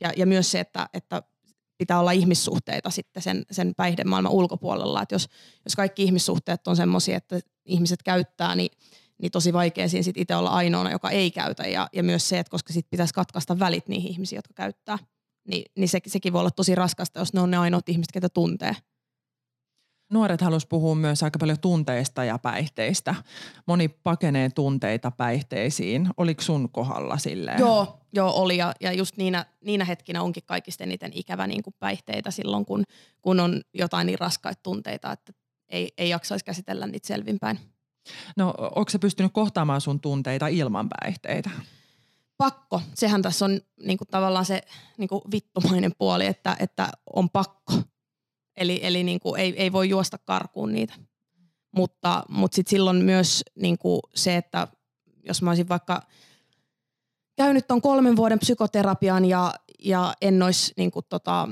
Ja, 0.00 0.12
ja 0.16 0.26
myös 0.26 0.50
se, 0.50 0.60
että, 0.60 0.88
että 0.92 1.22
pitää 1.78 2.00
olla 2.00 2.12
ihmissuhteita 2.12 2.90
sitten 2.90 3.22
sen, 3.22 3.44
sen 3.50 3.74
päihdemaailman 3.76 4.32
ulkopuolella. 4.32 5.02
Että 5.02 5.14
jos, 5.14 5.28
jos 5.64 5.76
kaikki 5.76 6.02
ihmissuhteet 6.02 6.68
on 6.68 6.76
semmoisia, 6.76 7.16
että 7.16 7.40
ihmiset 7.64 8.02
käyttää, 8.02 8.54
niin, 8.54 8.70
niin 9.22 9.30
tosi 9.30 9.52
vaikea 9.52 9.88
siinä 9.88 10.12
itse 10.16 10.36
olla 10.36 10.50
ainoana, 10.50 10.90
joka 10.90 11.10
ei 11.10 11.30
käytä. 11.30 11.62
Ja, 11.62 11.88
ja 11.92 12.02
myös 12.02 12.28
se, 12.28 12.38
että 12.38 12.50
koska 12.50 12.72
sitten 12.72 12.90
pitäisi 12.90 13.14
katkaista 13.14 13.58
välit 13.58 13.88
niihin 13.88 14.10
ihmisiin, 14.10 14.36
jotka 14.36 14.54
käyttää, 14.54 14.98
niin, 15.48 15.64
niin 15.76 15.88
se, 15.88 16.00
sekin 16.06 16.32
voi 16.32 16.40
olla 16.40 16.50
tosi 16.50 16.74
raskasta, 16.74 17.18
jos 17.18 17.32
ne 17.32 17.40
on 17.40 17.50
ne 17.50 17.56
ainoat 17.56 17.88
ihmiset, 17.88 18.12
ketä 18.12 18.28
tuntee. 18.28 18.76
Nuoret 20.12 20.40
halus 20.40 20.66
puhua 20.66 20.94
myös 20.94 21.22
aika 21.22 21.38
paljon 21.38 21.58
tunteista 21.60 22.24
ja 22.24 22.38
päihteistä. 22.38 23.14
Moni 23.66 23.88
pakenee 23.88 24.50
tunteita 24.50 25.10
päihteisiin. 25.10 26.10
Oliko 26.16 26.42
sun 26.42 26.68
kohdalla 26.70 27.18
silleen? 27.18 27.58
Joo, 27.58 28.00
joo 28.12 28.32
oli 28.32 28.56
ja, 28.56 28.72
ja 28.80 28.92
just 28.92 29.16
niinä, 29.16 29.46
niinä 29.64 29.84
hetkinä 29.84 30.22
onkin 30.22 30.42
kaikista 30.46 30.84
eniten 30.84 31.10
ikävä 31.14 31.46
niin 31.46 31.62
kuin 31.62 31.74
päihteitä 31.78 32.30
silloin, 32.30 32.64
kun, 32.64 32.84
kun 33.22 33.40
on 33.40 33.60
jotain 33.74 34.06
niin 34.06 34.18
raskaita 34.18 34.60
tunteita, 34.62 35.12
että 35.12 35.32
ei, 35.68 35.92
ei 35.98 36.08
jaksaisi 36.08 36.44
käsitellä 36.44 36.86
niitä 36.86 37.06
selvinpäin. 37.06 37.58
No 38.36 38.54
onko 38.58 38.90
se 38.90 38.98
pystynyt 38.98 39.32
kohtaamaan 39.32 39.80
sun 39.80 40.00
tunteita 40.00 40.46
ilman 40.46 40.88
päihteitä? 40.88 41.50
Pakko. 42.38 42.82
Sehän 42.94 43.22
tässä 43.22 43.44
on 43.44 43.60
niin 43.82 43.98
kuin 43.98 44.08
tavallaan 44.08 44.44
se 44.44 44.62
niin 44.98 45.08
kuin 45.08 45.22
vittumainen 45.30 45.92
puoli, 45.98 46.26
että, 46.26 46.56
että 46.60 46.88
on 47.14 47.30
pakko 47.30 47.72
Eli, 48.58 48.80
eli 48.82 49.04
niin 49.04 49.20
kuin 49.20 49.40
ei, 49.40 49.54
ei 49.56 49.72
voi 49.72 49.88
juosta 49.88 50.18
karkuun 50.18 50.72
niitä. 50.72 50.94
Mutta, 51.72 52.24
mutta 52.28 52.54
sitten 52.54 52.70
silloin 52.70 53.04
myös 53.04 53.44
niin 53.54 53.78
kuin 53.78 54.00
se, 54.14 54.36
että 54.36 54.68
jos 55.24 55.42
mä 55.42 55.50
olisin 55.50 55.68
vaikka 55.68 56.02
käynyt 57.36 57.66
ton 57.66 57.80
kolmen 57.82 58.16
vuoden 58.16 58.38
psykoterapian 58.38 59.24
ja, 59.24 59.54
ja 59.78 60.14
en 60.22 60.42
olisi 60.42 60.72
niin 60.76 60.90
kuin 60.90 61.06
tota, 61.08 61.48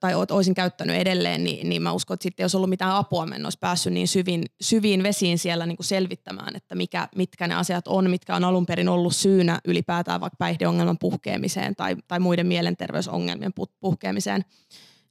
tai 0.00 0.14
olisin 0.14 0.54
käyttänyt 0.54 0.96
edelleen, 0.96 1.44
niin, 1.44 1.68
niin 1.68 1.82
mä 1.82 1.92
uskon, 1.92 2.14
että 2.14 2.22
sitten 2.22 2.44
olisi 2.44 2.56
ollut 2.56 2.70
mitään 2.70 2.92
apua, 2.92 3.26
mä 3.26 3.34
en 3.34 3.46
olisi 3.46 3.58
päässyt 3.58 3.92
niin 3.92 4.08
syviin, 4.08 4.44
syviin 4.60 5.02
vesiin 5.02 5.38
siellä 5.38 5.66
niin 5.66 5.76
kuin 5.76 5.86
selvittämään, 5.86 6.56
että 6.56 6.74
mikä, 6.74 7.08
mitkä 7.16 7.46
ne 7.46 7.54
asiat 7.54 7.88
on, 7.88 8.10
mitkä 8.10 8.36
on 8.36 8.44
alun 8.44 8.66
perin 8.66 8.88
ollut 8.88 9.16
syynä 9.16 9.60
ylipäätään 9.64 10.20
vaikka 10.20 10.36
päihdeongelman 10.36 10.98
puhkeamiseen 10.98 11.76
tai, 11.76 11.96
tai 12.08 12.20
muiden 12.20 12.46
mielenterveysongelmien 12.46 13.52
puhkeamiseen. 13.80 14.44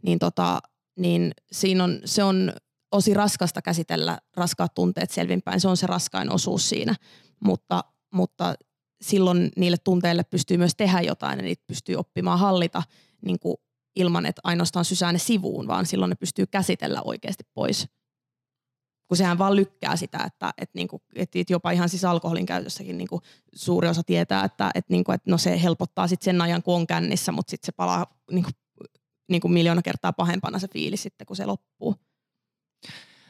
Niin 0.01 0.19
tota, 0.19 0.59
niin 0.99 1.31
siinä 1.51 1.83
on, 1.83 1.99
se 2.05 2.23
on 2.23 2.53
tosi 2.89 3.13
raskasta 3.13 3.61
käsitellä 3.61 4.17
raskaat 4.35 4.73
tunteet 4.73 5.11
selvinpäin. 5.11 5.59
Se 5.59 5.67
on 5.67 5.77
se 5.77 5.87
raskain 5.87 6.31
osuus 6.31 6.69
siinä, 6.69 6.95
mutta, 7.39 7.83
mutta 8.13 8.55
silloin 9.01 9.51
niille 9.57 9.77
tunteille 9.77 10.23
pystyy 10.23 10.57
myös 10.57 10.75
tehdä 10.75 11.01
jotain 11.01 11.39
ja 11.39 11.43
niitä 11.43 11.63
pystyy 11.67 11.95
oppimaan 11.95 12.39
hallita 12.39 12.83
niin 13.25 13.39
kuin 13.39 13.57
ilman, 13.95 14.25
että 14.25 14.41
ainoastaan 14.43 14.85
sysää 14.85 15.11
ne 15.11 15.19
sivuun, 15.19 15.67
vaan 15.67 15.85
silloin 15.85 16.09
ne 16.09 16.15
pystyy 16.15 16.45
käsitellä 16.45 17.01
oikeasti 17.01 17.43
pois. 17.53 17.87
Kun 19.07 19.17
sehän 19.17 19.37
vaan 19.37 19.55
lykkää 19.55 19.95
sitä, 19.95 20.17
että, 20.25 20.53
että, 20.57 20.73
niin 20.75 20.87
kuin, 20.87 21.01
että 21.15 21.39
jopa 21.49 21.71
ihan 21.71 21.89
siis 21.89 22.05
alkoholin 22.05 22.45
käytössäkin 22.45 22.97
niin 22.97 23.07
kuin 23.07 23.21
suuri 23.55 23.87
osa 23.87 24.03
tietää, 24.03 24.43
että, 24.43 24.71
että, 24.75 24.93
niin 24.93 25.03
kuin, 25.03 25.15
että 25.15 25.31
no 25.31 25.37
se 25.37 25.61
helpottaa 25.61 26.07
sitten 26.07 26.25
sen 26.25 26.41
ajan, 26.41 26.63
kun 26.63 26.75
on 26.75 26.87
kännissä, 26.87 27.31
mutta 27.31 27.51
sitten 27.51 27.65
se 27.65 27.71
palaa 27.71 28.19
niin 28.31 28.43
kuin 28.43 28.53
niin 29.29 29.41
kuin 29.41 29.51
miljoona 29.51 29.81
kertaa 29.81 30.13
pahempana 30.13 30.59
se 30.59 30.67
fiilis 30.67 31.03
sitten, 31.03 31.27
kun 31.27 31.35
se 31.35 31.45
loppuu. 31.45 31.95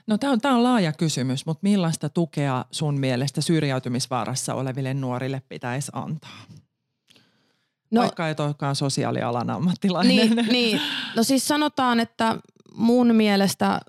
No 0.07 0.17
tämä 0.17 0.33
on, 0.33 0.39
on 0.43 0.63
laaja 0.63 0.93
kysymys, 0.93 1.45
mutta 1.45 1.59
millaista 1.63 2.09
tukea 2.09 2.65
sun 2.71 2.99
mielestä 2.99 3.41
syrjäytymisvaarassa 3.41 4.53
oleville 4.53 4.93
nuorille 4.93 5.41
pitäisi 5.49 5.91
antaa? 5.93 6.39
No, 7.91 8.01
Vaikka 8.01 8.29
et 8.29 8.39
olekaan 8.39 8.75
sosiaalialan 8.75 9.49
ammattilainen. 9.49 10.15
Niin, 10.15 10.35
niin, 10.51 10.81
no 11.15 11.23
siis 11.23 11.47
sanotaan, 11.47 11.99
että 11.99 12.37
mun 12.73 13.15
mielestä 13.15 13.79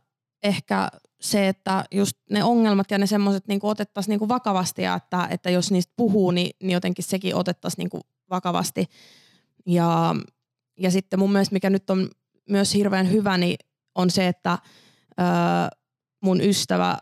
ehkä 0.42 0.88
se, 1.20 1.48
että 1.48 1.84
just 1.90 2.16
ne 2.30 2.44
ongelmat 2.44 2.90
ja 2.90 2.98
ne 2.98 3.06
semmoiset 3.06 3.48
niin 3.48 3.60
otettaisiin 3.62 4.18
niin 4.18 4.28
vakavasti 4.28 4.82
ja 4.82 4.94
että, 4.94 5.28
että 5.30 5.50
jos 5.50 5.70
niistä 5.70 5.92
puhuu, 5.96 6.30
niin, 6.30 6.50
niin 6.62 6.70
jotenkin 6.70 7.04
sekin 7.04 7.34
otettaisiin 7.34 7.88
niin 7.92 8.02
vakavasti. 8.30 8.86
Ja 9.66 10.14
ja 10.80 10.90
sitten 10.90 11.18
mun 11.18 11.32
mielestä, 11.32 11.52
mikä 11.52 11.70
nyt 11.70 11.90
on 11.90 12.10
myös 12.48 12.74
hirveän 12.74 13.10
hyvä, 13.10 13.38
niin 13.38 13.56
on 13.94 14.10
se, 14.10 14.28
että 14.28 14.58
ö, 15.10 15.24
mun 16.20 16.40
ystävä 16.40 16.98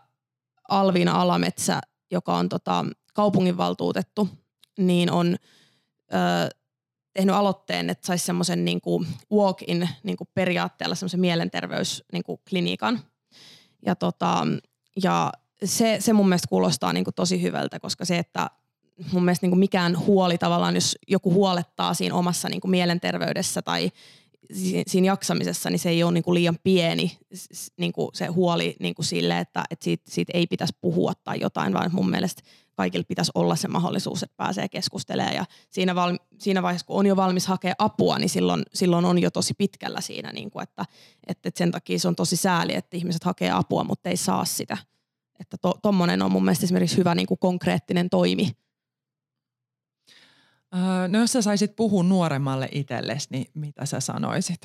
Alviina 0.68 1.20
Alametsä, 1.20 1.80
joka 2.10 2.36
on 2.36 2.48
tota, 2.48 2.84
kaupunginvaltuutettu, 3.14 4.28
niin 4.78 5.10
on 5.10 5.36
ö, 6.12 6.48
tehnyt 7.18 7.34
aloitteen, 7.34 7.90
että 7.90 8.06
saisi 8.06 8.26
semmoisen 8.26 8.64
niin 8.64 8.80
walk-in 9.32 9.88
niin 10.02 10.16
kuin 10.16 10.28
periaatteella 10.34 10.94
semmoisen 10.94 11.20
mielenterveysklinikan. 11.20 12.94
Niin 12.94 13.04
ja, 13.86 13.96
tota, 13.96 14.46
ja 15.02 15.32
se, 15.64 15.96
se 16.00 16.12
mun 16.12 16.28
mielestä 16.28 16.48
kuulostaa 16.48 16.92
niin 16.92 17.04
kuin 17.04 17.14
tosi 17.14 17.42
hyvältä, 17.42 17.80
koska 17.80 18.04
se, 18.04 18.18
että 18.18 18.50
mun 19.12 19.24
mielestä 19.24 19.44
niin 19.44 19.50
kuin 19.50 19.58
mikään 19.58 19.98
huoli 19.98 20.38
tavallaan, 20.38 20.74
jos 20.74 20.98
joku 21.08 21.32
huolettaa 21.32 21.94
siinä 21.94 22.14
omassa 22.14 22.48
niin 22.48 22.60
kuin 22.60 22.70
mielenterveydessä 22.70 23.62
tai 23.62 23.90
siinä 24.86 25.06
jaksamisessa, 25.06 25.70
niin 25.70 25.78
se 25.78 25.88
ei 25.88 26.02
ole 26.02 26.12
niin 26.12 26.24
kuin 26.24 26.34
liian 26.34 26.58
pieni 26.64 27.18
niin 27.76 27.92
kuin 27.92 28.08
se 28.12 28.26
huoli 28.26 28.76
niin 28.80 28.94
kuin 28.94 29.06
sille, 29.06 29.38
että, 29.38 29.64
että 29.70 29.84
siitä, 29.84 30.10
siitä 30.10 30.32
ei 30.34 30.46
pitäisi 30.46 30.76
puhua 30.80 31.12
tai 31.24 31.40
jotain, 31.40 31.72
vaan 31.72 31.90
mun 31.92 32.10
mielestä 32.10 32.42
kaikilla 32.78 33.04
pitäisi 33.08 33.32
olla 33.34 33.56
se 33.56 33.68
mahdollisuus, 33.68 34.22
että 34.22 34.36
pääsee 34.36 34.68
keskustelemaan 34.68 35.34
ja 35.34 35.44
siinä, 35.70 35.94
val, 35.94 36.18
siinä 36.38 36.62
vaiheessa, 36.62 36.86
kun 36.86 36.96
on 36.96 37.06
jo 37.06 37.16
valmis 37.16 37.46
hakea 37.46 37.74
apua, 37.78 38.18
niin 38.18 38.28
silloin, 38.28 38.62
silloin 38.74 39.04
on 39.04 39.18
jo 39.18 39.30
tosi 39.30 39.54
pitkällä 39.54 40.00
siinä, 40.00 40.32
niin 40.32 40.50
kuin, 40.50 40.62
että, 40.62 40.84
että, 41.26 41.50
sen 41.54 41.70
takia 41.70 41.98
se 41.98 42.08
on 42.08 42.16
tosi 42.16 42.36
sääli, 42.36 42.74
että 42.74 42.96
ihmiset 42.96 43.24
hakee 43.24 43.50
apua, 43.50 43.84
mutta 43.84 44.08
ei 44.08 44.16
saa 44.16 44.44
sitä. 44.44 44.76
Että 45.40 45.56
tuommoinen 45.82 46.18
to, 46.18 46.24
on 46.24 46.32
mun 46.32 46.44
mielestä 46.44 46.66
esimerkiksi 46.66 46.96
hyvä 46.96 47.14
niin 47.14 47.26
kuin 47.26 47.38
konkreettinen 47.38 48.10
toimi. 48.10 48.50
no 51.08 51.18
jos 51.18 51.32
sä 51.32 51.42
saisit 51.42 51.76
puhua 51.76 52.02
nuoremmalle 52.02 52.68
itsellesi, 52.72 53.28
niin 53.30 53.46
mitä 53.54 53.86
sä 53.86 54.00
sanoisit? 54.00 54.60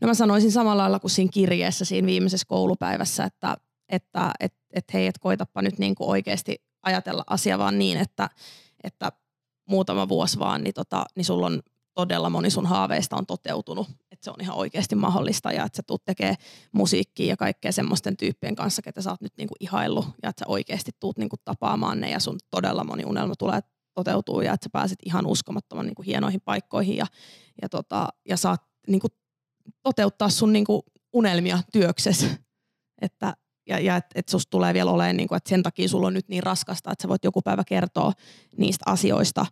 No 0.00 0.08
mä 0.08 0.14
sanoisin 0.14 0.52
samalla 0.52 0.82
lailla 0.82 1.00
kuin 1.00 1.10
siinä 1.10 1.30
kirjeessä 1.32 1.84
siinä 1.84 2.06
viimeisessä 2.06 2.46
koulupäivässä, 2.48 3.24
että, 3.24 3.56
että 3.88 4.32
et, 4.40 4.54
et 4.70 4.92
hei, 4.92 5.06
et 5.06 5.18
koitapa 5.18 5.62
nyt 5.62 5.78
niin 5.78 5.94
kuin 5.94 6.08
oikeasti 6.08 6.62
ajatella 6.84 7.24
asia 7.26 7.58
vaan 7.58 7.78
niin, 7.78 7.98
että, 7.98 8.30
että 8.84 9.12
muutama 9.68 10.08
vuosi 10.08 10.38
vaan, 10.38 10.64
niin, 10.64 10.74
tota, 10.74 11.04
niin 11.16 11.24
sulla 11.24 11.46
on 11.46 11.62
todella 11.94 12.30
moni 12.30 12.50
sun 12.50 12.66
haaveista 12.66 13.16
on 13.16 13.26
toteutunut, 13.26 13.88
että 14.10 14.24
se 14.24 14.30
on 14.30 14.40
ihan 14.40 14.56
oikeasti 14.56 14.94
mahdollista 14.94 15.52
ja 15.52 15.64
että 15.64 15.76
sä 15.76 15.82
tuut 15.86 16.04
tekee 16.04 16.34
musiikkia 16.72 17.26
ja 17.26 17.36
kaikkea 17.36 17.72
semmoisten 17.72 18.16
tyyppien 18.16 18.56
kanssa, 18.56 18.82
ketä 18.82 19.02
sä 19.02 19.10
oot 19.10 19.20
nyt 19.20 19.32
niinku 19.38 19.54
ihaillut 19.60 20.06
ja 20.22 20.28
että 20.30 20.40
sä 20.40 20.44
oikeasti 20.48 20.90
tuut 21.00 21.18
niinku 21.18 21.36
tapaamaan 21.44 22.00
ne 22.00 22.10
ja 22.10 22.20
sun 22.20 22.38
todella 22.50 22.84
moni 22.84 23.04
unelma 23.04 23.34
tulee 23.38 23.60
toteutuu 23.94 24.40
ja 24.40 24.52
että 24.52 24.64
sä 24.64 24.70
pääset 24.72 24.98
ihan 25.04 25.26
uskomattoman 25.26 25.86
niinku 25.86 26.02
hienoihin 26.02 26.40
paikkoihin 26.40 26.96
ja, 26.96 27.06
ja, 27.62 27.68
tota, 27.68 28.08
ja 28.28 28.36
saat 28.36 28.62
niinku 28.88 29.08
toteuttaa 29.82 30.28
sun 30.28 30.52
niinku 30.52 30.84
unelmia 31.12 31.58
työksessä. 31.72 32.26
Että 33.02 33.36
ja, 33.66 33.78
ja 33.78 33.96
että 33.96 34.10
et 34.14 34.28
susta 34.28 34.50
tulee 34.50 34.74
vielä 34.74 34.90
olemaan, 34.90 35.16
niin 35.16 35.28
kuin, 35.28 35.36
että 35.36 35.48
sen 35.48 35.62
takia 35.62 35.88
sulla 35.88 36.06
on 36.06 36.14
nyt 36.14 36.28
niin 36.28 36.42
raskasta, 36.42 36.92
että 36.92 37.02
sä 37.02 37.08
voit 37.08 37.24
joku 37.24 37.42
päivä 37.42 37.64
kertoa 37.64 38.12
niistä 38.56 38.82
asioista, 38.86 39.46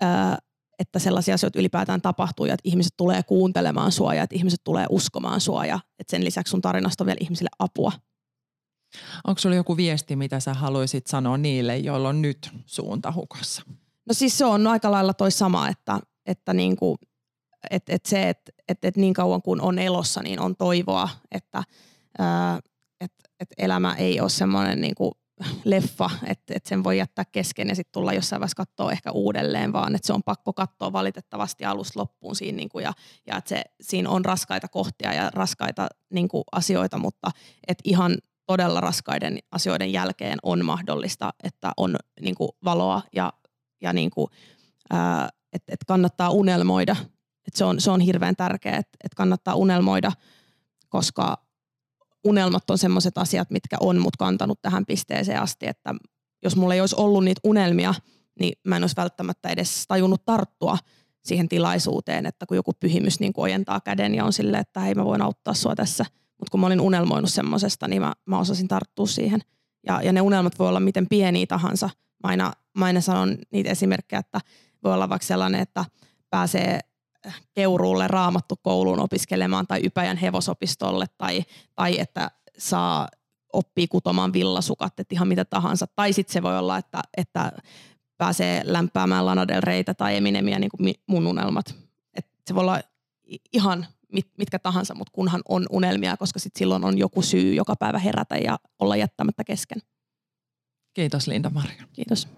ää, 0.00 0.38
että 0.78 0.98
sellaisia 0.98 1.34
asioita 1.34 1.58
ylipäätään 1.58 2.02
tapahtuu 2.02 2.46
ja 2.46 2.54
että 2.54 2.68
ihmiset 2.68 2.94
tulee 2.96 3.22
kuuntelemaan 3.22 3.92
sua 3.92 4.14
ja 4.14 4.22
että 4.22 4.36
ihmiset 4.36 4.60
tulee 4.64 4.86
uskomaan 4.90 5.40
sua 5.40 5.66
ja 5.66 5.80
että 5.98 6.10
sen 6.10 6.24
lisäksi 6.24 6.50
sun 6.50 6.62
tarinasta 6.62 7.04
on 7.04 7.06
vielä 7.06 7.18
ihmisille 7.20 7.50
apua. 7.58 7.92
Onko 9.26 9.38
sulla 9.38 9.56
joku 9.56 9.76
viesti, 9.76 10.16
mitä 10.16 10.40
sä 10.40 10.54
haluaisit 10.54 11.06
sanoa 11.06 11.36
niille, 11.36 11.78
joilla 11.78 12.08
on 12.08 12.22
nyt 12.22 12.50
suunta 12.66 13.12
hukassa? 13.12 13.62
No 14.06 14.14
siis 14.14 14.38
se 14.38 14.44
on 14.44 14.66
aika 14.66 14.90
lailla 14.90 15.14
toi 15.14 15.30
sama, 15.30 15.68
että, 15.68 16.00
että 16.26 16.52
niinku, 16.52 16.96
et, 17.70 17.82
et 17.88 18.06
se, 18.06 18.28
että 18.28 18.52
et, 18.68 18.84
et 18.84 18.96
niin 18.96 19.14
kauan 19.14 19.42
kuin 19.42 19.60
on 19.60 19.78
elossa, 19.78 20.22
niin 20.22 20.40
on 20.40 20.56
toivoa, 20.56 21.08
että 21.30 21.62
ää, 22.18 22.60
että 23.00 23.54
elämä 23.58 23.94
ei 23.94 24.20
ole 24.20 24.28
semmoinen 24.28 24.80
niin 24.80 24.94
kuin 24.94 25.12
leffa, 25.64 26.10
että, 26.26 26.54
että 26.56 26.68
sen 26.68 26.84
voi 26.84 26.98
jättää 26.98 27.24
kesken 27.24 27.68
ja 27.68 27.74
sitten 27.74 27.92
tulla 27.92 28.12
jossain 28.12 28.40
vaiheessa 28.40 28.56
katsoa 28.56 28.92
ehkä 28.92 29.12
uudelleen, 29.12 29.72
vaan 29.72 29.94
että 29.94 30.06
se 30.06 30.12
on 30.12 30.22
pakko 30.22 30.52
katsoa 30.52 30.92
valitettavasti 30.92 31.64
alusta 31.64 32.00
loppuun 32.00 32.36
siinä 32.36 32.56
niin 32.56 32.68
kuin 32.68 32.82
ja, 32.82 32.92
ja 33.26 33.36
että 33.36 33.48
se, 33.48 33.62
siinä 33.80 34.10
on 34.10 34.24
raskaita 34.24 34.68
kohtia 34.68 35.12
ja 35.12 35.30
raskaita 35.34 35.88
niin 36.12 36.28
kuin 36.28 36.44
asioita, 36.52 36.98
mutta 36.98 37.30
että 37.68 37.82
ihan 37.84 38.18
todella 38.46 38.80
raskaiden 38.80 39.38
asioiden 39.50 39.92
jälkeen 39.92 40.38
on 40.42 40.64
mahdollista, 40.64 41.32
että 41.44 41.72
on 41.76 41.96
niin 42.20 42.34
kuin 42.34 42.50
valoa 42.64 43.02
ja, 43.14 43.32
ja 43.82 43.92
niin 43.92 44.10
kuin, 44.10 44.26
ää, 44.90 45.28
että, 45.52 45.72
että 45.72 45.84
kannattaa 45.86 46.30
unelmoida. 46.30 46.96
Että 47.46 47.58
se, 47.58 47.64
on, 47.64 47.80
se 47.80 47.90
on 47.90 48.00
hirveän 48.00 48.36
tärkeää, 48.36 48.76
että, 48.76 48.96
että 49.04 49.16
kannattaa 49.16 49.54
unelmoida, 49.54 50.12
koska 50.88 51.45
unelmat 52.26 52.70
on 52.70 52.78
semmoiset 52.78 53.18
asiat, 53.18 53.50
mitkä 53.50 53.76
on 53.80 53.98
mut 53.98 54.16
kantanut 54.16 54.62
tähän 54.62 54.86
pisteeseen 54.86 55.42
asti, 55.42 55.66
että 55.66 55.94
jos 56.42 56.56
mulla 56.56 56.74
ei 56.74 56.80
olisi 56.80 56.96
ollut 56.98 57.24
niitä 57.24 57.40
unelmia, 57.44 57.94
niin 58.40 58.52
mä 58.66 58.76
en 58.76 58.82
olisi 58.82 58.96
välttämättä 58.96 59.48
edes 59.48 59.84
tajunnut 59.88 60.24
tarttua 60.24 60.78
siihen 61.24 61.48
tilaisuuteen, 61.48 62.26
että 62.26 62.46
kun 62.46 62.56
joku 62.56 62.72
pyhimys 62.80 63.20
niin 63.20 63.32
ojentaa 63.36 63.80
käden 63.80 64.14
ja 64.14 64.24
on 64.24 64.32
silleen, 64.32 64.60
että 64.60 64.80
hei 64.80 64.94
mä 64.94 65.04
voin 65.04 65.22
auttaa 65.22 65.54
sua 65.54 65.74
tässä. 65.74 66.04
Mutta 66.38 66.50
kun 66.50 66.60
mä 66.60 66.66
olin 66.66 66.80
unelmoinut 66.80 67.32
semmoisesta, 67.32 67.88
niin 67.88 68.02
mä, 68.02 68.12
mä 68.26 68.38
osasin 68.38 68.68
tarttua 68.68 69.06
siihen. 69.06 69.40
Ja, 69.86 70.02
ja 70.02 70.12
ne 70.12 70.20
unelmat 70.20 70.58
voi 70.58 70.68
olla 70.68 70.80
miten 70.80 71.06
pieniä 71.08 71.46
tahansa. 71.46 71.90
Mä 71.96 72.30
aina, 72.30 72.52
mä 72.78 72.84
aina 72.84 73.00
sanon 73.00 73.38
niitä 73.52 73.70
esimerkkejä, 73.70 74.20
että 74.20 74.40
voi 74.84 74.94
olla 74.94 75.08
vaikka 75.08 75.26
sellainen, 75.26 75.60
että 75.60 75.84
pääsee 76.30 76.80
Keuruulle 77.54 78.08
raamattu 78.08 78.54
kouluun 78.62 79.00
opiskelemaan 79.00 79.66
tai 79.66 79.80
Ypäjän 79.84 80.16
hevosopistolle 80.16 81.06
tai, 81.18 81.44
tai 81.74 81.98
että 82.00 82.30
saa 82.58 83.08
oppii 83.52 83.88
kutomaan 83.88 84.32
villasukat, 84.32 85.00
että 85.00 85.14
ihan 85.14 85.28
mitä 85.28 85.44
tahansa. 85.44 85.86
Tai 85.86 86.12
sitten 86.12 86.32
se 86.32 86.42
voi 86.42 86.58
olla, 86.58 86.78
että, 86.78 87.00
että 87.16 87.52
pääsee 88.18 88.62
lämpäämään 88.64 89.26
Lana 89.26 89.48
Del 89.48 89.60
Reytä 89.60 89.94
tai 89.94 90.16
Eminemiä 90.16 90.58
niin 90.58 90.70
kuin 90.70 90.94
mun 91.06 91.26
unelmat. 91.26 91.74
Et 92.14 92.26
se 92.46 92.54
voi 92.54 92.60
olla 92.60 92.80
ihan 93.52 93.86
mit, 94.12 94.26
mitkä 94.38 94.58
tahansa, 94.58 94.94
mutta 94.94 95.12
kunhan 95.12 95.42
on 95.48 95.66
unelmia, 95.70 96.16
koska 96.16 96.38
sit 96.38 96.56
silloin 96.56 96.84
on 96.84 96.98
joku 96.98 97.22
syy 97.22 97.54
joka 97.54 97.76
päivä 97.76 97.98
herätä 97.98 98.36
ja 98.36 98.58
olla 98.78 98.96
jättämättä 98.96 99.44
kesken. 99.44 99.82
Kiitos 100.94 101.28
Linda 101.28 101.50
Maria. 101.50 101.84
Kiitos. 101.92 102.28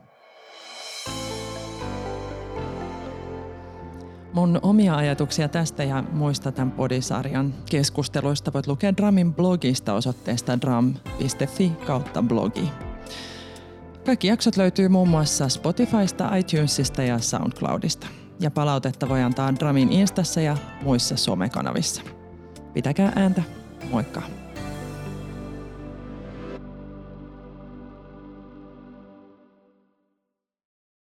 Mun 4.32 4.58
omia 4.62 4.96
ajatuksia 4.96 5.48
tästä 5.48 5.84
ja 5.84 6.04
muista 6.12 6.52
tämän 6.52 6.70
podisarjan 6.70 7.54
keskusteluista 7.70 8.52
voit 8.52 8.66
lukea 8.66 8.96
Dramin 8.96 9.34
blogista 9.34 9.94
osoitteesta 9.94 10.60
dram.fi 10.60 11.72
kautta 11.86 12.22
blogi. 12.22 12.70
Kaikki 14.06 14.26
jaksot 14.26 14.56
löytyy 14.56 14.88
muun 14.88 15.08
muassa 15.08 15.48
Spotifysta, 15.48 16.36
iTunesista 16.36 17.02
ja 17.02 17.18
SoundCloudista. 17.18 18.06
Ja 18.40 18.50
palautetta 18.50 19.08
voi 19.08 19.22
antaa 19.22 19.54
Dramin 19.54 19.92
Instassa 19.92 20.40
ja 20.40 20.56
muissa 20.82 21.16
somekanavissa. 21.16 22.02
Pitäkää 22.74 23.12
ääntä. 23.16 23.42
Moikka! 23.90 24.22